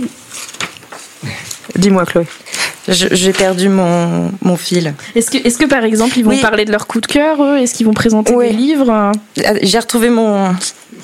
Dis-moi 1.76 2.04
Chloé. 2.06 2.26
J'ai 2.88 3.32
perdu 3.34 3.68
mon, 3.68 4.32
mon 4.40 4.56
fil. 4.56 4.94
Est-ce 5.14 5.30
que, 5.30 5.36
est 5.36 5.58
que 5.58 5.66
par 5.66 5.84
exemple 5.84 6.18
ils 6.18 6.24
vont 6.24 6.36
parler 6.38 6.64
de 6.64 6.72
leur 6.72 6.86
coup 6.86 7.00
de 7.02 7.06
cœur 7.06 7.42
eux? 7.42 7.58
Est-ce 7.58 7.74
qu'ils 7.74 7.86
vont 7.86 7.92
présenter 7.92 8.34
des 8.34 8.48
livres? 8.50 9.12
Ah, 9.44 9.52
J'ai 9.60 9.78
retrouvé 9.78 10.08
mon, 10.08 10.54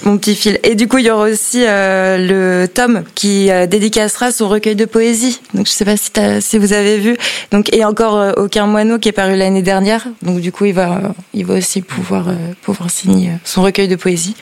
mon 0.05 0.17
petit 0.17 0.35
fil. 0.35 0.59
Et 0.63 0.77
du 0.77 0.89
coup 0.89 0.97
il 0.97 1.05
y 1.05 1.11
aura 1.11 1.25
aussi 1.25 1.63
euh, 1.67 2.17
le 2.63 2.67
tome 2.69 3.05
qui 3.15 3.51
euh, 3.51 3.67
dédicacera 3.67 4.33
son 4.33 4.49
recueil 4.49 4.77
de 4.77 4.87
poésie. 4.87 5.41
Donc 5.53 5.67
je 5.67 5.73
sais 5.73 5.85
pas 5.85 5.99
si, 5.99 6.11
si 6.41 6.57
vous 6.57 6.73
avez 6.73 6.99
vu. 6.99 7.19
Donc 7.51 7.71
et 7.75 7.85
encore 7.85 8.17
euh, 8.17 8.33
aucun 8.39 8.67
moineau 8.67 8.99
qui 8.99 9.11
est 9.11 9.13
paru 9.13 9.37
l'année 9.37 9.63
dernière. 9.63 10.09
Donc 10.23 10.41
du 10.41 10.53
coup 10.53 10.65
il 10.65 10.75
va 10.75 11.15
il 11.35 11.45
va 11.45 11.55
aussi 11.55 11.83
pouvoir 11.83 12.29
pouvoir 12.63 12.91
signer 12.91 13.33
son 13.45 13.63
recueil 13.63 13.89
de 13.89 13.97
poésie. 13.97 14.37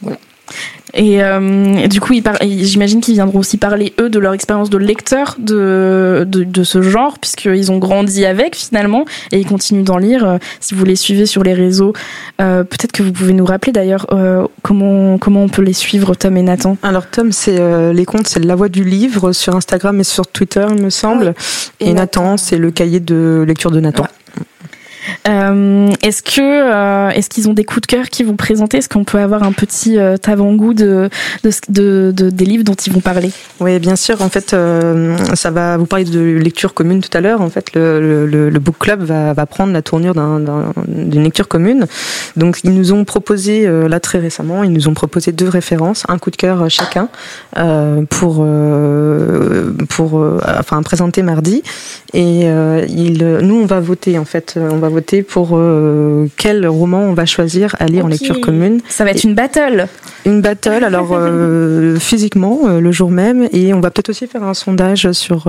Voilà. 0.00 0.16
Et 0.94 1.22
euh, 1.22 1.86
du 1.88 2.00
coup, 2.00 2.14
j'imagine 2.42 3.00
qu'ils 3.00 3.14
viendront 3.14 3.40
aussi 3.40 3.58
parler, 3.58 3.92
eux, 4.00 4.08
de 4.08 4.18
leur 4.18 4.32
expérience 4.32 4.70
de 4.70 4.78
lecteur 4.78 5.36
de, 5.38 6.24
de, 6.26 6.44
de 6.44 6.64
ce 6.64 6.80
genre, 6.80 7.18
puisqu'ils 7.18 7.70
ont 7.70 7.78
grandi 7.78 8.24
avec, 8.24 8.56
finalement, 8.56 9.04
et 9.30 9.38
ils 9.38 9.46
continuent 9.46 9.84
d'en 9.84 9.98
lire. 9.98 10.26
Euh, 10.26 10.38
si 10.60 10.74
vous 10.74 10.84
les 10.84 10.96
suivez 10.96 11.26
sur 11.26 11.42
les 11.42 11.52
réseaux, 11.52 11.92
euh, 12.40 12.64
peut-être 12.64 12.92
que 12.92 13.02
vous 13.02 13.12
pouvez 13.12 13.34
nous 13.34 13.44
rappeler 13.44 13.72
d'ailleurs 13.72 14.06
euh, 14.12 14.46
comment, 14.62 15.18
comment 15.18 15.42
on 15.42 15.48
peut 15.48 15.62
les 15.62 15.74
suivre, 15.74 16.14
Tom 16.14 16.36
et 16.36 16.42
Nathan? 16.42 16.78
Alors, 16.82 17.06
Tom, 17.10 17.30
c'est 17.30 17.60
les 17.92 18.04
comptes, 18.04 18.28
c'est 18.28 18.42
La 18.42 18.54
Voix 18.54 18.68
du 18.68 18.84
Livre 18.84 19.32
sur 19.32 19.54
Instagram 19.54 20.00
et 20.00 20.04
sur 20.04 20.26
Twitter, 20.26 20.64
il 20.70 20.82
me 20.82 20.90
semble. 20.90 21.34
Et, 21.80 21.92
Nathan, 21.92 22.36
c'est 22.36 22.58
le 22.58 22.70
cahier 22.70 23.00
de 23.00 23.44
lecture 23.46 23.70
de 23.70 23.80
Nathan. 23.80 24.06
Euh, 25.28 25.90
est-ce 26.02 26.22
que 26.22 26.40
euh, 26.40 27.10
est-ce 27.10 27.28
qu'ils 27.28 27.48
ont 27.48 27.52
des 27.52 27.64
coups 27.64 27.82
de 27.82 27.86
cœur 27.86 28.08
qu'ils 28.08 28.26
vont 28.26 28.36
présenter? 28.36 28.78
Est-ce 28.78 28.88
qu'on 28.88 29.04
peut 29.04 29.18
avoir 29.18 29.42
un 29.42 29.52
petit 29.52 29.98
euh, 29.98 30.16
avant-goût 30.26 30.74
de, 30.74 31.08
de, 31.44 32.12
de, 32.14 32.30
des 32.30 32.44
livres 32.44 32.64
dont 32.64 32.74
ils 32.74 32.92
vont 32.92 33.00
parler? 33.00 33.30
Oui, 33.60 33.78
bien 33.78 33.96
sûr. 33.96 34.22
En 34.22 34.28
fait, 34.28 34.54
euh, 34.54 35.16
ça 35.34 35.50
va 35.50 35.76
vous 35.76 35.86
parler 35.86 36.04
de 36.04 36.20
lecture 36.20 36.74
commune 36.74 37.00
tout 37.00 37.16
à 37.16 37.20
l'heure. 37.20 37.40
En 37.40 37.50
fait, 37.50 37.72
le, 37.74 38.50
book 38.58 38.76
club 38.78 39.02
va, 39.02 39.46
prendre 39.46 39.72
la 39.72 39.82
tournure 39.82 40.14
d'une 40.14 41.22
lecture 41.22 41.48
commune. 41.48 41.86
Donc, 42.36 42.60
ils 42.64 42.72
nous 42.72 42.92
ont 42.92 43.04
proposé 43.04 43.66
là 43.88 44.00
très 44.00 44.18
récemment, 44.18 44.64
ils 44.64 44.72
nous 44.72 44.88
ont 44.88 44.94
proposé 44.94 45.30
deux 45.32 45.48
références, 45.48 46.04
un 46.08 46.18
coup 46.18 46.30
de 46.30 46.36
cœur 46.36 46.68
chacun 46.68 47.08
pour 48.10 48.46
pour 49.88 50.24
enfin 50.58 50.82
présenter 50.82 51.22
mardi. 51.22 51.62
Et 52.12 52.46
nous, 52.46 53.54
on 53.54 53.66
va 53.66 53.80
voter 53.80 54.18
en 54.18 54.24
fait, 54.24 54.58
on 54.58 54.78
va 54.78 54.88
voter 54.88 54.95
pour 55.22 55.50
euh, 55.52 56.26
quel 56.36 56.66
roman 56.66 57.00
on 57.00 57.14
va 57.14 57.26
choisir 57.26 57.76
à 57.78 57.86
lire 57.86 58.04
en 58.04 58.08
lecture 58.08 58.40
commune. 58.40 58.80
Ça 58.88 59.04
va 59.04 59.10
être 59.10 59.24
une 59.24 59.34
battle. 59.34 59.88
Une 60.24 60.40
battle, 60.40 60.84
alors 60.84 61.10
euh, 61.12 61.96
physiquement 62.00 62.60
euh, 62.64 62.80
le 62.80 62.92
jour 62.92 63.10
même, 63.10 63.48
et 63.52 63.72
on 63.74 63.80
va 63.80 63.90
peut-être 63.90 64.08
aussi 64.08 64.26
faire 64.26 64.42
un 64.42 64.54
sondage 64.54 65.12
sur 65.12 65.42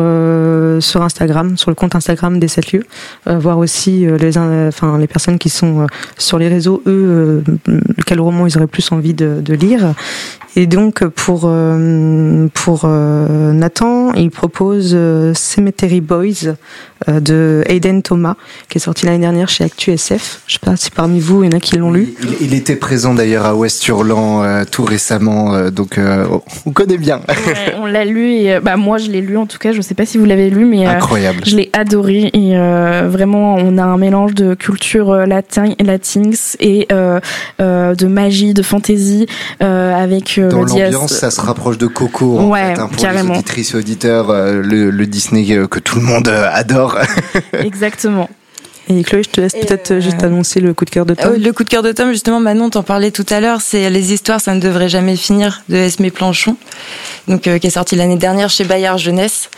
sur 0.80 1.02
Instagram, 1.02 1.58
sur 1.58 1.72
le 1.72 1.76
compte 1.76 1.96
Instagram 1.96 2.40
des 2.40 2.48
sept 2.48 2.72
lieux, 2.72 2.86
voir 3.26 3.58
aussi 3.58 4.06
les 4.20 4.38
enfin 4.38 4.98
les 4.98 5.08
personnes 5.08 5.38
qui 5.38 5.50
sont 5.50 5.88
sur 6.18 6.38
les 6.38 6.48
réseaux, 6.48 6.82
eux, 6.86 7.44
quel 8.06 8.20
roman 8.20 8.48
ils 8.48 8.58
auraient 8.58 8.68
plus 8.68 8.92
envie 8.92 9.14
de, 9.14 9.42
de 9.42 9.54
lire. 9.54 9.94
Et 10.58 10.66
donc 10.66 11.06
pour 11.06 11.44
euh, 11.46 12.48
pour 12.52 12.82
euh, 12.86 13.54
Nathan, 13.54 14.12
il 14.14 14.32
propose 14.32 14.94
euh, 14.96 15.32
Cemetery 15.36 16.02
Boys 16.02 16.56
de 17.08 17.64
Aiden 17.68 18.02
Thomas, 18.02 18.34
qui 18.68 18.80
est 18.80 18.82
sorti 18.82 19.06
l'année 19.06 19.20
dernière 19.20 19.50
chez 19.50 19.64
Actu 19.64 19.92
SF. 19.92 20.42
Je 20.48 20.54
sais 20.54 20.60
pas 20.60 20.76
si 20.76 20.90
parmi 20.90 21.20
vous 21.20 21.44
il 21.44 21.52
y 21.52 21.54
en 21.54 21.58
a 21.58 21.60
qui 21.60 21.78
l'ont 21.78 21.92
lu. 21.92 22.16
Il, 22.24 22.48
il, 22.48 22.54
était 22.56 22.76
présent 22.76 23.14
d'ailleurs 23.14 23.46
à 23.46 23.54
West-Hurlan 23.54 24.66
tout 24.72 24.84
récemment, 24.84 25.70
donc 25.70 26.00
on 26.66 26.72
connaît 26.72 26.98
bien. 26.98 27.22
Ouais, 27.28 27.76
on 27.78 27.86
l'a 27.86 28.04
lu 28.04 28.32
et 28.32 28.60
bah 28.60 28.78
moi 28.78 28.98
je 28.98 29.12
l'ai 29.12 29.22
lu 29.22 29.38
en 29.38 29.46
tout 29.46 29.60
cas. 29.60 29.74
Je 29.74 29.82
sais 29.82 29.94
pas 29.94 30.08
si 30.08 30.18
vous 30.18 30.26
l'avez 30.26 30.50
lu, 30.50 30.66
mais 30.66 30.88
incroyable. 30.88 31.42
je 31.46 31.56
l'ai 31.56 31.70
adoré 31.72 32.32
et 32.34 32.58
vraiment 33.08 33.58
on 33.58 33.78
a 33.78 33.84
un 33.84 33.98
mélange 33.98 34.34
de 34.34 34.56
culture 34.56 35.16
latin, 35.28 35.76
latins 35.80 36.32
et 36.60 36.88
de 36.90 38.08
magie, 38.08 38.56
de 38.56 38.64
fantasy 38.64 39.28
avec 39.60 40.40
dans 40.50 40.64
l'ambiance, 40.64 41.14
ça 41.14 41.32
se 41.32 41.42
rapproche 41.42 41.78
de 41.78 41.88
Coco. 41.88 42.40
En 42.40 42.50
ouais, 42.50 42.76
fait, 42.76 42.82
hein, 42.82 42.88
pour 42.88 43.02
carrément. 43.02 43.34
les 43.34 43.40
auditrices 43.40 43.74
et 43.74 43.78
auditeurs, 43.78 44.30
euh, 44.30 44.62
le, 44.62 44.90
le, 44.90 45.06
Disney 45.06 45.46
que 45.68 45.80
tout 45.80 46.00
le 46.00 46.06
monde 46.06 46.28
euh, 46.28 46.50
adore. 46.52 46.98
Exactement. 47.54 48.30
Et 48.90 49.04
Chloé, 49.04 49.24
je 49.24 49.30
te 49.30 49.42
laisse 49.42 49.54
peut-être 49.54 49.92
euh... 49.92 50.00
juste 50.00 50.24
annoncer 50.24 50.62
le 50.62 50.74
coup 50.74 50.86
de 50.86 50.90
cœur 50.90 51.06
de 51.06 51.14
Tom. 51.14 51.34
Euh, 51.34 51.38
le 51.38 51.52
coup 51.52 51.64
de 51.64 51.70
cœur 51.70 51.84
de 51.84 51.92
Tom, 51.92 52.12
justement, 52.12 52.40
Manon 52.40 52.70
t'en 52.70 52.84
parlait 52.84 53.12
tout 53.12 53.26
à 53.30 53.42
l'heure, 53.42 53.60
c'est 53.62 53.90
Les 53.90 54.14
histoires, 54.14 54.40
ça 54.40 54.54
ne 54.54 54.62
devrait 54.62 54.90
jamais 54.90 55.18
finir 55.18 55.62
de 55.68 55.76
Esmé 55.76 56.10
Planchon, 56.10 56.56
donc 57.28 57.48
euh, 57.48 57.60
qui 57.60 57.68
est 57.68 57.72
sorti 57.72 57.96
l'année 57.96 58.16
dernière 58.16 58.50
chez 58.50 58.64
Bayard 58.64 58.98
Jeunesse 58.98 59.50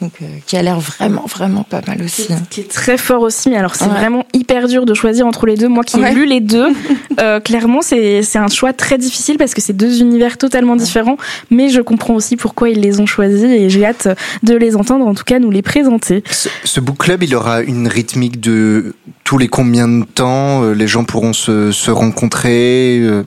donc 0.00 0.12
euh, 0.20 0.26
qui 0.46 0.56
a 0.56 0.62
l'air 0.62 0.78
vraiment 0.78 1.24
vraiment 1.26 1.62
pas 1.62 1.80
mal 1.86 2.02
aussi. 2.02 2.32
Hein. 2.32 2.42
Qui 2.50 2.60
est 2.60 2.70
très 2.70 2.98
fort 2.98 3.22
aussi, 3.22 3.48
mais 3.48 3.56
alors 3.56 3.74
c'est 3.74 3.86
ouais. 3.86 3.90
vraiment 3.90 4.26
hyper 4.34 4.68
dur 4.68 4.84
de 4.84 4.94
choisir 4.94 5.26
entre 5.26 5.46
les 5.46 5.56
deux. 5.56 5.68
Moi 5.68 5.84
qui 5.84 5.98
ai 5.98 6.02
ouais. 6.02 6.14
lu 6.14 6.26
les 6.26 6.40
deux, 6.40 6.68
euh, 7.20 7.40
clairement 7.40 7.80
c'est 7.82 8.22
c'est 8.22 8.38
un 8.38 8.48
choix 8.48 8.72
très 8.72 8.98
difficile 8.98 9.38
parce 9.38 9.54
que 9.54 9.60
c'est 9.60 9.72
deux 9.72 10.00
univers 10.00 10.36
totalement 10.38 10.76
différents, 10.76 11.16
mais 11.50 11.70
je 11.70 11.80
comprends 11.80 12.14
aussi 12.14 12.36
pourquoi 12.36 12.68
ils 12.68 12.80
les 12.80 13.00
ont 13.00 13.06
choisis 13.06 13.44
et 13.44 13.70
j'ai 13.70 13.86
hâte 13.86 14.08
de 14.42 14.54
les 14.54 14.76
entendre, 14.76 15.06
en 15.06 15.14
tout 15.14 15.24
cas 15.24 15.38
nous 15.38 15.50
les 15.50 15.62
présenter. 15.62 16.22
Ce, 16.30 16.48
ce 16.64 16.80
book 16.80 16.98
club, 16.98 17.22
il 17.22 17.34
aura 17.34 17.62
une 17.62 17.88
rythmique 17.88 18.40
de 18.40 18.94
tous 19.24 19.38
les 19.38 19.48
combien 19.48 19.88
de 19.88 20.04
temps 20.04 20.62
euh, 20.62 20.72
les 20.72 20.86
gens 20.86 21.04
pourront 21.04 21.32
se, 21.32 21.72
se 21.72 21.90
rencontrer 21.90 23.00
euh 23.00 23.24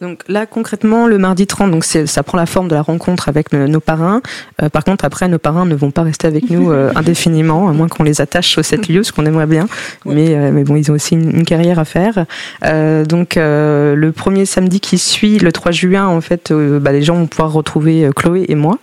donc 0.00 0.22
là 0.28 0.46
concrètement 0.46 1.06
le 1.06 1.18
mardi 1.18 1.46
30 1.46 1.70
donc 1.70 1.84
ça 1.84 2.22
prend 2.22 2.38
la 2.38 2.46
forme 2.46 2.68
de 2.68 2.74
la 2.74 2.80
rencontre 2.80 3.28
avec 3.28 3.52
nos, 3.52 3.68
nos 3.68 3.80
parrains. 3.80 4.22
Euh, 4.62 4.70
par 4.70 4.82
contre 4.82 5.04
après 5.04 5.28
nos 5.28 5.38
parrains 5.38 5.66
ne 5.66 5.74
vont 5.74 5.90
pas 5.90 6.02
rester 6.02 6.26
avec 6.26 6.48
nous 6.48 6.70
euh, 6.72 6.90
indéfiniment 6.96 7.68
à 7.68 7.72
moins 7.72 7.88
qu'on 7.88 8.02
les 8.02 8.22
attache 8.22 8.56
au 8.56 8.62
cette 8.62 8.88
lieu 8.88 9.02
ce 9.02 9.12
qu'on 9.12 9.26
aimerait 9.26 9.46
bien. 9.46 9.68
Ouais. 10.06 10.14
Mais 10.14 10.34
euh, 10.34 10.52
mais 10.52 10.64
bon 10.64 10.76
ils 10.76 10.90
ont 10.90 10.94
aussi 10.94 11.14
une, 11.14 11.36
une 11.36 11.44
carrière 11.44 11.78
à 11.78 11.84
faire. 11.84 12.24
Euh, 12.64 13.04
donc 13.04 13.36
euh, 13.36 13.94
le 13.94 14.12
premier 14.12 14.46
samedi 14.46 14.80
qui 14.80 14.96
suit 14.96 15.38
le 15.38 15.52
3 15.52 15.70
juin 15.72 16.06
en 16.06 16.22
fait 16.22 16.50
bah, 16.50 16.92
les 16.92 17.02
gens 17.02 17.16
vont 17.16 17.26
pouvoir 17.26 17.52
retrouver 17.52 18.08
Chloé 18.16 18.46
et 18.48 18.54
moi 18.54 18.78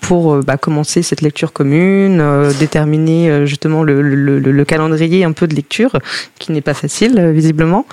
pour 0.00 0.36
bah, 0.38 0.56
commencer 0.56 1.02
cette 1.02 1.20
lecture 1.20 1.52
commune, 1.52 2.22
déterminer 2.58 3.46
justement 3.46 3.82
le, 3.82 4.00
le, 4.00 4.38
le, 4.38 4.64
calendrier 4.64 5.24
un 5.24 5.32
peu 5.32 5.46
de 5.46 5.54
lecture 5.54 5.92
qui 6.38 6.52
n'est 6.52 6.62
pas 6.62 6.74
facile 6.74 7.20
visiblement. 7.32 7.84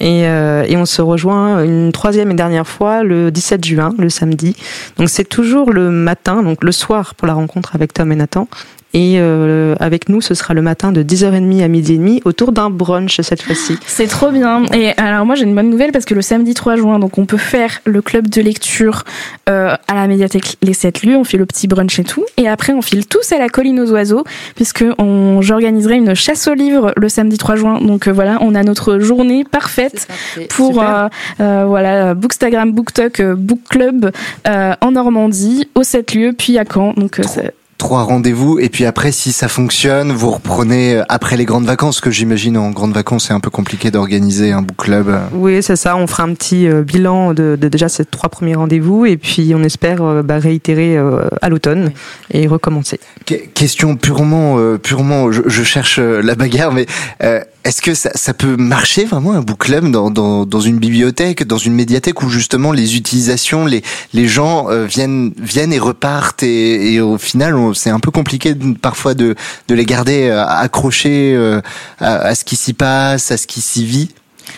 Et, 0.00 0.26
euh, 0.26 0.64
et, 0.66 0.76
on 0.76 0.86
se 0.86 1.02
rejoint 1.02 1.62
une 1.62 1.92
troisième 1.92 2.30
et 2.30 2.34
dernière 2.34 2.66
fois 2.66 3.02
le 3.02 3.30
17 3.30 3.64
juin, 3.64 3.94
le 3.98 4.08
samedi. 4.08 4.56
Donc 4.96 5.10
c'est 5.10 5.28
toujours 5.28 5.72
le 5.72 5.90
matin, 5.90 6.42
donc 6.42 6.64
le 6.64 6.72
soir 6.72 7.14
pour 7.14 7.28
la 7.28 7.34
rencontre 7.34 7.74
avec 7.74 7.92
Tom 7.92 8.10
et 8.10 8.16
Nathan. 8.16 8.48
Et 8.92 9.16
euh, 9.18 9.74
avec 9.78 10.08
nous, 10.08 10.20
ce 10.20 10.34
sera 10.34 10.54
le 10.54 10.62
matin 10.62 10.90
de 10.90 11.02
10h30 11.02 11.62
à 11.62 11.68
midi 11.68 11.94
et 11.94 11.98
demi 11.98 12.20
autour 12.24 12.52
d'un 12.52 12.70
brunch 12.70 13.20
cette 13.20 13.42
fois-ci. 13.42 13.78
C'est 13.86 14.08
trop 14.08 14.30
bien. 14.30 14.64
Et 14.74 14.92
alors 14.96 15.24
moi 15.24 15.36
j'ai 15.36 15.44
une 15.44 15.54
bonne 15.54 15.70
nouvelle 15.70 15.92
parce 15.92 16.04
que 16.04 16.14
le 16.14 16.22
samedi 16.22 16.54
3 16.54 16.76
juin, 16.76 16.98
donc 16.98 17.18
on 17.18 17.26
peut 17.26 17.36
faire 17.36 17.80
le 17.84 18.02
club 18.02 18.28
de 18.28 18.40
lecture 18.40 19.04
euh, 19.48 19.74
à 19.86 19.94
la 19.94 20.06
médiathèque 20.06 20.56
Les 20.62 20.72
7 20.72 21.02
lieux, 21.04 21.16
on 21.16 21.24
fait 21.24 21.38
le 21.38 21.46
petit 21.46 21.68
brunch 21.68 21.98
et 21.98 22.04
tout. 22.04 22.24
Et 22.36 22.48
après 22.48 22.72
on 22.72 22.82
file 22.82 23.06
tous 23.06 23.32
à 23.32 23.38
la 23.38 23.48
colline 23.48 23.78
aux 23.80 23.92
oiseaux 23.92 24.24
puisque 24.56 24.84
on, 24.98 25.40
j'organiserai 25.40 25.94
une 25.94 26.14
chasse 26.14 26.48
aux 26.48 26.54
livres 26.54 26.92
le 26.96 27.08
samedi 27.08 27.38
3 27.38 27.56
juin. 27.56 27.80
Donc 27.80 28.08
euh, 28.08 28.12
voilà, 28.12 28.38
on 28.40 28.54
a 28.54 28.62
notre 28.64 28.98
journée 28.98 29.44
parfaite 29.44 30.08
pour 30.48 30.82
euh, 30.82 31.08
voilà 31.38 32.14
Bookstagram, 32.14 32.72
BookTok, 32.72 33.22
Book 33.36 33.60
Club 33.68 34.10
en 34.46 34.90
Normandie, 34.90 35.68
aux 35.74 35.82
7 35.82 36.14
lieux, 36.14 36.34
puis 36.36 36.58
à 36.58 36.64
Caen. 36.64 36.94
Donc 36.96 37.20
trois 37.80 38.02
rendez-vous 38.02 38.58
et 38.58 38.68
puis 38.68 38.84
après 38.84 39.10
si 39.10 39.32
ça 39.32 39.48
fonctionne 39.48 40.12
vous 40.12 40.30
reprenez 40.30 41.00
après 41.08 41.36
les 41.38 41.46
grandes 41.46 41.64
vacances 41.64 42.00
que 42.00 42.10
j'imagine 42.10 42.58
en 42.58 42.70
grandes 42.70 42.92
vacances 42.92 43.28
c'est 43.28 43.32
un 43.32 43.40
peu 43.40 43.50
compliqué 43.50 43.90
d'organiser 43.90 44.52
un 44.52 44.60
book 44.60 44.76
club. 44.76 45.18
Oui 45.32 45.62
c'est 45.62 45.76
ça. 45.76 45.96
On 45.96 46.06
fera 46.06 46.24
un 46.24 46.34
petit 46.34 46.68
bilan 46.68 47.32
de, 47.32 47.56
de 47.60 47.68
déjà 47.68 47.88
ces 47.88 48.04
trois 48.04 48.28
premiers 48.28 48.54
rendez-vous 48.54 49.06
et 49.06 49.16
puis 49.16 49.52
on 49.56 49.62
espère 49.62 50.22
bah, 50.22 50.38
réitérer 50.38 50.98
à 51.40 51.48
l'automne 51.48 51.92
et 52.30 52.46
recommencer. 52.46 53.00
Que 53.24 53.34
question 53.34 53.96
purement 53.96 54.58
euh, 54.58 54.78
purement 54.78 55.32
je, 55.32 55.42
je, 55.46 55.62
cherche 55.62 55.98
la 55.98 56.34
bagarre 56.34 56.72
mais 56.72 56.86
euh, 57.22 57.40
est-ce 57.64 57.82
que 57.82 57.94
ça, 57.94 58.10
ça, 58.14 58.32
peut 58.32 58.56
marcher 58.56 59.04
vraiment 59.04 59.32
un 59.32 59.42
book 59.42 59.58
club 59.58 59.90
dans, 59.90 60.10
dans, 60.10 60.46
dans, 60.46 60.60
une 60.60 60.78
bibliothèque, 60.78 61.46
dans 61.46 61.58
une 61.58 61.74
médiathèque 61.74 62.22
où 62.22 62.30
justement 62.30 62.72
les 62.72 62.96
utilisations, 62.96 63.66
les, 63.66 63.82
les 64.14 64.28
gens 64.28 64.70
euh, 64.70 64.86
viennent, 64.86 65.32
viennent 65.38 65.72
et 65.72 65.78
repartent 65.78 66.42
et, 66.42 66.94
et 66.94 67.00
au 67.00 67.18
final 67.18 67.54
c'est 67.74 67.90
un 67.90 68.00
peu 68.00 68.10
compliqué 68.10 68.54
parfois 68.80 69.14
de, 69.14 69.34
les 69.68 69.84
garder 69.84 70.28
euh, 70.28 70.44
accrochés 70.46 71.34
euh, 71.34 71.60
à 72.00 72.34
ce 72.34 72.44
qui 72.44 72.56
s'y 72.56 72.72
passe, 72.72 73.30
à 73.30 73.36
ce 73.36 73.46
qui 73.46 73.60
s'y 73.60 73.84
vit 73.84 74.10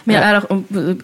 mais 0.06 0.14
ouais. 0.14 0.20
alors, 0.20 0.46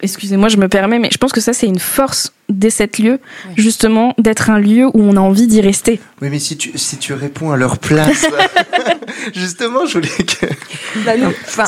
excusez-moi, 0.01 0.49
je 0.49 0.57
me 0.57 0.67
permets, 0.67 0.99
mais 0.99 1.09
je 1.11 1.17
pense 1.17 1.31
que 1.31 1.41
ça, 1.41 1.53
c'est 1.53 1.67
une 1.67 1.79
force 1.79 2.33
des 2.49 2.71
sept 2.71 2.97
lieux, 2.97 3.19
ouais. 3.47 3.53
justement, 3.55 4.15
d'être 4.17 4.49
un 4.49 4.59
lieu 4.59 4.87
où 4.87 5.01
on 5.01 5.15
a 5.15 5.19
envie 5.19 5.47
d'y 5.47 5.61
rester. 5.61 5.99
Oui, 6.21 6.29
mais 6.31 6.39
si 6.39 6.57
tu, 6.57 6.77
si 6.77 6.97
tu 6.97 7.13
réponds 7.13 7.51
à 7.51 7.57
leur 7.57 7.77
place, 7.77 8.25
justement, 9.33 9.85
je 9.85 9.93
voulais 9.93 10.09
que... 10.09 10.47
Bah, 11.05 11.15
nous, 11.17 11.27
enfin, 11.27 11.65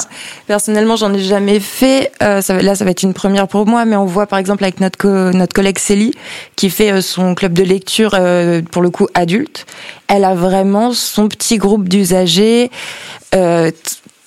personnellement, 0.47 0.95
j'en 0.95 1.13
ai 1.13 1.19
jamais 1.19 1.59
fait. 1.59 2.11
Euh, 2.23 2.41
ça, 2.41 2.59
là, 2.59 2.73
ça 2.73 2.83
va 2.83 2.91
être 2.91 3.03
une 3.03 3.13
première 3.13 3.47
pour 3.47 3.67
moi, 3.67 3.85
mais 3.85 3.95
on 3.95 4.05
voit, 4.05 4.25
par 4.25 4.39
exemple, 4.39 4.63
avec 4.63 4.79
notre, 4.79 4.97
co 4.97 5.07
notre 5.31 5.53
collègue 5.53 5.77
Célie, 5.77 6.13
qui 6.55 6.71
fait 6.71 6.91
euh, 6.91 7.01
son 7.01 7.35
club 7.35 7.53
de 7.53 7.63
lecture, 7.63 8.15
euh, 8.15 8.61
pour 8.63 8.81
le 8.81 8.89
coup, 8.89 9.07
adulte. 9.13 9.67
Elle 10.07 10.25
a 10.25 10.33
vraiment 10.33 10.91
son 10.91 11.27
petit 11.27 11.57
groupe 11.57 11.87
d'usagers, 11.87 12.71
euh, 13.35 13.71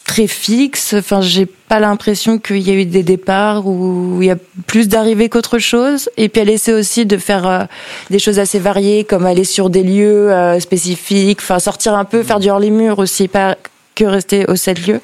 très 0.05 0.27
fixe. 0.27 0.95
Enfin, 0.95 1.21
j'ai 1.21 1.47
pas 1.47 1.81
l'impression 1.81 2.39
qu'il 2.39 2.59
y 2.59 2.71
a 2.71 2.75
eu 2.75 2.85
des 2.85 3.03
départs 3.03 3.67
où 3.67 4.19
il 4.21 4.27
y 4.27 4.31
a 4.31 4.37
plus 4.67 4.89
d'arrivées 4.89 5.29
qu'autre 5.29 5.59
chose. 5.59 6.11
Et 6.17 6.29
puis 6.29 6.43
elle 6.43 6.51
essaie 6.51 6.73
aussi 6.73 7.07
de 7.07 7.17
faire 7.17 7.47
euh, 7.47 7.65
des 8.11 8.19
choses 8.19 8.39
assez 8.39 8.59
variées, 8.59 9.05
comme 9.05 9.27
aller 9.27 9.45
sur 9.45 9.71
des 9.71 9.83
lieux 9.83 10.31
euh, 10.31 10.61
spécifiques, 10.61 11.41
enfin 11.41 11.59
sortir 11.59 11.95
un 11.95 12.05
peu, 12.05 12.23
faire 12.23 12.41
du 12.41 12.51
hors 12.51 12.61
les 12.61 12.71
murs 12.71 12.99
aussi, 12.99 13.29
pas 13.29 13.57
que 13.95 14.05
rester 14.05 14.47
au 14.47 14.57
sept 14.57 14.87
lieux. 14.87 15.01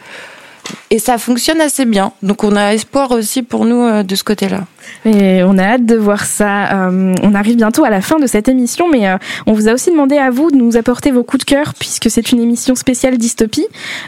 Et 0.91 0.99
ça 0.99 1.19
fonctionne 1.19 1.61
assez 1.61 1.85
bien. 1.85 2.13
Donc 2.23 2.45
on 2.45 2.57
a 2.57 2.75
espoir 2.75 3.11
aussi 3.13 3.43
pour 3.43 3.65
nous 3.65 3.83
euh, 3.83 4.03
de 4.03 4.15
ce 4.15 4.25
côté-là. 4.25 4.67
Et 5.05 5.43
on 5.45 5.57
a 5.59 5.65
hâte 5.65 5.87
de 5.87 5.97
voir 5.97 6.25
ça. 6.25 6.89
Euh, 6.89 7.15
on 7.23 7.35
arrive 7.35 7.57
bientôt 7.57 7.85
à 7.85 7.91
la 7.91 8.01
fin 8.01 8.19
de 8.19 8.27
cette 8.27 8.49
émission, 8.49 8.89
mais 8.91 9.09
euh, 9.09 9.17
on 9.47 9.53
vous 9.53 9.69
a 9.69 9.73
aussi 9.73 9.91
demandé 9.91 10.17
à 10.17 10.31
vous 10.31 10.51
de 10.51 10.57
nous 10.57 10.77
apporter 10.77 11.11
vos 11.11 11.23
coups 11.23 11.45
de 11.45 11.51
cœur, 11.51 11.75
puisque 11.79 12.11
c'est 12.11 12.33
une 12.33 12.41
émission 12.41 12.75
spéciale 12.75 13.19
dystopie. 13.19 13.67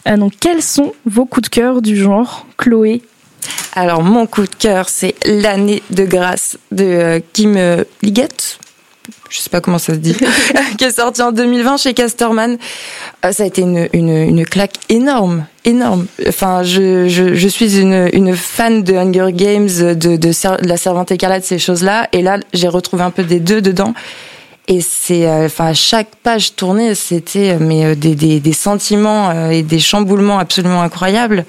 Euh, 0.09 0.17
donc 0.17 0.33
quels 0.41 0.63
sont 0.63 0.93
vos 1.07 1.25
coups 1.25 1.49
de 1.49 1.55
cœur 1.55 1.83
du 1.83 1.97
genre, 1.97 2.47
Chloé? 2.57 3.03
Alors 3.75 4.03
mon 4.03 4.27
coup 4.27 4.43
de 4.43 4.55
cœur, 4.55 4.89
c'est 4.89 5.15
l'année 5.27 5.83
de 5.91 6.05
grâce 6.05 6.59
de 6.71 6.85
euh, 6.85 7.21
Kim 7.33 7.59
Liggett 8.03 8.59
je 9.29 9.39
sais 9.39 9.51
pas 9.51 9.61
comment 9.61 9.79
ça 9.79 9.95
se 9.95 9.99
dit, 9.99 10.15
qui 10.79 10.85
est 10.85 10.91
sorti 10.91 11.23
en 11.23 11.33
2020 11.33 11.77
chez 11.77 11.95
Casterman. 11.95 12.59
Ça 13.31 13.43
a 13.43 13.47
été 13.47 13.63
une, 13.63 13.89
une, 13.93 14.45
claque 14.45 14.75
énorme, 14.89 15.47
énorme. 15.65 16.07
Enfin, 16.29 16.63
je, 16.63 17.09
je, 17.09 17.49
suis 17.49 17.81
une, 17.81 18.37
fan 18.37 18.83
de 18.83 18.95
Hunger 18.95 19.33
Games, 19.33 19.69
de, 19.69 20.67
la 20.67 20.77
Servante 20.77 21.11
écarlate, 21.11 21.45
ces 21.45 21.59
choses-là. 21.59 22.09
Et 22.13 22.23
là, 22.23 22.39
j'ai 22.53 22.69
retrouvé 22.69 23.03
un 23.03 23.11
peu 23.11 23.23
des 23.23 23.41
deux 23.41 23.63
dedans. 23.63 23.95
Et 24.69 24.81
c'est, 24.81 25.29
enfin, 25.29 25.67
à 25.67 25.75
chaque 25.75 26.15
page 26.23 26.55
tournée, 26.55 26.95
c'était 26.95 27.59
mais 27.59 27.97
des, 27.97 28.15
des, 28.15 28.39
des 28.39 28.53
sentiments 28.53 29.51
et 29.51 29.63
des 29.63 29.81
chamboulements 29.81 30.39
absolument 30.39 30.83
incroyables. 30.83 31.45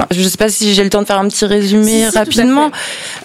Enfin, 0.00 0.08
je 0.10 0.22
ne 0.22 0.28
sais 0.28 0.36
pas 0.38 0.48
si 0.48 0.72
j'ai 0.74 0.82
le 0.82 0.90
temps 0.90 1.02
de 1.02 1.06
faire 1.06 1.18
un 1.18 1.28
petit 1.28 1.44
résumé 1.44 2.04
si, 2.04 2.10
si, 2.10 2.18
rapidement. 2.18 2.70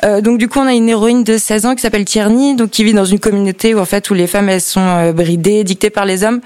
Euh, 0.03 0.19
donc 0.21 0.37
du 0.37 0.49
coup, 0.49 0.59
on 0.59 0.67
a 0.67 0.73
une 0.73 0.89
héroïne 0.89 1.23
de 1.23 1.37
16 1.37 1.65
ans 1.65 1.75
qui 1.75 1.81
s'appelle 1.81 2.05
Tierney, 2.05 2.55
donc 2.55 2.71
qui 2.71 2.83
vit 2.83 2.93
dans 2.93 3.05
une 3.05 3.19
communauté 3.19 3.73
où 3.73 3.79
en 3.79 3.85
fait 3.85 4.09
où 4.09 4.13
les 4.13 4.27
femmes 4.27 4.49
elles 4.49 4.61
sont 4.61 4.81
euh, 4.81 5.13
bridées, 5.13 5.63
dictées 5.63 5.89
par 5.89 6.05
les 6.05 6.23
hommes. 6.23 6.41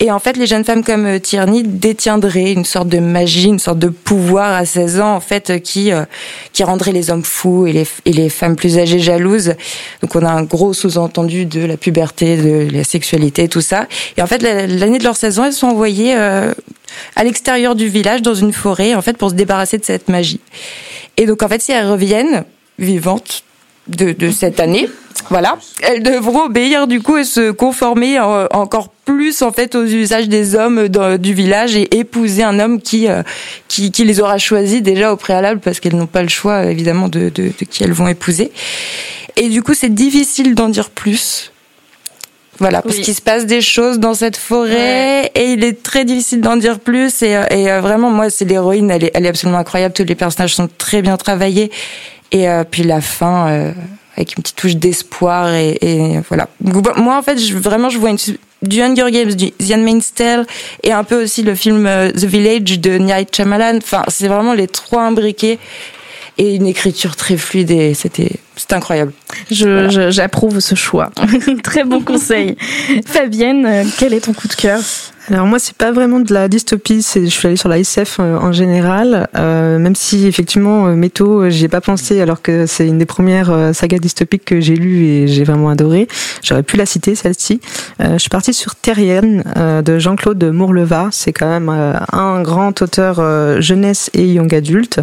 Et 0.00 0.10
en 0.10 0.18
fait, 0.18 0.36
les 0.36 0.46
jeunes 0.46 0.64
femmes 0.64 0.82
comme 0.82 1.20
Tierney 1.20 1.62
détiendraient 1.62 2.52
une 2.52 2.64
sorte 2.64 2.88
de 2.88 2.98
magie, 2.98 3.46
une 3.46 3.60
sorte 3.60 3.78
de 3.78 3.88
pouvoir 3.88 4.52
à 4.52 4.66
16 4.66 5.00
ans, 5.00 5.14
en 5.14 5.20
fait, 5.20 5.62
qui 5.62 5.92
euh, 5.92 6.04
qui 6.52 6.64
rendrait 6.64 6.92
les 6.92 7.10
hommes 7.10 7.22
fous 7.22 7.66
et 7.66 7.72
les, 7.72 7.86
et 8.04 8.12
les 8.12 8.28
femmes 8.28 8.56
plus 8.56 8.78
âgées 8.78 8.98
jalouses. 8.98 9.54
Donc, 10.02 10.16
on 10.16 10.24
a 10.24 10.30
un 10.30 10.42
gros 10.42 10.74
sous-entendu 10.74 11.46
de 11.46 11.64
la 11.64 11.76
puberté, 11.76 12.36
de 12.36 12.68
la 12.72 12.82
sexualité, 12.82 13.48
tout 13.48 13.60
ça. 13.60 13.86
Et 14.16 14.22
en 14.22 14.26
fait, 14.26 14.42
l'année 14.42 14.98
de 14.98 15.04
leurs 15.04 15.16
16 15.16 15.38
ans, 15.38 15.44
elles 15.44 15.52
sont 15.52 15.68
envoyées 15.68 16.14
euh, 16.16 16.52
à 17.14 17.22
l'extérieur 17.22 17.76
du 17.76 17.88
village, 17.88 18.20
dans 18.20 18.34
une 18.34 18.52
forêt, 18.52 18.94
en 18.94 19.02
fait, 19.02 19.16
pour 19.16 19.30
se 19.30 19.34
débarrasser 19.34 19.78
de 19.78 19.84
cette 19.84 20.08
magie. 20.08 20.40
Et 21.16 21.26
donc, 21.26 21.42
en 21.42 21.48
fait, 21.48 21.62
si 21.62 21.70
elles 21.70 21.88
reviennent 21.88 22.44
vivantes, 22.80 23.44
de, 23.88 24.12
de 24.12 24.30
cette 24.30 24.60
année. 24.60 24.88
Voilà, 25.30 25.56
elles 25.80 26.02
devront 26.02 26.44
obéir 26.44 26.86
du 26.86 27.00
coup 27.00 27.16
et 27.16 27.24
se 27.24 27.50
conformer 27.50 28.18
euh, 28.18 28.46
encore 28.50 28.88
plus 28.88 29.40
en 29.42 29.52
fait 29.52 29.74
aux 29.74 29.84
usages 29.84 30.28
des 30.28 30.54
hommes 30.54 30.88
du 30.88 31.32
village 31.32 31.76
et 31.76 31.96
épouser 31.96 32.42
un 32.42 32.58
homme 32.58 32.80
qui, 32.80 33.08
euh, 33.08 33.22
qui, 33.68 33.90
qui 33.90 34.04
les 34.04 34.20
aura 34.20 34.36
choisis 34.36 34.82
déjà 34.82 35.12
au 35.12 35.16
préalable 35.16 35.60
parce 35.60 35.80
qu'elles 35.80 35.96
n'ont 35.96 36.06
pas 36.06 36.22
le 36.22 36.28
choix 36.28 36.64
évidemment 36.64 37.08
de, 37.08 37.30
de, 37.30 37.44
de 37.58 37.64
qui 37.64 37.84
elles 37.84 37.92
vont 37.92 38.08
épouser. 38.08 38.52
Et 39.36 39.48
du 39.48 39.62
coup, 39.62 39.74
c'est 39.74 39.94
difficile 39.94 40.54
d'en 40.54 40.68
dire 40.68 40.90
plus 40.90 41.50
voilà, 42.58 42.82
parce 42.82 42.98
qu'il 42.98 43.14
se 43.14 43.20
passe 43.20 43.46
des 43.46 43.60
choses 43.60 43.98
dans 43.98 44.14
cette 44.14 44.36
forêt 44.36 45.26
et 45.34 45.52
il 45.52 45.64
est 45.64 45.82
très 45.82 46.04
difficile 46.04 46.40
d'en 46.40 46.56
dire 46.56 46.78
plus. 46.78 47.22
Et, 47.22 47.34
euh, 47.36 47.44
et 47.50 47.64
vraiment, 47.80 48.10
moi, 48.10 48.30
c'est 48.30 48.44
l'héroïne, 48.44 48.92
elle 48.92 49.04
est, 49.04 49.10
elle 49.14 49.26
est 49.26 49.28
absolument 49.28 49.58
incroyable. 49.58 49.92
Tous 49.92 50.04
les 50.04 50.14
personnages 50.14 50.54
sont 50.54 50.68
très 50.78 51.02
bien 51.02 51.16
travaillés. 51.16 51.72
Et 52.32 52.48
euh, 52.48 52.64
puis 52.68 52.82
la 52.82 53.00
fin, 53.00 53.48
euh, 53.48 53.72
avec 54.16 54.36
une 54.36 54.42
petite 54.42 54.56
touche 54.56 54.76
d'espoir 54.76 55.52
et, 55.52 55.78
et, 55.80 56.20
voilà. 56.28 56.48
Moi, 56.60 57.16
en 57.16 57.22
fait, 57.22 57.38
je, 57.38 57.56
vraiment, 57.56 57.90
je 57.90 57.98
vois 57.98 58.10
une, 58.10 58.18
du 58.62 58.82
Hunger 58.82 59.10
Games, 59.10 59.34
du 59.34 59.50
The 59.52 59.72
Handmaid's 59.72 60.14
Tale 60.14 60.46
et 60.82 60.92
un 60.92 61.04
peu 61.04 61.22
aussi 61.22 61.42
le 61.42 61.54
film 61.54 61.84
The 61.84 62.24
Village 62.24 62.80
de 62.80 62.98
Night 62.98 63.34
Shyamalan. 63.34 63.78
Enfin, 63.78 64.02
c'est 64.08 64.28
vraiment 64.28 64.54
les 64.54 64.68
trois 64.68 65.02
imbriqués 65.02 65.58
et 66.36 66.54
une 66.56 66.66
écriture 66.66 67.14
très 67.14 67.36
fluide 67.36 67.70
et 67.70 67.94
c'était 67.94 68.32
c'était 68.56 68.74
incroyable. 68.74 69.12
Je, 69.50 70.10
j'approuve 70.10 70.60
ce 70.60 70.74
choix. 70.74 71.10
très 71.62 71.84
bon 71.84 72.00
conseil. 72.00 72.56
Fabienne, 73.06 73.90
quel 73.98 74.14
est 74.14 74.20
ton 74.20 74.32
coup 74.32 74.48
de 74.48 74.54
cœur? 74.54 74.80
Alors 75.30 75.46
moi, 75.46 75.58
c'est 75.58 75.76
pas 75.76 75.90
vraiment 75.90 76.20
de 76.20 76.34
la 76.34 76.48
dystopie. 76.48 77.00
C'est, 77.00 77.24
je 77.24 77.30
suis 77.30 77.46
allée 77.46 77.56
sur 77.56 77.70
la 77.70 77.78
SF 77.78 78.18
euh, 78.20 78.36
en 78.36 78.52
général, 78.52 79.26
euh, 79.36 79.78
même 79.78 79.96
si 79.96 80.26
effectivement 80.26 80.86
euh, 80.86 80.94
Métaux, 80.94 81.48
j'y 81.48 81.64
ai 81.64 81.68
pas 81.68 81.80
pensé, 81.80 82.20
alors 82.20 82.42
que 82.42 82.66
c'est 82.66 82.86
une 82.86 82.98
des 82.98 83.06
premières 83.06 83.50
euh, 83.50 83.72
sagas 83.72 83.98
dystopiques 83.98 84.44
que 84.44 84.60
j'ai 84.60 84.76
lues 84.76 85.06
et 85.06 85.26
j'ai 85.26 85.44
vraiment 85.44 85.70
adoré. 85.70 86.08
J'aurais 86.42 86.62
pu 86.62 86.76
la 86.76 86.84
citer 86.84 87.14
celle-ci. 87.14 87.60
je 88.00 88.18
suis 88.18 88.28
partie 88.28 88.52
sur 88.52 88.74
Terrienne 88.76 89.44
de 89.84 89.98
Jean-Claude 89.98 90.44
Mourleva. 90.44 91.08
C'est 91.10 91.32
quand 91.32 91.48
même 91.48 91.68
un 91.68 92.42
grand 92.42 92.82
auteur 92.82 93.60
jeunesse 93.60 94.10
et 94.12 94.26
young 94.26 94.54
adulte. 94.54 95.00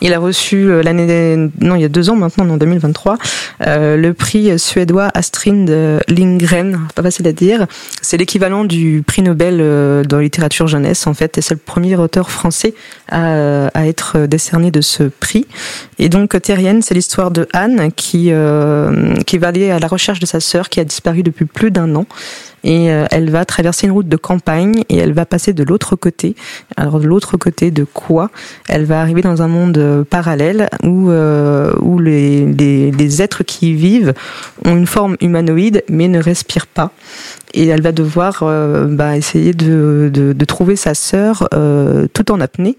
Il 0.00 0.12
a 0.12 0.18
reçu 0.18 0.82
l'année, 0.82 1.50
non, 1.60 1.76
il 1.76 1.82
y 1.82 1.84
a 1.84 1.88
deux 1.88 2.10
ans 2.10 2.16
maintenant, 2.16 2.48
en 2.48 2.56
2023, 2.56 3.18
le 3.60 4.10
prix 4.12 4.58
suédois 4.58 5.10
Astrid 5.14 5.70
Lindgren. 6.08 6.80
Pas 6.94 7.02
facile 7.02 7.28
à 7.28 7.32
dire. 7.32 7.66
C'est 8.02 8.16
l'équivalent 8.16 8.64
du 8.64 9.04
prix 9.06 9.22
Nobel 9.22 9.59
euh, 9.60 10.02
dans 10.04 10.16
la 10.16 10.22
littérature 10.22 10.66
jeunesse 10.66 11.06
en 11.06 11.14
fait 11.14 11.38
et 11.38 11.42
c'est 11.42 11.54
le 11.54 11.60
premier 11.64 11.96
auteur 11.96 12.30
français 12.30 12.74
à, 13.08 13.70
être 13.86 14.26
décerné 14.26 14.70
de 14.70 14.80
ce 14.80 15.04
prix. 15.04 15.46
Et 15.98 16.08
donc 16.08 16.40
Terrienne 16.42 16.82
c'est 16.82 16.94
l'histoire 16.94 17.30
de 17.30 17.46
Anne 17.52 17.90
qui 17.92 18.28
euh, 18.30 19.14
qui 19.26 19.38
va 19.38 19.48
aller 19.48 19.70
à 19.70 19.78
la 19.78 19.86
recherche 19.86 20.20
de 20.20 20.26
sa 20.26 20.40
sœur 20.40 20.68
qui 20.68 20.80
a 20.80 20.84
disparu 20.84 21.22
depuis 21.22 21.44
plus 21.44 21.70
d'un 21.70 21.94
an 21.94 22.06
et 22.64 22.90
euh, 22.90 23.06
elle 23.10 23.30
va 23.30 23.44
traverser 23.44 23.86
une 23.86 23.92
route 23.92 24.08
de 24.08 24.16
campagne 24.16 24.84
et 24.88 24.96
elle 24.96 25.12
va 25.12 25.24
passer 25.24 25.52
de 25.52 25.62
l'autre 25.62 25.96
côté. 25.96 26.34
Alors 26.76 27.00
de 27.00 27.06
l'autre 27.06 27.36
côté 27.36 27.70
de 27.70 27.84
quoi? 27.84 28.30
Elle 28.68 28.84
va 28.84 29.00
arriver 29.00 29.22
dans 29.22 29.42
un 29.42 29.48
monde 29.48 29.78
euh, 29.78 30.04
parallèle 30.04 30.68
où 30.82 31.10
euh, 31.10 31.72
où 31.80 31.98
les, 31.98 32.46
les, 32.46 33.22
êtres 33.22 33.42
qui 33.42 33.70
y 33.70 33.74
vivent 33.74 34.14
ont 34.64 34.76
une 34.76 34.86
forme 34.86 35.16
humanoïde 35.20 35.82
mais 35.88 36.08
ne 36.08 36.22
respirent 36.22 36.66
pas. 36.66 36.92
Et 37.52 37.66
elle 37.66 37.82
va 37.82 37.90
devoir 37.90 38.44
bah, 38.88 39.16
essayer 39.16 39.52
de, 39.52 40.08
de, 40.12 40.44
trouver 40.44 40.76
sa 40.76 40.94
sœur 40.94 41.48
tout 42.12 42.30
en 42.30 42.40
apnée 42.40 42.78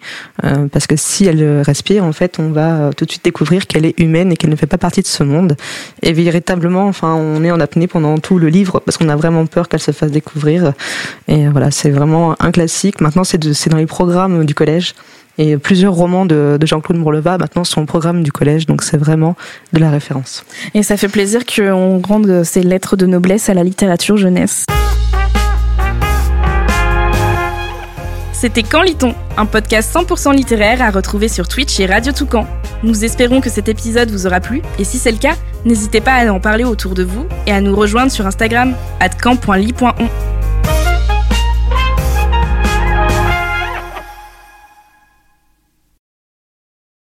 parce 0.72 0.88
que 0.88 0.96
si 0.96 1.26
elle 1.26 1.62
respire 1.62 2.06
en 2.06 2.14
fait 2.14 2.40
on 2.40 2.52
va 2.52 2.92
tout 2.96 3.04
de 3.04 3.12
suite 3.12 3.26
découvrir 3.26 3.68
qu'elle 3.68 3.86
est 3.86 4.00
humaine 4.00 4.32
et 4.32 4.38
qu'elle 4.38 4.50
ne 4.50 4.56
fait 4.56 4.68
pas 4.68 4.78
partie 4.78 5.02
de 5.02 5.08
ce 5.08 5.24
monde. 5.24 5.58
Et 6.02 6.14
véritablement 6.14 6.88
enfin 6.88 7.14
on 7.14 7.44
est 7.44 7.52
en 7.52 7.60
apnée 7.60 7.88
pendant 7.88 8.18
tout 8.18 8.40
le 8.40 8.48
livre 8.48 8.80
parce 8.80 8.98
qu'on 8.98 9.10
a 9.10 9.18
vraiment 9.18 9.46
peur 9.46 9.68
qu'elle 9.72 9.80
se 9.80 9.92
fasse 9.92 10.12
découvrir. 10.12 10.74
Et 11.28 11.48
voilà, 11.48 11.72
c'est 11.72 11.90
vraiment 11.90 12.36
un 12.40 12.52
classique. 12.52 13.02
Maintenant, 13.02 13.24
c'est 13.24 13.70
dans 13.70 13.78
les 13.78 13.88
programmes 13.88 14.46
du 14.46 14.54
collège. 14.54 14.94
Et 15.38 15.58
plusieurs 15.58 15.94
romans 15.94 16.26
de, 16.26 16.58
de 16.60 16.68
Jean-Claude 16.68 16.98
Mourleva 16.98 17.38
maintenant 17.38 17.64
sont 17.64 17.82
au 17.82 17.86
programme 17.86 18.22
du 18.22 18.32
collège, 18.32 18.66
donc 18.68 18.84
c'est 18.84 18.98
vraiment 18.98 19.36
de 19.74 19.80
la 19.80 19.90
référence. 19.90 20.44
Et 20.74 20.84
ça 20.84 20.98
fait 20.98 21.08
plaisir 21.08 21.46
qu'on 21.46 22.02
rende 22.02 22.44
ces 22.44 22.62
lettres 22.62 22.98
de 22.98 23.06
noblesse 23.06 23.50
à 23.50 23.54
la 23.54 23.64
littérature 23.64 24.18
jeunesse. 24.18 24.66
C'était 28.42 28.64
Quand 28.64 28.82
lit-on 28.82 29.14
Un 29.38 29.46
podcast 29.46 29.96
100% 29.96 30.36
littéraire 30.36 30.82
à 30.82 30.90
retrouver 30.90 31.28
sur 31.28 31.48
Twitch 31.48 31.80
et 31.80 31.86
Radio 31.86 32.12
Toucan. 32.12 32.48
Nous 32.82 33.06
espérons 33.06 33.40
que 33.40 33.52
cet 33.52 33.70
épisode 33.70 34.10
vous 34.10 34.26
aura 34.26 34.40
plu 34.40 34.64
et 34.80 34.84
si 34.84 34.98
c'est 34.98 35.12
le 35.12 35.20
cas, 35.20 35.36
n'hésitez 35.64 36.02
pas 36.02 36.14
à 36.14 36.32
en 36.32 36.40
parler 36.40 36.64
autour 36.64 36.96
de 36.96 37.04
vous 37.04 37.28
et 37.46 37.52
à 37.52 37.62
nous 37.62 37.76
rejoindre 37.76 38.12
sur 38.12 38.26
Instagram 38.26 38.74
at 39.00 39.10
camp.ly.on. 39.10 40.41